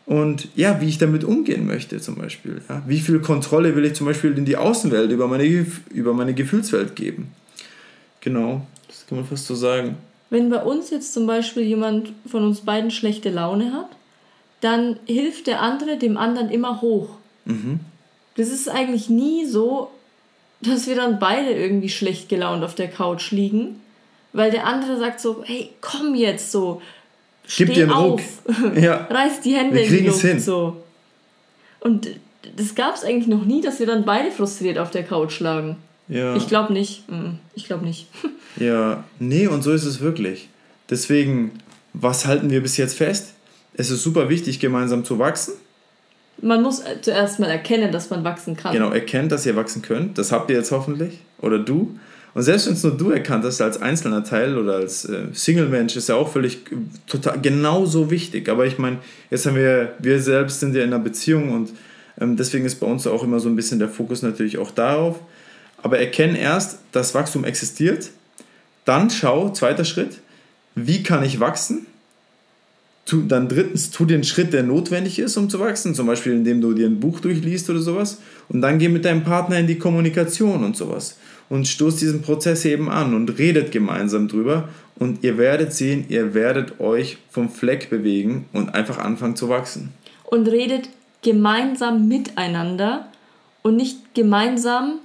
und 0.06 0.48
ja, 0.54 0.80
wie 0.80 0.88
ich 0.88 0.98
damit 0.98 1.24
umgehen 1.24 1.66
möchte 1.66 2.00
zum 2.00 2.14
Beispiel. 2.14 2.62
Ja? 2.68 2.82
Wie 2.86 3.00
viel 3.00 3.20
Kontrolle 3.20 3.74
will 3.76 3.84
ich 3.84 3.94
zum 3.94 4.06
Beispiel 4.06 4.36
in 4.36 4.44
die 4.44 4.56
Außenwelt 4.56 5.10
über 5.10 5.28
meine, 5.28 5.44
über 5.90 6.14
meine 6.14 6.34
Gefühlswelt 6.34 6.94
geben? 6.96 7.32
Genau, 8.20 8.66
das 8.86 9.06
kann 9.06 9.18
man 9.18 9.26
fast 9.26 9.46
so 9.46 9.54
sagen. 9.54 9.96
Wenn 10.30 10.50
bei 10.50 10.62
uns 10.62 10.90
jetzt 10.90 11.12
zum 11.12 11.26
Beispiel 11.26 11.62
jemand 11.62 12.12
von 12.26 12.44
uns 12.44 12.62
beiden 12.62 12.90
schlechte 12.90 13.30
Laune 13.30 13.72
hat, 13.72 13.90
dann 14.60 14.98
hilft 15.04 15.46
der 15.46 15.60
andere 15.60 15.98
dem 15.98 16.16
anderen 16.16 16.48
immer 16.48 16.80
hoch. 16.80 17.10
Mhm. 17.44 17.80
Das 18.36 18.48
ist 18.48 18.68
eigentlich 18.68 19.10
nie 19.10 19.46
so, 19.46 19.90
dass 20.60 20.86
wir 20.86 20.96
dann 20.96 21.18
beide 21.18 21.50
irgendwie 21.50 21.90
schlecht 21.90 22.28
gelaunt 22.28 22.64
auf 22.64 22.74
der 22.74 22.88
Couch 22.88 23.30
liegen, 23.30 23.80
weil 24.34 24.50
der 24.50 24.66
andere 24.66 24.98
sagt 24.98 25.20
so, 25.20 25.42
hey, 25.46 25.70
komm 25.80 26.14
jetzt 26.14 26.52
so, 26.52 26.82
Steh 27.46 27.66
Gib 27.66 27.74
dir 27.74 27.82
einen 27.84 27.92
auf. 27.92 28.20
Ruck. 28.48 28.76
Ja. 28.80 29.06
Reiß 29.10 29.40
die 29.42 29.54
Hände 29.54 29.76
wir 29.76 29.84
in 29.84 29.90
die 29.90 30.06
Luft. 30.06 30.20
Hin. 30.20 30.40
So. 30.40 30.82
Und 31.80 32.08
das 32.56 32.74
gab 32.74 32.94
es 32.94 33.04
eigentlich 33.04 33.26
noch 33.26 33.44
nie, 33.44 33.60
dass 33.60 33.80
wir 33.80 33.86
dann 33.86 34.04
beide 34.04 34.30
frustriert 34.30 34.78
auf 34.78 34.90
der 34.90 35.02
Couch 35.02 35.40
lagen. 35.40 35.76
Ja. 36.08 36.36
Ich 36.36 36.48
glaube 36.48 36.72
nicht. 36.72 37.10
Mm, 37.10 37.36
ich 37.54 37.66
glaube 37.66 37.84
nicht. 37.84 38.08
ja, 38.56 39.04
nee, 39.18 39.46
und 39.46 39.62
so 39.62 39.72
ist 39.72 39.84
es 39.84 40.00
wirklich. 40.00 40.48
Deswegen, 40.90 41.52
was 41.92 42.26
halten 42.26 42.50
wir 42.50 42.62
bis 42.62 42.76
jetzt 42.76 42.96
fest? 42.96 43.34
Es 43.74 43.90
ist 43.90 44.02
super 44.02 44.28
wichtig, 44.28 44.60
gemeinsam 44.60 45.04
zu 45.04 45.18
wachsen. 45.18 45.54
Man 46.40 46.62
muss 46.62 46.82
zuerst 47.02 47.40
mal 47.40 47.50
erkennen, 47.50 47.92
dass 47.92 48.10
man 48.10 48.24
wachsen 48.24 48.56
kann. 48.56 48.72
Genau, 48.72 48.90
erkennt, 48.90 49.32
dass 49.32 49.46
ihr 49.46 49.56
wachsen 49.56 49.82
könnt. 49.82 50.18
Das 50.18 50.32
habt 50.32 50.50
ihr 50.50 50.56
jetzt 50.56 50.72
hoffentlich. 50.72 51.18
Oder 51.40 51.58
du. 51.58 51.98
Und 52.34 52.42
selbst 52.42 52.66
wenn 52.66 52.74
es 52.74 52.82
nur 52.82 52.96
du 52.96 53.10
erkannt 53.10 53.44
hast 53.44 53.60
als 53.60 53.80
einzelner 53.80 54.24
Teil 54.24 54.58
oder 54.58 54.74
als 54.74 55.04
äh, 55.04 55.26
Single-Mensch, 55.32 55.96
ist 55.96 56.08
ja 56.08 56.16
auch 56.16 56.32
völlig 56.32 56.58
total 57.06 57.40
genauso 57.40 58.10
wichtig. 58.10 58.48
Aber 58.48 58.66
ich 58.66 58.76
meine, 58.78 58.98
jetzt 59.30 59.46
haben 59.46 59.56
wir, 59.56 59.94
wir 60.00 60.20
selbst 60.20 60.60
sind 60.60 60.74
ja 60.74 60.82
in 60.82 60.92
einer 60.92 61.02
Beziehung 61.02 61.52
und 61.52 61.70
ähm, 62.20 62.36
deswegen 62.36 62.64
ist 62.64 62.80
bei 62.80 62.86
uns 62.86 63.06
auch 63.06 63.22
immer 63.22 63.38
so 63.38 63.48
ein 63.48 63.56
bisschen 63.56 63.78
der 63.78 63.88
Fokus 63.88 64.22
natürlich 64.22 64.58
auch 64.58 64.72
darauf. 64.72 65.20
Aber 65.80 65.98
erkenn 65.98 66.34
erst, 66.34 66.78
dass 66.92 67.14
Wachstum 67.14 67.44
existiert. 67.44 68.10
Dann 68.84 69.10
schau, 69.10 69.50
zweiter 69.50 69.84
Schritt, 69.84 70.18
wie 70.74 71.02
kann 71.02 71.22
ich 71.22 71.38
wachsen? 71.38 71.86
Tu, 73.06 73.22
dann 73.26 73.48
drittens, 73.48 73.90
tu 73.90 74.06
den 74.06 74.24
Schritt, 74.24 74.52
der 74.54 74.62
notwendig 74.62 75.18
ist, 75.18 75.36
um 75.36 75.50
zu 75.50 75.60
wachsen, 75.60 75.94
zum 75.94 76.06
Beispiel 76.06 76.32
indem 76.32 76.62
du 76.62 76.72
dir 76.72 76.86
ein 76.86 77.00
Buch 77.00 77.20
durchliest 77.20 77.68
oder 77.68 77.80
sowas. 77.80 78.18
Und 78.48 78.62
dann 78.62 78.78
geh 78.78 78.88
mit 78.88 79.04
deinem 79.04 79.24
Partner 79.24 79.58
in 79.58 79.66
die 79.66 79.78
Kommunikation 79.78 80.64
und 80.64 80.76
sowas. 80.76 81.18
Und 81.50 81.68
stoß 81.68 81.96
diesen 81.96 82.22
Prozess 82.22 82.64
eben 82.64 82.88
an 82.88 83.14
und 83.14 83.38
redet 83.38 83.72
gemeinsam 83.72 84.28
drüber. 84.28 84.70
Und 84.96 85.22
ihr 85.22 85.36
werdet 85.36 85.74
sehen, 85.74 86.06
ihr 86.08 86.32
werdet 86.32 86.80
euch 86.80 87.18
vom 87.30 87.50
Fleck 87.50 87.90
bewegen 87.90 88.46
und 88.52 88.74
einfach 88.74 88.98
anfangen 88.98 89.36
zu 89.36 89.48
wachsen. 89.50 89.92
Und 90.24 90.48
redet 90.48 90.88
gemeinsam 91.22 92.08
miteinander 92.08 93.08
und 93.62 93.76
nicht 93.76 94.14
gemeinsam, 94.14 95.00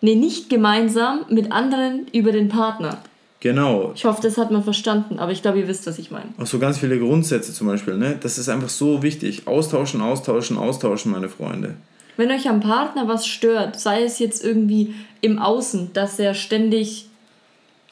nee, 0.00 0.14
nicht 0.14 0.50
gemeinsam 0.50 1.24
mit 1.30 1.52
anderen 1.52 2.06
über 2.12 2.32
den 2.32 2.48
Partner. 2.48 3.02
Genau. 3.40 3.92
Ich 3.94 4.04
hoffe, 4.04 4.20
das 4.20 4.36
hat 4.36 4.50
man 4.50 4.64
verstanden, 4.64 5.18
aber 5.18 5.30
ich 5.30 5.42
glaube, 5.42 5.60
ihr 5.60 5.68
wisst, 5.68 5.86
was 5.86 5.98
ich 5.98 6.10
meine. 6.10 6.26
Auch 6.38 6.46
so 6.46 6.58
ganz 6.58 6.78
viele 6.78 6.98
Grundsätze 6.98 7.52
zum 7.52 7.68
Beispiel, 7.68 7.96
ne? 7.96 8.18
Das 8.20 8.36
ist 8.36 8.48
einfach 8.48 8.68
so 8.68 9.02
wichtig. 9.02 9.46
Austauschen, 9.46 10.00
austauschen, 10.00 10.56
austauschen, 10.56 11.12
meine 11.12 11.28
Freunde. 11.28 11.74
Wenn 12.16 12.32
euch 12.32 12.48
am 12.48 12.58
Partner 12.58 13.06
was 13.06 13.28
stört, 13.28 13.78
sei 13.78 14.02
es 14.02 14.18
jetzt 14.18 14.44
irgendwie 14.44 14.94
im 15.20 15.38
Außen, 15.38 15.92
dass 15.92 16.18
er 16.18 16.34
ständig 16.34 17.08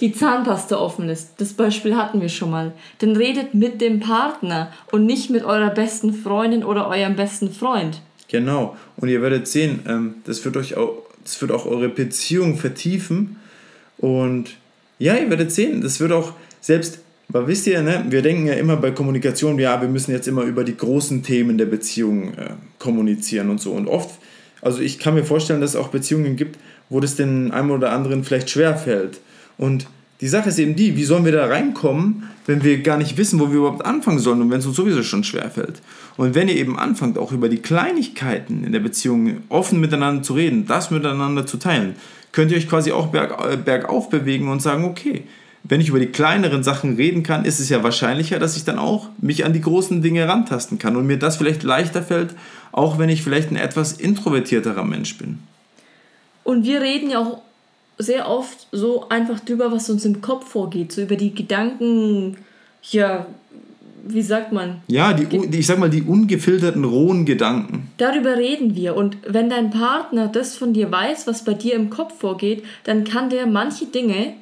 die 0.01 0.13
Zahnpasta 0.13 0.77
offen 0.77 1.09
ist, 1.09 1.35
das 1.39 1.53
Beispiel 1.53 1.97
hatten 1.97 2.21
wir 2.21 2.29
schon 2.29 2.51
mal, 2.51 2.73
dann 2.99 3.17
redet 3.17 3.55
mit 3.55 3.81
dem 3.81 4.01
Partner 4.01 4.73
und 4.91 5.07
nicht 5.07 5.31
mit 5.31 5.45
eurer 5.45 5.71
besten 5.71 6.13
Freundin 6.13 6.65
oder 6.65 6.89
eurem 6.89 7.15
besten 7.15 7.53
Freund. 7.53 8.01
Genau. 8.29 8.77
Und 8.97 9.09
ihr 9.09 9.23
werdet 9.23 9.47
sehen, 9.47 9.81
ähm, 9.87 10.17
das 10.25 10.45
wird 10.45 10.57
euch 10.57 10.77
auch, 10.77 11.05
das 11.23 11.41
wird 11.41 11.53
auch 11.53 11.65
eure 11.65 11.89
Beziehung 11.89 12.57
vertiefen 12.57 13.37
und 13.99 14.57
ja, 14.99 15.15
ihr 15.15 15.29
werdet 15.29 15.53
sehen, 15.53 15.81
das 15.81 16.01
wird 16.01 16.13
auch 16.13 16.33
selbst, 16.61 17.01
aber 17.29 17.49
wisst 17.49 17.67
ihr, 17.67 17.83
ne, 17.83 18.05
wir 18.09 18.23
denken 18.23 18.47
ja 18.47 18.55
immer 18.55 18.77
bei 18.77 18.93
Kommunikation, 18.93 19.59
ja, 19.59 19.81
wir 19.81 19.89
müssen 19.89 20.13
jetzt 20.13 20.29
immer 20.29 20.43
über 20.43 20.65
die 20.65 20.77
großen 20.77 21.23
Themen 21.23 21.59
der 21.59 21.67
Beziehung 21.67 22.35
äh, 22.35 22.51
kommunizieren 22.79 23.51
und 23.51 23.61
so. 23.61 23.73
Und 23.73 23.89
oft, 23.89 24.11
also 24.63 24.81
ich 24.81 24.99
kann 24.99 25.15
mir 25.15 25.25
vorstellen, 25.25 25.61
dass 25.61 25.71
es 25.71 25.77
auch 25.77 25.89
Beziehungen 25.89 26.37
gibt, 26.37 26.59
wo 26.89 27.01
das 27.01 27.17
den 27.17 27.51
einem 27.51 27.73
oder 27.73 27.93
anderen 27.93 28.23
vielleicht 28.23 28.51
schwer 28.51 28.77
fällt. 28.77 29.21
Und 29.59 29.87
die 30.21 30.29
Sache 30.29 30.49
ist 30.49 30.59
eben 30.59 30.77
die, 30.77 30.97
wie 30.97 31.05
sollen 31.05 31.25
wir 31.25 31.33
da 31.33 31.47
reinkommen, 31.47 32.31
wenn 32.47 32.65
wir 32.65 32.83
gar 32.83 32.97
nicht 32.97 33.19
wissen, 33.19 33.39
wo 33.39 33.51
wir 33.51 33.59
überhaupt 33.59 33.85
anfangen 33.85 34.19
sollen 34.19 34.41
und 34.41 34.51
wenn 34.51 34.61
es 34.61 34.67
uns 34.67 34.77
sowieso 34.77 35.03
schon 35.03 35.25
schwer 35.25 35.51
fällt. 35.51 35.83
Und 36.17 36.35
wenn 36.35 36.49
ihr 36.49 36.57
eben 36.57 36.79
anfangt, 36.79 37.19
auch 37.19 37.33
über 37.33 37.49
die 37.49 37.59
Kleinigkeiten 37.59 38.65
in 38.65 38.73
der 38.73 38.81
Beziehung 38.81 39.39
offen 39.51 39.79
miteinander 39.79 40.23
zu 40.23 40.35
reden, 40.35 40.67
das 40.67 40.91
miteinander 40.91 41.45
zu 41.47 41.59
teilen, 41.59 41.97
könnt 42.33 42.51
ihr 42.51 42.57
euch 42.57 42.69
quasi 42.69 42.93
auch 42.93 43.09
berg, 43.09 43.53
äh, 43.53 43.57
bergauf 43.57 44.09
bewegen 44.09 44.49
und 44.49 44.63
sagen, 44.63 44.85
okay, 44.85 45.25
wenn 45.65 45.81
ich 45.81 45.89
über 45.89 45.99
die 45.99 46.07
kleineren 46.07 46.63
Sachen 46.63 46.97
reden 46.97 47.23
kann, 47.23 47.45
ist 47.45 47.61
es 47.61 47.69
ja 47.69 47.83
wahrscheinlicher, 47.83 48.39
dass 48.39 48.57
ich 48.57 48.65
dann 48.65 48.79
auch 48.79 49.09
mich 49.19 49.45
an 49.45 49.53
die 49.53 49.61
großen 49.61 50.01
Dinge 50.01 50.29
rantasten 50.29 50.79
kann 50.79 50.97
und 50.97 51.07
mir 51.07 51.19
das 51.19 51.37
vielleicht 51.37 51.63
leichter 51.63 52.03
fällt, 52.03 52.35
auch 52.73 52.99
wenn 52.99 53.09
ich 53.09 53.23
vielleicht 53.23 53.51
ein 53.51 53.57
etwas 53.57 53.95
introvertierterer 53.95 54.85
Mensch 54.85 55.19
bin. 55.19 55.41
Und 56.45 56.65
wir 56.65 56.81
reden 56.81 57.11
ja 57.11 57.19
auch 57.19 57.43
sehr 57.99 58.29
oft 58.29 58.67
so 58.73 59.09
einfach 59.09 59.41
drüber, 59.41 59.73
was 59.73 59.89
uns 59.89 60.05
im 60.05 60.21
Kopf 60.21 60.49
vorgeht, 60.49 60.93
so 60.93 61.03
über 61.03 61.17
die 61.17 61.35
Gedanken, 61.35 62.37
ja, 62.83 63.27
wie 64.09 64.23
sagt 64.23 64.53
man? 64.53 64.83
Ja, 64.87 65.13
die, 65.13 65.27
die, 65.27 65.59
ich 65.59 65.67
sag 65.67 65.79
mal, 65.79 65.91
die 65.91 66.03
ungefilterten, 66.03 66.85
rohen 66.85 67.25
Gedanken. 67.25 67.91
Darüber 67.97 68.37
reden 68.37 68.77
wir. 68.77 68.95
Und 68.95 69.17
wenn 69.27 69.51
dein 69.51 69.71
Partner 69.71 70.29
das 70.29 70.57
von 70.57 70.73
dir 70.73 70.91
weiß, 70.91 71.27
was 71.27 71.45
bei 71.45 71.55
dir 71.55 71.75
im 71.75 71.91
Kopf 71.91 72.19
vorgeht, 72.19 72.65
dann 72.85 73.05
kann 73.05 73.31
der 73.31 73.47
manche 73.47 73.87
Dinge 73.87 74.35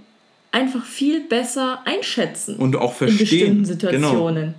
einfach 0.52 0.84
viel 0.84 1.20
besser 1.20 1.80
einschätzen. 1.84 2.56
Und 2.56 2.76
auch 2.76 2.92
verstehen. 2.92 3.18
In 3.18 3.24
bestimmten 3.24 3.64
Situationen. 3.64 4.42
Genau. 4.42 4.54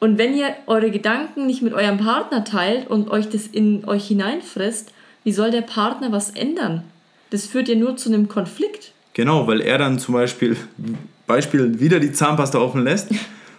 Und 0.00 0.18
wenn 0.18 0.36
ihr 0.36 0.54
eure 0.66 0.90
Gedanken 0.90 1.46
nicht 1.46 1.62
mit 1.62 1.74
eurem 1.74 1.98
Partner 1.98 2.44
teilt 2.44 2.88
und 2.88 3.10
euch 3.10 3.28
das 3.28 3.48
in 3.48 3.84
euch 3.86 4.06
hineinfrisst, 4.06 4.92
wie 5.24 5.32
soll 5.32 5.50
der 5.50 5.62
Partner 5.62 6.12
was 6.12 6.30
ändern? 6.30 6.84
Das 7.30 7.46
führt 7.46 7.68
ja 7.68 7.74
nur 7.74 7.96
zu 7.96 8.08
einem 8.08 8.28
Konflikt. 8.28 8.92
Genau, 9.14 9.46
weil 9.46 9.60
er 9.60 9.78
dann 9.78 9.98
zum 9.98 10.14
Beispiel, 10.14 10.56
Beispiel 11.26 11.80
wieder 11.80 12.00
die 12.00 12.12
Zahnpasta 12.12 12.58
offen 12.58 12.84
lässt. 12.84 13.08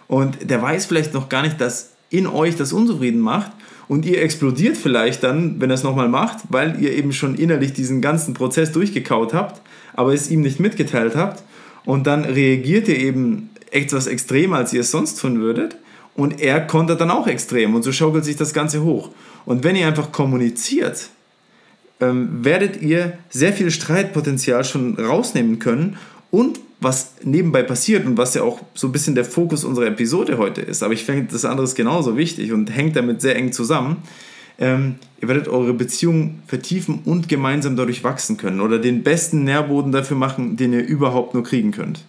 Und 0.08 0.50
der 0.50 0.60
weiß 0.60 0.86
vielleicht 0.86 1.14
noch 1.14 1.28
gar 1.28 1.42
nicht, 1.42 1.60
dass 1.60 1.90
in 2.08 2.26
euch 2.26 2.56
das 2.56 2.72
unzufrieden 2.72 3.20
macht. 3.20 3.52
Und 3.86 4.06
ihr 4.06 4.22
explodiert 4.22 4.76
vielleicht 4.76 5.22
dann, 5.22 5.60
wenn 5.60 5.70
er 5.70 5.74
es 5.74 5.82
nochmal 5.82 6.08
macht, 6.08 6.38
weil 6.48 6.80
ihr 6.80 6.92
eben 6.92 7.12
schon 7.12 7.34
innerlich 7.34 7.72
diesen 7.72 8.00
ganzen 8.00 8.34
Prozess 8.34 8.72
durchgekaut 8.72 9.34
habt, 9.34 9.60
aber 9.94 10.14
es 10.14 10.30
ihm 10.30 10.42
nicht 10.42 10.60
mitgeteilt 10.60 11.16
habt. 11.16 11.42
Und 11.84 12.06
dann 12.06 12.24
reagiert 12.24 12.88
ihr 12.88 12.98
eben 12.98 13.50
etwas 13.70 14.06
extremer, 14.06 14.56
als 14.56 14.72
ihr 14.72 14.80
es 14.80 14.90
sonst 14.90 15.20
tun 15.20 15.40
würdet. 15.40 15.76
Und 16.14 16.40
er 16.40 16.60
kontert 16.60 17.00
dann 17.00 17.10
auch 17.10 17.26
extrem. 17.26 17.74
Und 17.74 17.82
so 17.82 17.92
schaukelt 17.92 18.24
sich 18.24 18.36
das 18.36 18.52
Ganze 18.52 18.82
hoch. 18.82 19.10
Und 19.44 19.64
wenn 19.64 19.76
ihr 19.76 19.86
einfach 19.86 20.12
kommuniziert, 20.12 21.10
ähm, 22.00 22.44
werdet 22.44 22.80
ihr 22.82 23.18
sehr 23.28 23.52
viel 23.52 23.70
Streitpotenzial 23.70 24.64
schon 24.64 24.98
rausnehmen 24.98 25.58
können 25.58 25.96
und 26.30 26.60
was 26.80 27.14
nebenbei 27.22 27.62
passiert 27.62 28.06
und 28.06 28.16
was 28.16 28.34
ja 28.34 28.42
auch 28.42 28.60
so 28.74 28.88
ein 28.88 28.92
bisschen 28.92 29.14
der 29.14 29.24
Fokus 29.24 29.64
unserer 29.64 29.86
Episode 29.86 30.38
heute 30.38 30.62
ist, 30.62 30.82
aber 30.82 30.94
ich 30.94 31.04
finde, 31.04 31.30
das 31.30 31.44
andere 31.44 31.64
ist 31.64 31.74
genauso 31.74 32.16
wichtig 32.16 32.52
und 32.52 32.74
hängt 32.74 32.96
damit 32.96 33.20
sehr 33.20 33.36
eng 33.36 33.52
zusammen. 33.52 33.98
Ähm, 34.58 34.96
ihr 35.20 35.28
werdet 35.28 35.48
eure 35.48 35.72
Beziehung 35.74 36.40
vertiefen 36.46 37.00
und 37.04 37.28
gemeinsam 37.28 37.76
dadurch 37.76 38.04
wachsen 38.04 38.36
können 38.36 38.60
oder 38.60 38.78
den 38.78 39.02
besten 39.02 39.44
Nährboden 39.44 39.92
dafür 39.92 40.16
machen, 40.16 40.56
den 40.56 40.72
ihr 40.72 40.86
überhaupt 40.86 41.34
nur 41.34 41.42
kriegen 41.42 41.70
könnt. 41.70 42.04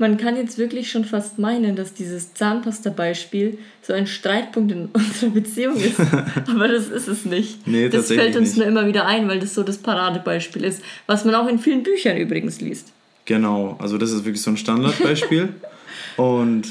Man 0.00 0.16
kann 0.16 0.36
jetzt 0.36 0.58
wirklich 0.58 0.90
schon 0.90 1.04
fast 1.04 1.40
meinen, 1.40 1.74
dass 1.74 1.92
dieses 1.92 2.32
Zahnpasta-Beispiel 2.34 3.58
so 3.82 3.92
ein 3.92 4.06
Streitpunkt 4.06 4.70
in 4.70 4.86
unserer 4.86 5.30
Beziehung 5.30 5.76
ist. 5.76 5.98
Aber 6.48 6.68
das 6.68 6.88
ist 6.88 7.08
es 7.08 7.24
nicht. 7.24 7.66
Nee, 7.66 7.88
das 7.88 8.06
fällt 8.06 8.36
uns 8.36 8.50
nicht. 8.50 8.58
nur 8.58 8.66
immer 8.66 8.86
wieder 8.86 9.06
ein, 9.06 9.26
weil 9.28 9.40
das 9.40 9.54
so 9.54 9.64
das 9.64 9.78
Paradebeispiel 9.78 10.62
ist, 10.62 10.82
was 11.06 11.24
man 11.24 11.34
auch 11.34 11.48
in 11.48 11.58
vielen 11.58 11.82
Büchern 11.82 12.16
übrigens 12.16 12.60
liest. 12.60 12.92
Genau, 13.24 13.76
also 13.80 13.98
das 13.98 14.12
ist 14.12 14.24
wirklich 14.24 14.40
so 14.40 14.52
ein 14.52 14.56
Standardbeispiel. 14.56 15.48
und 16.16 16.68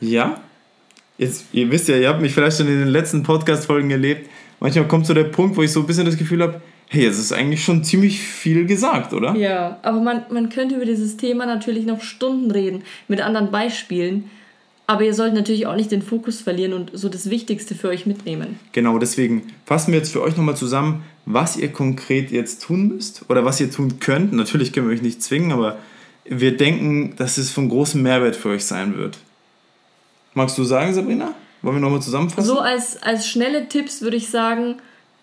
ja, 0.00 0.40
jetzt, 1.18 1.44
ihr 1.52 1.70
wisst 1.70 1.88
ja, 1.88 1.96
ihr 1.96 2.08
habt 2.08 2.22
mich 2.22 2.32
vielleicht 2.32 2.56
schon 2.56 2.68
in 2.68 2.78
den 2.78 2.88
letzten 2.88 3.22
Podcast-Folgen 3.22 3.90
erlebt. 3.90 4.30
Manchmal 4.58 4.88
kommt 4.88 5.06
so 5.06 5.12
der 5.12 5.24
Punkt, 5.24 5.56
wo 5.56 5.62
ich 5.62 5.70
so 5.70 5.80
ein 5.80 5.86
bisschen 5.86 6.06
das 6.06 6.16
Gefühl 6.16 6.42
habe, 6.42 6.60
hey, 6.88 7.06
es 7.06 7.18
ist 7.18 7.32
eigentlich 7.32 7.62
schon 7.62 7.84
ziemlich 7.84 8.20
viel 8.20 8.66
gesagt, 8.66 9.12
oder? 9.12 9.34
Ja, 9.34 9.78
aber 9.82 10.00
man, 10.00 10.22
man 10.30 10.48
könnte 10.48 10.76
über 10.76 10.86
dieses 10.86 11.16
Thema 11.16 11.46
natürlich 11.46 11.84
noch 11.84 12.00
Stunden 12.00 12.50
reden, 12.50 12.82
mit 13.08 13.20
anderen 13.20 13.50
Beispielen. 13.50 14.30
Aber 14.86 15.02
ihr 15.02 15.12
sollt 15.12 15.34
natürlich 15.34 15.66
auch 15.66 15.76
nicht 15.76 15.92
den 15.92 16.00
Fokus 16.00 16.40
verlieren 16.40 16.72
und 16.72 16.92
so 16.94 17.10
das 17.10 17.28
Wichtigste 17.28 17.74
für 17.74 17.88
euch 17.88 18.06
mitnehmen. 18.06 18.58
Genau, 18.72 18.98
deswegen 18.98 19.42
fassen 19.66 19.92
wir 19.92 19.98
jetzt 19.98 20.12
für 20.12 20.22
euch 20.22 20.34
nochmal 20.34 20.56
zusammen, 20.56 21.04
was 21.26 21.58
ihr 21.58 21.70
konkret 21.70 22.30
jetzt 22.30 22.62
tun 22.62 22.88
müsst 22.88 23.26
oder 23.28 23.44
was 23.44 23.60
ihr 23.60 23.70
tun 23.70 24.00
könnt. 24.00 24.32
Natürlich 24.32 24.72
können 24.72 24.88
wir 24.88 24.94
euch 24.94 25.02
nicht 25.02 25.22
zwingen, 25.22 25.52
aber 25.52 25.76
wir 26.24 26.56
denken, 26.56 27.14
dass 27.16 27.36
es 27.36 27.50
von 27.50 27.68
großem 27.68 28.02
Mehrwert 28.02 28.34
für 28.34 28.48
euch 28.48 28.64
sein 28.64 28.96
wird. 28.96 29.18
Magst 30.32 30.56
du 30.56 30.64
sagen, 30.64 30.94
Sabrina? 30.94 31.34
Wollen 31.60 31.76
wir 31.76 31.80
nochmal 31.80 32.00
zusammenfassen? 32.00 32.46
So 32.46 32.58
als, 32.58 33.02
als 33.02 33.28
schnelle 33.28 33.68
Tipps 33.68 34.00
würde 34.00 34.16
ich 34.16 34.30
sagen, 34.30 34.76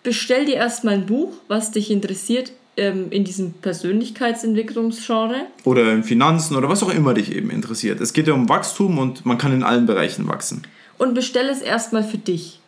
bestell 0.06 0.44
dir 0.44 0.54
erstmal 0.54 0.94
ein 0.94 1.06
Buch, 1.06 1.32
was 1.48 1.72
dich 1.72 1.90
interessiert 1.90 2.52
ähm, 2.76 3.08
in 3.10 3.24
diesem 3.24 3.54
Persönlichkeitsentwicklungsgenre. 3.54 5.48
Oder 5.64 5.92
in 5.92 6.04
Finanzen 6.04 6.54
oder 6.54 6.68
was 6.68 6.84
auch 6.84 6.94
immer 6.94 7.12
dich 7.12 7.34
eben 7.34 7.50
interessiert. 7.50 8.00
Es 8.00 8.12
geht 8.12 8.28
ja 8.28 8.32
um 8.32 8.48
Wachstum 8.48 8.98
und 8.98 9.26
man 9.26 9.36
kann 9.36 9.52
in 9.52 9.64
allen 9.64 9.84
Bereichen 9.84 10.28
wachsen. 10.28 10.62
Und 10.96 11.14
bestell 11.14 11.48
es 11.48 11.60
erstmal 11.60 12.04
für 12.04 12.18
dich. 12.18 12.60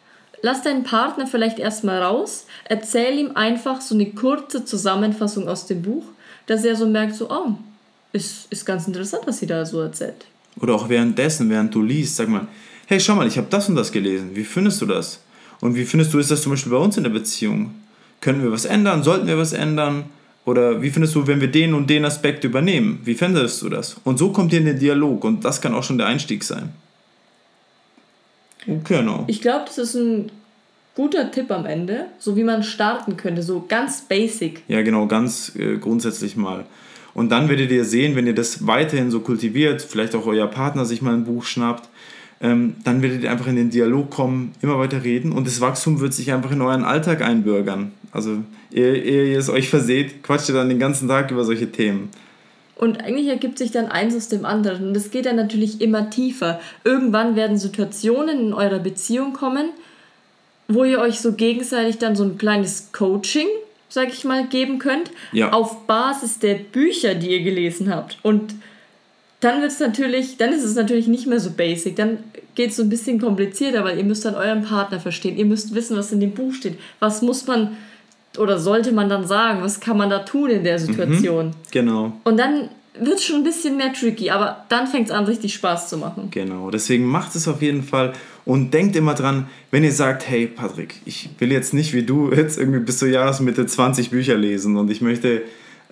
Lass 0.42 0.62
deinen 0.62 0.82
Partner 0.82 1.28
vielleicht 1.28 1.60
erstmal 1.60 2.02
raus, 2.02 2.46
erzähl 2.64 3.16
ihm 3.16 3.30
einfach 3.36 3.80
so 3.82 3.94
eine 3.94 4.06
kurze 4.06 4.64
Zusammenfassung 4.64 5.46
aus 5.48 5.66
dem 5.66 5.82
Buch, 5.82 6.06
dass 6.46 6.64
er 6.64 6.74
so 6.74 6.86
merkt, 6.86 7.14
so, 7.14 7.30
oh, 7.30 7.54
ist, 8.12 8.50
ist 8.50 8.66
ganz 8.66 8.88
interessant, 8.88 9.22
was 9.26 9.38
sie 9.38 9.46
da 9.46 9.64
so 9.64 9.80
erzählt. 9.80 10.26
Oder 10.60 10.74
auch 10.74 10.88
währenddessen, 10.88 11.48
während 11.50 11.72
du 11.72 11.82
liest, 11.82 12.16
sag 12.16 12.28
mal, 12.28 12.48
hey, 12.86 12.98
schau 12.98 13.14
mal, 13.14 13.28
ich 13.28 13.38
habe 13.38 13.46
das 13.48 13.68
und 13.68 13.76
das 13.76 13.92
gelesen, 13.92 14.30
wie 14.34 14.44
findest 14.44 14.80
du 14.80 14.86
das? 14.86 15.20
Und 15.60 15.74
wie 15.74 15.84
findest 15.84 16.14
du, 16.14 16.18
ist 16.18 16.30
das 16.30 16.42
zum 16.42 16.52
Beispiel 16.52 16.72
bei 16.72 16.78
uns 16.78 16.96
in 16.96 17.02
der 17.02 17.10
Beziehung? 17.10 17.74
Können 18.20 18.42
wir 18.42 18.52
was 18.52 18.64
ändern? 18.64 19.02
Sollten 19.02 19.26
wir 19.26 19.38
was 19.38 19.52
ändern? 19.52 20.04
Oder 20.44 20.80
wie 20.80 20.90
findest 20.90 21.14
du, 21.14 21.26
wenn 21.26 21.40
wir 21.40 21.50
den 21.50 21.74
und 21.74 21.90
den 21.90 22.04
Aspekt 22.04 22.42
übernehmen? 22.44 23.00
Wie 23.04 23.14
fändest 23.14 23.60
du 23.62 23.68
das? 23.68 23.96
Und 24.04 24.18
so 24.18 24.32
kommt 24.32 24.52
ihr 24.52 24.60
in 24.60 24.64
den 24.64 24.78
Dialog 24.78 25.24
und 25.24 25.44
das 25.44 25.60
kann 25.60 25.74
auch 25.74 25.82
schon 25.82 25.98
der 25.98 26.06
Einstieg 26.06 26.42
sein. 26.42 26.70
Genau. 28.84 29.24
Ich 29.26 29.40
glaube, 29.40 29.64
das 29.66 29.78
ist 29.78 29.94
ein 29.94 30.30
guter 30.94 31.30
Tipp 31.30 31.50
am 31.50 31.64
Ende, 31.64 32.06
so 32.18 32.36
wie 32.36 32.44
man 32.44 32.62
starten 32.62 33.16
könnte, 33.16 33.42
so 33.42 33.64
ganz 33.68 34.02
basic. 34.02 34.62
Ja, 34.68 34.82
genau, 34.82 35.06
ganz 35.06 35.54
äh, 35.54 35.76
grundsätzlich 35.76 36.36
mal. 36.36 36.64
Und 37.14 37.30
dann 37.30 37.48
werdet 37.48 37.70
ihr 37.70 37.84
sehen, 37.84 38.16
wenn 38.16 38.26
ihr 38.26 38.34
das 38.34 38.66
weiterhin 38.66 39.10
so 39.10 39.20
kultiviert, 39.20 39.82
vielleicht 39.82 40.14
auch 40.14 40.26
euer 40.26 40.46
Partner 40.46 40.84
sich 40.84 41.02
mal 41.02 41.14
ein 41.14 41.24
Buch 41.24 41.44
schnappt, 41.44 41.88
ähm, 42.40 42.76
dann 42.84 43.02
werdet 43.02 43.22
ihr 43.22 43.30
einfach 43.30 43.48
in 43.48 43.56
den 43.56 43.70
Dialog 43.70 44.10
kommen, 44.10 44.52
immer 44.62 44.78
weiter 44.78 45.02
reden 45.02 45.32
und 45.32 45.46
das 45.46 45.60
Wachstum 45.60 46.00
wird 46.00 46.14
sich 46.14 46.32
einfach 46.32 46.52
in 46.52 46.62
euren 46.62 46.84
Alltag 46.84 47.22
einbürgern. 47.22 47.92
Also, 48.12 48.38
ehe, 48.72 48.96
ehe 48.96 49.32
ihr 49.32 49.38
es 49.38 49.50
euch 49.50 49.68
verseht, 49.68 50.22
quatscht 50.22 50.48
ihr 50.48 50.54
dann 50.54 50.68
den 50.68 50.78
ganzen 50.78 51.08
Tag 51.08 51.30
über 51.30 51.44
solche 51.44 51.70
Themen. 51.70 52.10
Und 52.78 53.02
eigentlich 53.02 53.26
ergibt 53.26 53.58
sich 53.58 53.72
dann 53.72 53.86
eins 53.86 54.14
aus 54.14 54.28
dem 54.28 54.44
anderen. 54.44 54.88
Und 54.88 54.94
das 54.94 55.10
geht 55.10 55.26
dann 55.26 55.34
natürlich 55.34 55.80
immer 55.80 56.10
tiefer. 56.10 56.60
Irgendwann 56.84 57.34
werden 57.34 57.58
Situationen 57.58 58.38
in 58.38 58.52
eurer 58.52 58.78
Beziehung 58.78 59.32
kommen, 59.32 59.70
wo 60.68 60.84
ihr 60.84 61.00
euch 61.00 61.20
so 61.20 61.32
gegenseitig 61.32 61.98
dann 61.98 62.14
so 62.14 62.22
ein 62.22 62.38
kleines 62.38 62.92
Coaching, 62.92 63.48
sag 63.88 64.10
ich 64.10 64.24
mal, 64.24 64.46
geben 64.46 64.78
könnt. 64.78 65.10
Ja. 65.32 65.52
Auf 65.52 65.88
Basis 65.88 66.38
der 66.38 66.54
Bücher, 66.54 67.16
die 67.16 67.30
ihr 67.30 67.42
gelesen 67.42 67.92
habt. 67.92 68.18
Und 68.22 68.54
dann 69.40 69.60
wird 69.60 69.70
es 69.70 69.80
natürlich, 69.80 70.36
dann 70.36 70.52
ist 70.52 70.64
es 70.64 70.74
natürlich 70.74 71.06
nicht 71.06 71.26
mehr 71.26 71.38
so 71.38 71.50
basic. 71.50 71.96
Dann 71.96 72.18
geht 72.54 72.70
es 72.70 72.76
so 72.76 72.82
ein 72.82 72.88
bisschen 72.88 73.20
komplizierter, 73.20 73.84
weil 73.84 73.96
ihr 73.98 74.04
müsst 74.04 74.24
dann 74.24 74.34
euren 74.34 74.62
Partner 74.62 74.98
verstehen. 74.98 75.36
Ihr 75.36 75.44
müsst 75.44 75.74
wissen, 75.74 75.96
was 75.96 76.10
in 76.10 76.20
dem 76.20 76.32
Buch 76.32 76.52
steht. 76.52 76.78
Was 76.98 77.22
muss 77.22 77.46
man 77.46 77.76
oder 78.36 78.58
sollte 78.58 78.92
man 78.92 79.08
dann 79.08 79.26
sagen? 79.26 79.62
Was 79.62 79.80
kann 79.80 79.96
man 79.96 80.10
da 80.10 80.20
tun 80.20 80.50
in 80.50 80.64
der 80.64 80.78
Situation? 80.78 81.46
Mhm, 81.46 81.52
genau. 81.70 82.12
Und 82.24 82.36
dann 82.36 82.68
wird 83.00 83.18
es 83.18 83.24
schon 83.24 83.36
ein 83.36 83.44
bisschen 83.44 83.76
mehr 83.76 83.92
tricky, 83.92 84.30
aber 84.30 84.64
dann 84.68 84.86
fängt 84.86 85.08
es 85.08 85.14
an, 85.14 85.24
richtig 85.24 85.54
Spaß 85.54 85.88
zu 85.88 85.98
machen. 85.98 86.28
Genau, 86.32 86.70
deswegen 86.70 87.04
macht 87.04 87.34
es 87.36 87.46
auf 87.46 87.62
jeden 87.62 87.84
Fall 87.84 88.12
und 88.44 88.74
denkt 88.74 88.96
immer 88.96 89.14
dran, 89.14 89.46
wenn 89.70 89.84
ihr 89.84 89.92
sagt, 89.92 90.28
hey 90.28 90.46
Patrick, 90.48 90.96
ich 91.04 91.30
will 91.38 91.52
jetzt 91.52 91.74
nicht 91.74 91.94
wie 91.94 92.02
du 92.02 92.32
jetzt 92.32 92.58
irgendwie 92.58 92.80
bis 92.80 92.98
zur 92.98 93.08
Jahresmitte 93.08 93.66
20 93.66 94.10
Bücher 94.10 94.36
lesen 94.36 94.76
und 94.76 94.90
ich 94.90 95.00
möchte 95.00 95.42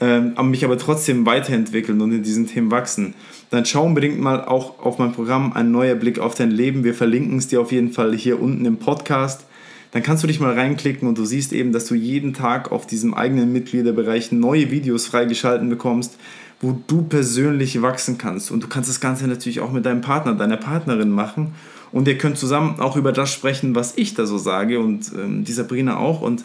ähm, 0.00 0.34
mich 0.50 0.64
aber 0.64 0.78
trotzdem 0.78 1.26
weiterentwickeln 1.26 2.00
und 2.00 2.12
in 2.12 2.22
diesen 2.22 2.46
Themen 2.46 2.70
wachsen, 2.70 3.14
dann 3.50 3.64
schau 3.64 3.84
unbedingt 3.84 4.20
mal 4.20 4.44
auch 4.44 4.80
auf 4.80 4.98
mein 4.98 5.12
Programm 5.12 5.52
Ein 5.52 5.70
neuer 5.70 5.94
Blick 5.94 6.18
auf 6.18 6.34
dein 6.34 6.50
Leben. 6.50 6.84
Wir 6.84 6.94
verlinken 6.94 7.38
es 7.38 7.48
dir 7.48 7.60
auf 7.60 7.72
jeden 7.72 7.92
Fall 7.92 8.14
hier 8.14 8.40
unten 8.40 8.64
im 8.64 8.76
Podcast 8.76 9.46
dann 9.96 10.02
kannst 10.02 10.22
du 10.22 10.26
dich 10.26 10.40
mal 10.40 10.52
reinklicken 10.52 11.08
und 11.08 11.16
du 11.16 11.24
siehst 11.24 11.54
eben, 11.54 11.72
dass 11.72 11.86
du 11.86 11.94
jeden 11.94 12.34
Tag 12.34 12.70
auf 12.70 12.86
diesem 12.86 13.14
eigenen 13.14 13.50
Mitgliederbereich 13.50 14.30
neue 14.30 14.70
Videos 14.70 15.06
freigeschalten 15.06 15.70
bekommst, 15.70 16.18
wo 16.60 16.78
du 16.86 17.02
persönlich 17.02 17.80
wachsen 17.80 18.18
kannst. 18.18 18.50
Und 18.50 18.62
du 18.62 18.68
kannst 18.68 18.90
das 18.90 19.00
Ganze 19.00 19.26
natürlich 19.26 19.60
auch 19.60 19.72
mit 19.72 19.86
deinem 19.86 20.02
Partner, 20.02 20.34
deiner 20.34 20.58
Partnerin 20.58 21.10
machen. 21.10 21.54
Und 21.92 22.08
ihr 22.08 22.18
könnt 22.18 22.36
zusammen 22.36 22.78
auch 22.80 22.96
über 22.96 23.10
das 23.10 23.32
sprechen, 23.32 23.74
was 23.74 23.94
ich 23.96 24.12
da 24.12 24.26
so 24.26 24.36
sage 24.36 24.80
und 24.80 25.12
ähm, 25.14 25.44
die 25.44 25.52
Sabrina 25.52 25.96
auch. 25.96 26.20
Und 26.20 26.44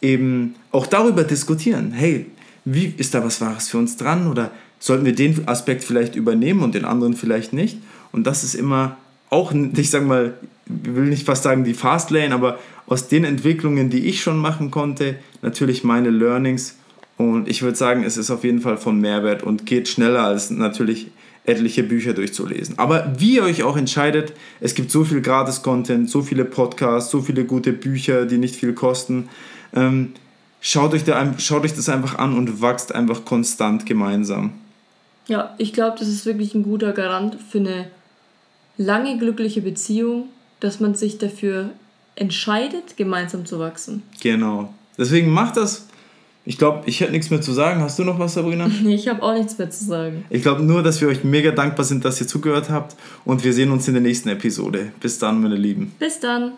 eben 0.00 0.56
auch 0.72 0.88
darüber 0.88 1.22
diskutieren. 1.22 1.92
Hey, 1.92 2.26
wie 2.64 2.94
ist 2.96 3.14
da 3.14 3.24
was 3.24 3.40
Wahres 3.40 3.68
für 3.68 3.78
uns 3.78 3.96
dran? 3.96 4.28
Oder 4.30 4.50
sollten 4.78 5.04
wir 5.04 5.14
den 5.14 5.46
Aspekt 5.48 5.84
vielleicht 5.84 6.16
übernehmen 6.16 6.60
und 6.62 6.74
den 6.74 6.84
anderen 6.84 7.14
vielleicht 7.14 7.52
nicht? 7.52 7.78
Und 8.12 8.26
das 8.26 8.44
ist 8.44 8.54
immer 8.54 8.96
auch, 9.30 9.52
ich 9.76 9.90
sag 9.90 10.06
mal, 10.06 10.34
ich 10.66 10.94
will 10.94 11.06
nicht 11.06 11.26
fast 11.26 11.42
sagen 11.42 11.64
die 11.64 11.74
Fastlane, 11.74 12.34
aber 12.34 12.58
aus 12.86 13.08
den 13.08 13.24
Entwicklungen, 13.24 13.90
die 13.90 14.06
ich 14.06 14.22
schon 14.22 14.38
machen 14.38 14.70
konnte, 14.70 15.16
natürlich 15.40 15.84
meine 15.84 16.10
Learnings. 16.10 16.76
Und 17.16 17.48
ich 17.48 17.62
würde 17.62 17.76
sagen, 17.76 18.04
es 18.04 18.16
ist 18.16 18.30
auf 18.30 18.44
jeden 18.44 18.60
Fall 18.60 18.76
von 18.76 19.00
Mehrwert 19.00 19.42
und 19.42 19.66
geht 19.66 19.88
schneller 19.88 20.24
als 20.24 20.50
natürlich 20.50 21.08
etliche 21.44 21.82
Bücher 21.82 22.14
durchzulesen. 22.14 22.78
Aber 22.78 23.12
wie 23.18 23.36
ihr 23.36 23.42
euch 23.42 23.62
auch 23.62 23.76
entscheidet, 23.76 24.32
es 24.60 24.74
gibt 24.74 24.90
so 24.90 25.04
viel 25.04 25.20
Gratis-Content, 25.20 26.08
so 26.08 26.22
viele 26.22 26.44
Podcasts, 26.44 27.10
so 27.10 27.20
viele 27.20 27.44
gute 27.44 27.72
Bücher, 27.72 28.26
die 28.26 28.38
nicht 28.38 28.54
viel 28.54 28.72
kosten. 28.74 29.28
Ähm, 29.74 30.12
schaut, 30.62 30.94
euch 30.94 31.04
da, 31.04 31.34
schaut 31.38 31.64
euch 31.64 31.74
das 31.74 31.90
einfach 31.90 32.16
an 32.16 32.34
und 32.34 32.62
wachst 32.62 32.94
einfach 32.94 33.26
konstant 33.26 33.84
gemeinsam. 33.84 34.52
Ja, 35.26 35.54
ich 35.58 35.74
glaube, 35.74 35.98
das 35.98 36.08
ist 36.08 36.24
wirklich 36.24 36.54
ein 36.54 36.62
guter 36.62 36.92
Garant 36.92 37.36
für 37.50 37.58
eine 37.58 37.86
lange 38.78 39.18
glückliche 39.18 39.60
Beziehung, 39.60 40.28
dass 40.60 40.80
man 40.80 40.94
sich 40.94 41.18
dafür 41.18 41.70
entscheidet, 42.14 42.96
gemeinsam 42.96 43.44
zu 43.44 43.58
wachsen. 43.58 44.02
Genau. 44.20 44.72
Deswegen 44.96 45.30
macht 45.30 45.56
das. 45.56 45.86
Ich 46.44 46.58
glaube, 46.58 46.82
ich 46.86 47.00
hätte 47.00 47.12
nichts 47.12 47.30
mehr 47.30 47.40
zu 47.40 47.52
sagen. 47.52 47.80
Hast 47.80 47.98
du 47.98 48.04
noch 48.04 48.18
was, 48.18 48.34
Sabrina? 48.34 48.68
Nee, 48.82 48.94
ich 48.94 49.08
habe 49.08 49.22
auch 49.22 49.34
nichts 49.34 49.58
mehr 49.58 49.70
zu 49.70 49.84
sagen. 49.84 50.24
Ich 50.28 50.42
glaube 50.42 50.62
nur, 50.62 50.82
dass 50.82 51.00
wir 51.00 51.08
euch 51.08 51.22
mega 51.22 51.52
dankbar 51.52 51.84
sind, 51.84 52.04
dass 52.04 52.20
ihr 52.20 52.26
zugehört 52.26 52.68
habt. 52.68 52.96
Und 53.24 53.44
wir 53.44 53.52
sehen 53.52 53.70
uns 53.70 53.86
in 53.86 53.94
der 53.94 54.02
nächsten 54.02 54.28
Episode. 54.28 54.92
Bis 55.00 55.18
dann, 55.18 55.40
meine 55.40 55.56
Lieben. 55.56 55.92
Bis 55.98 56.18
dann. 56.18 56.52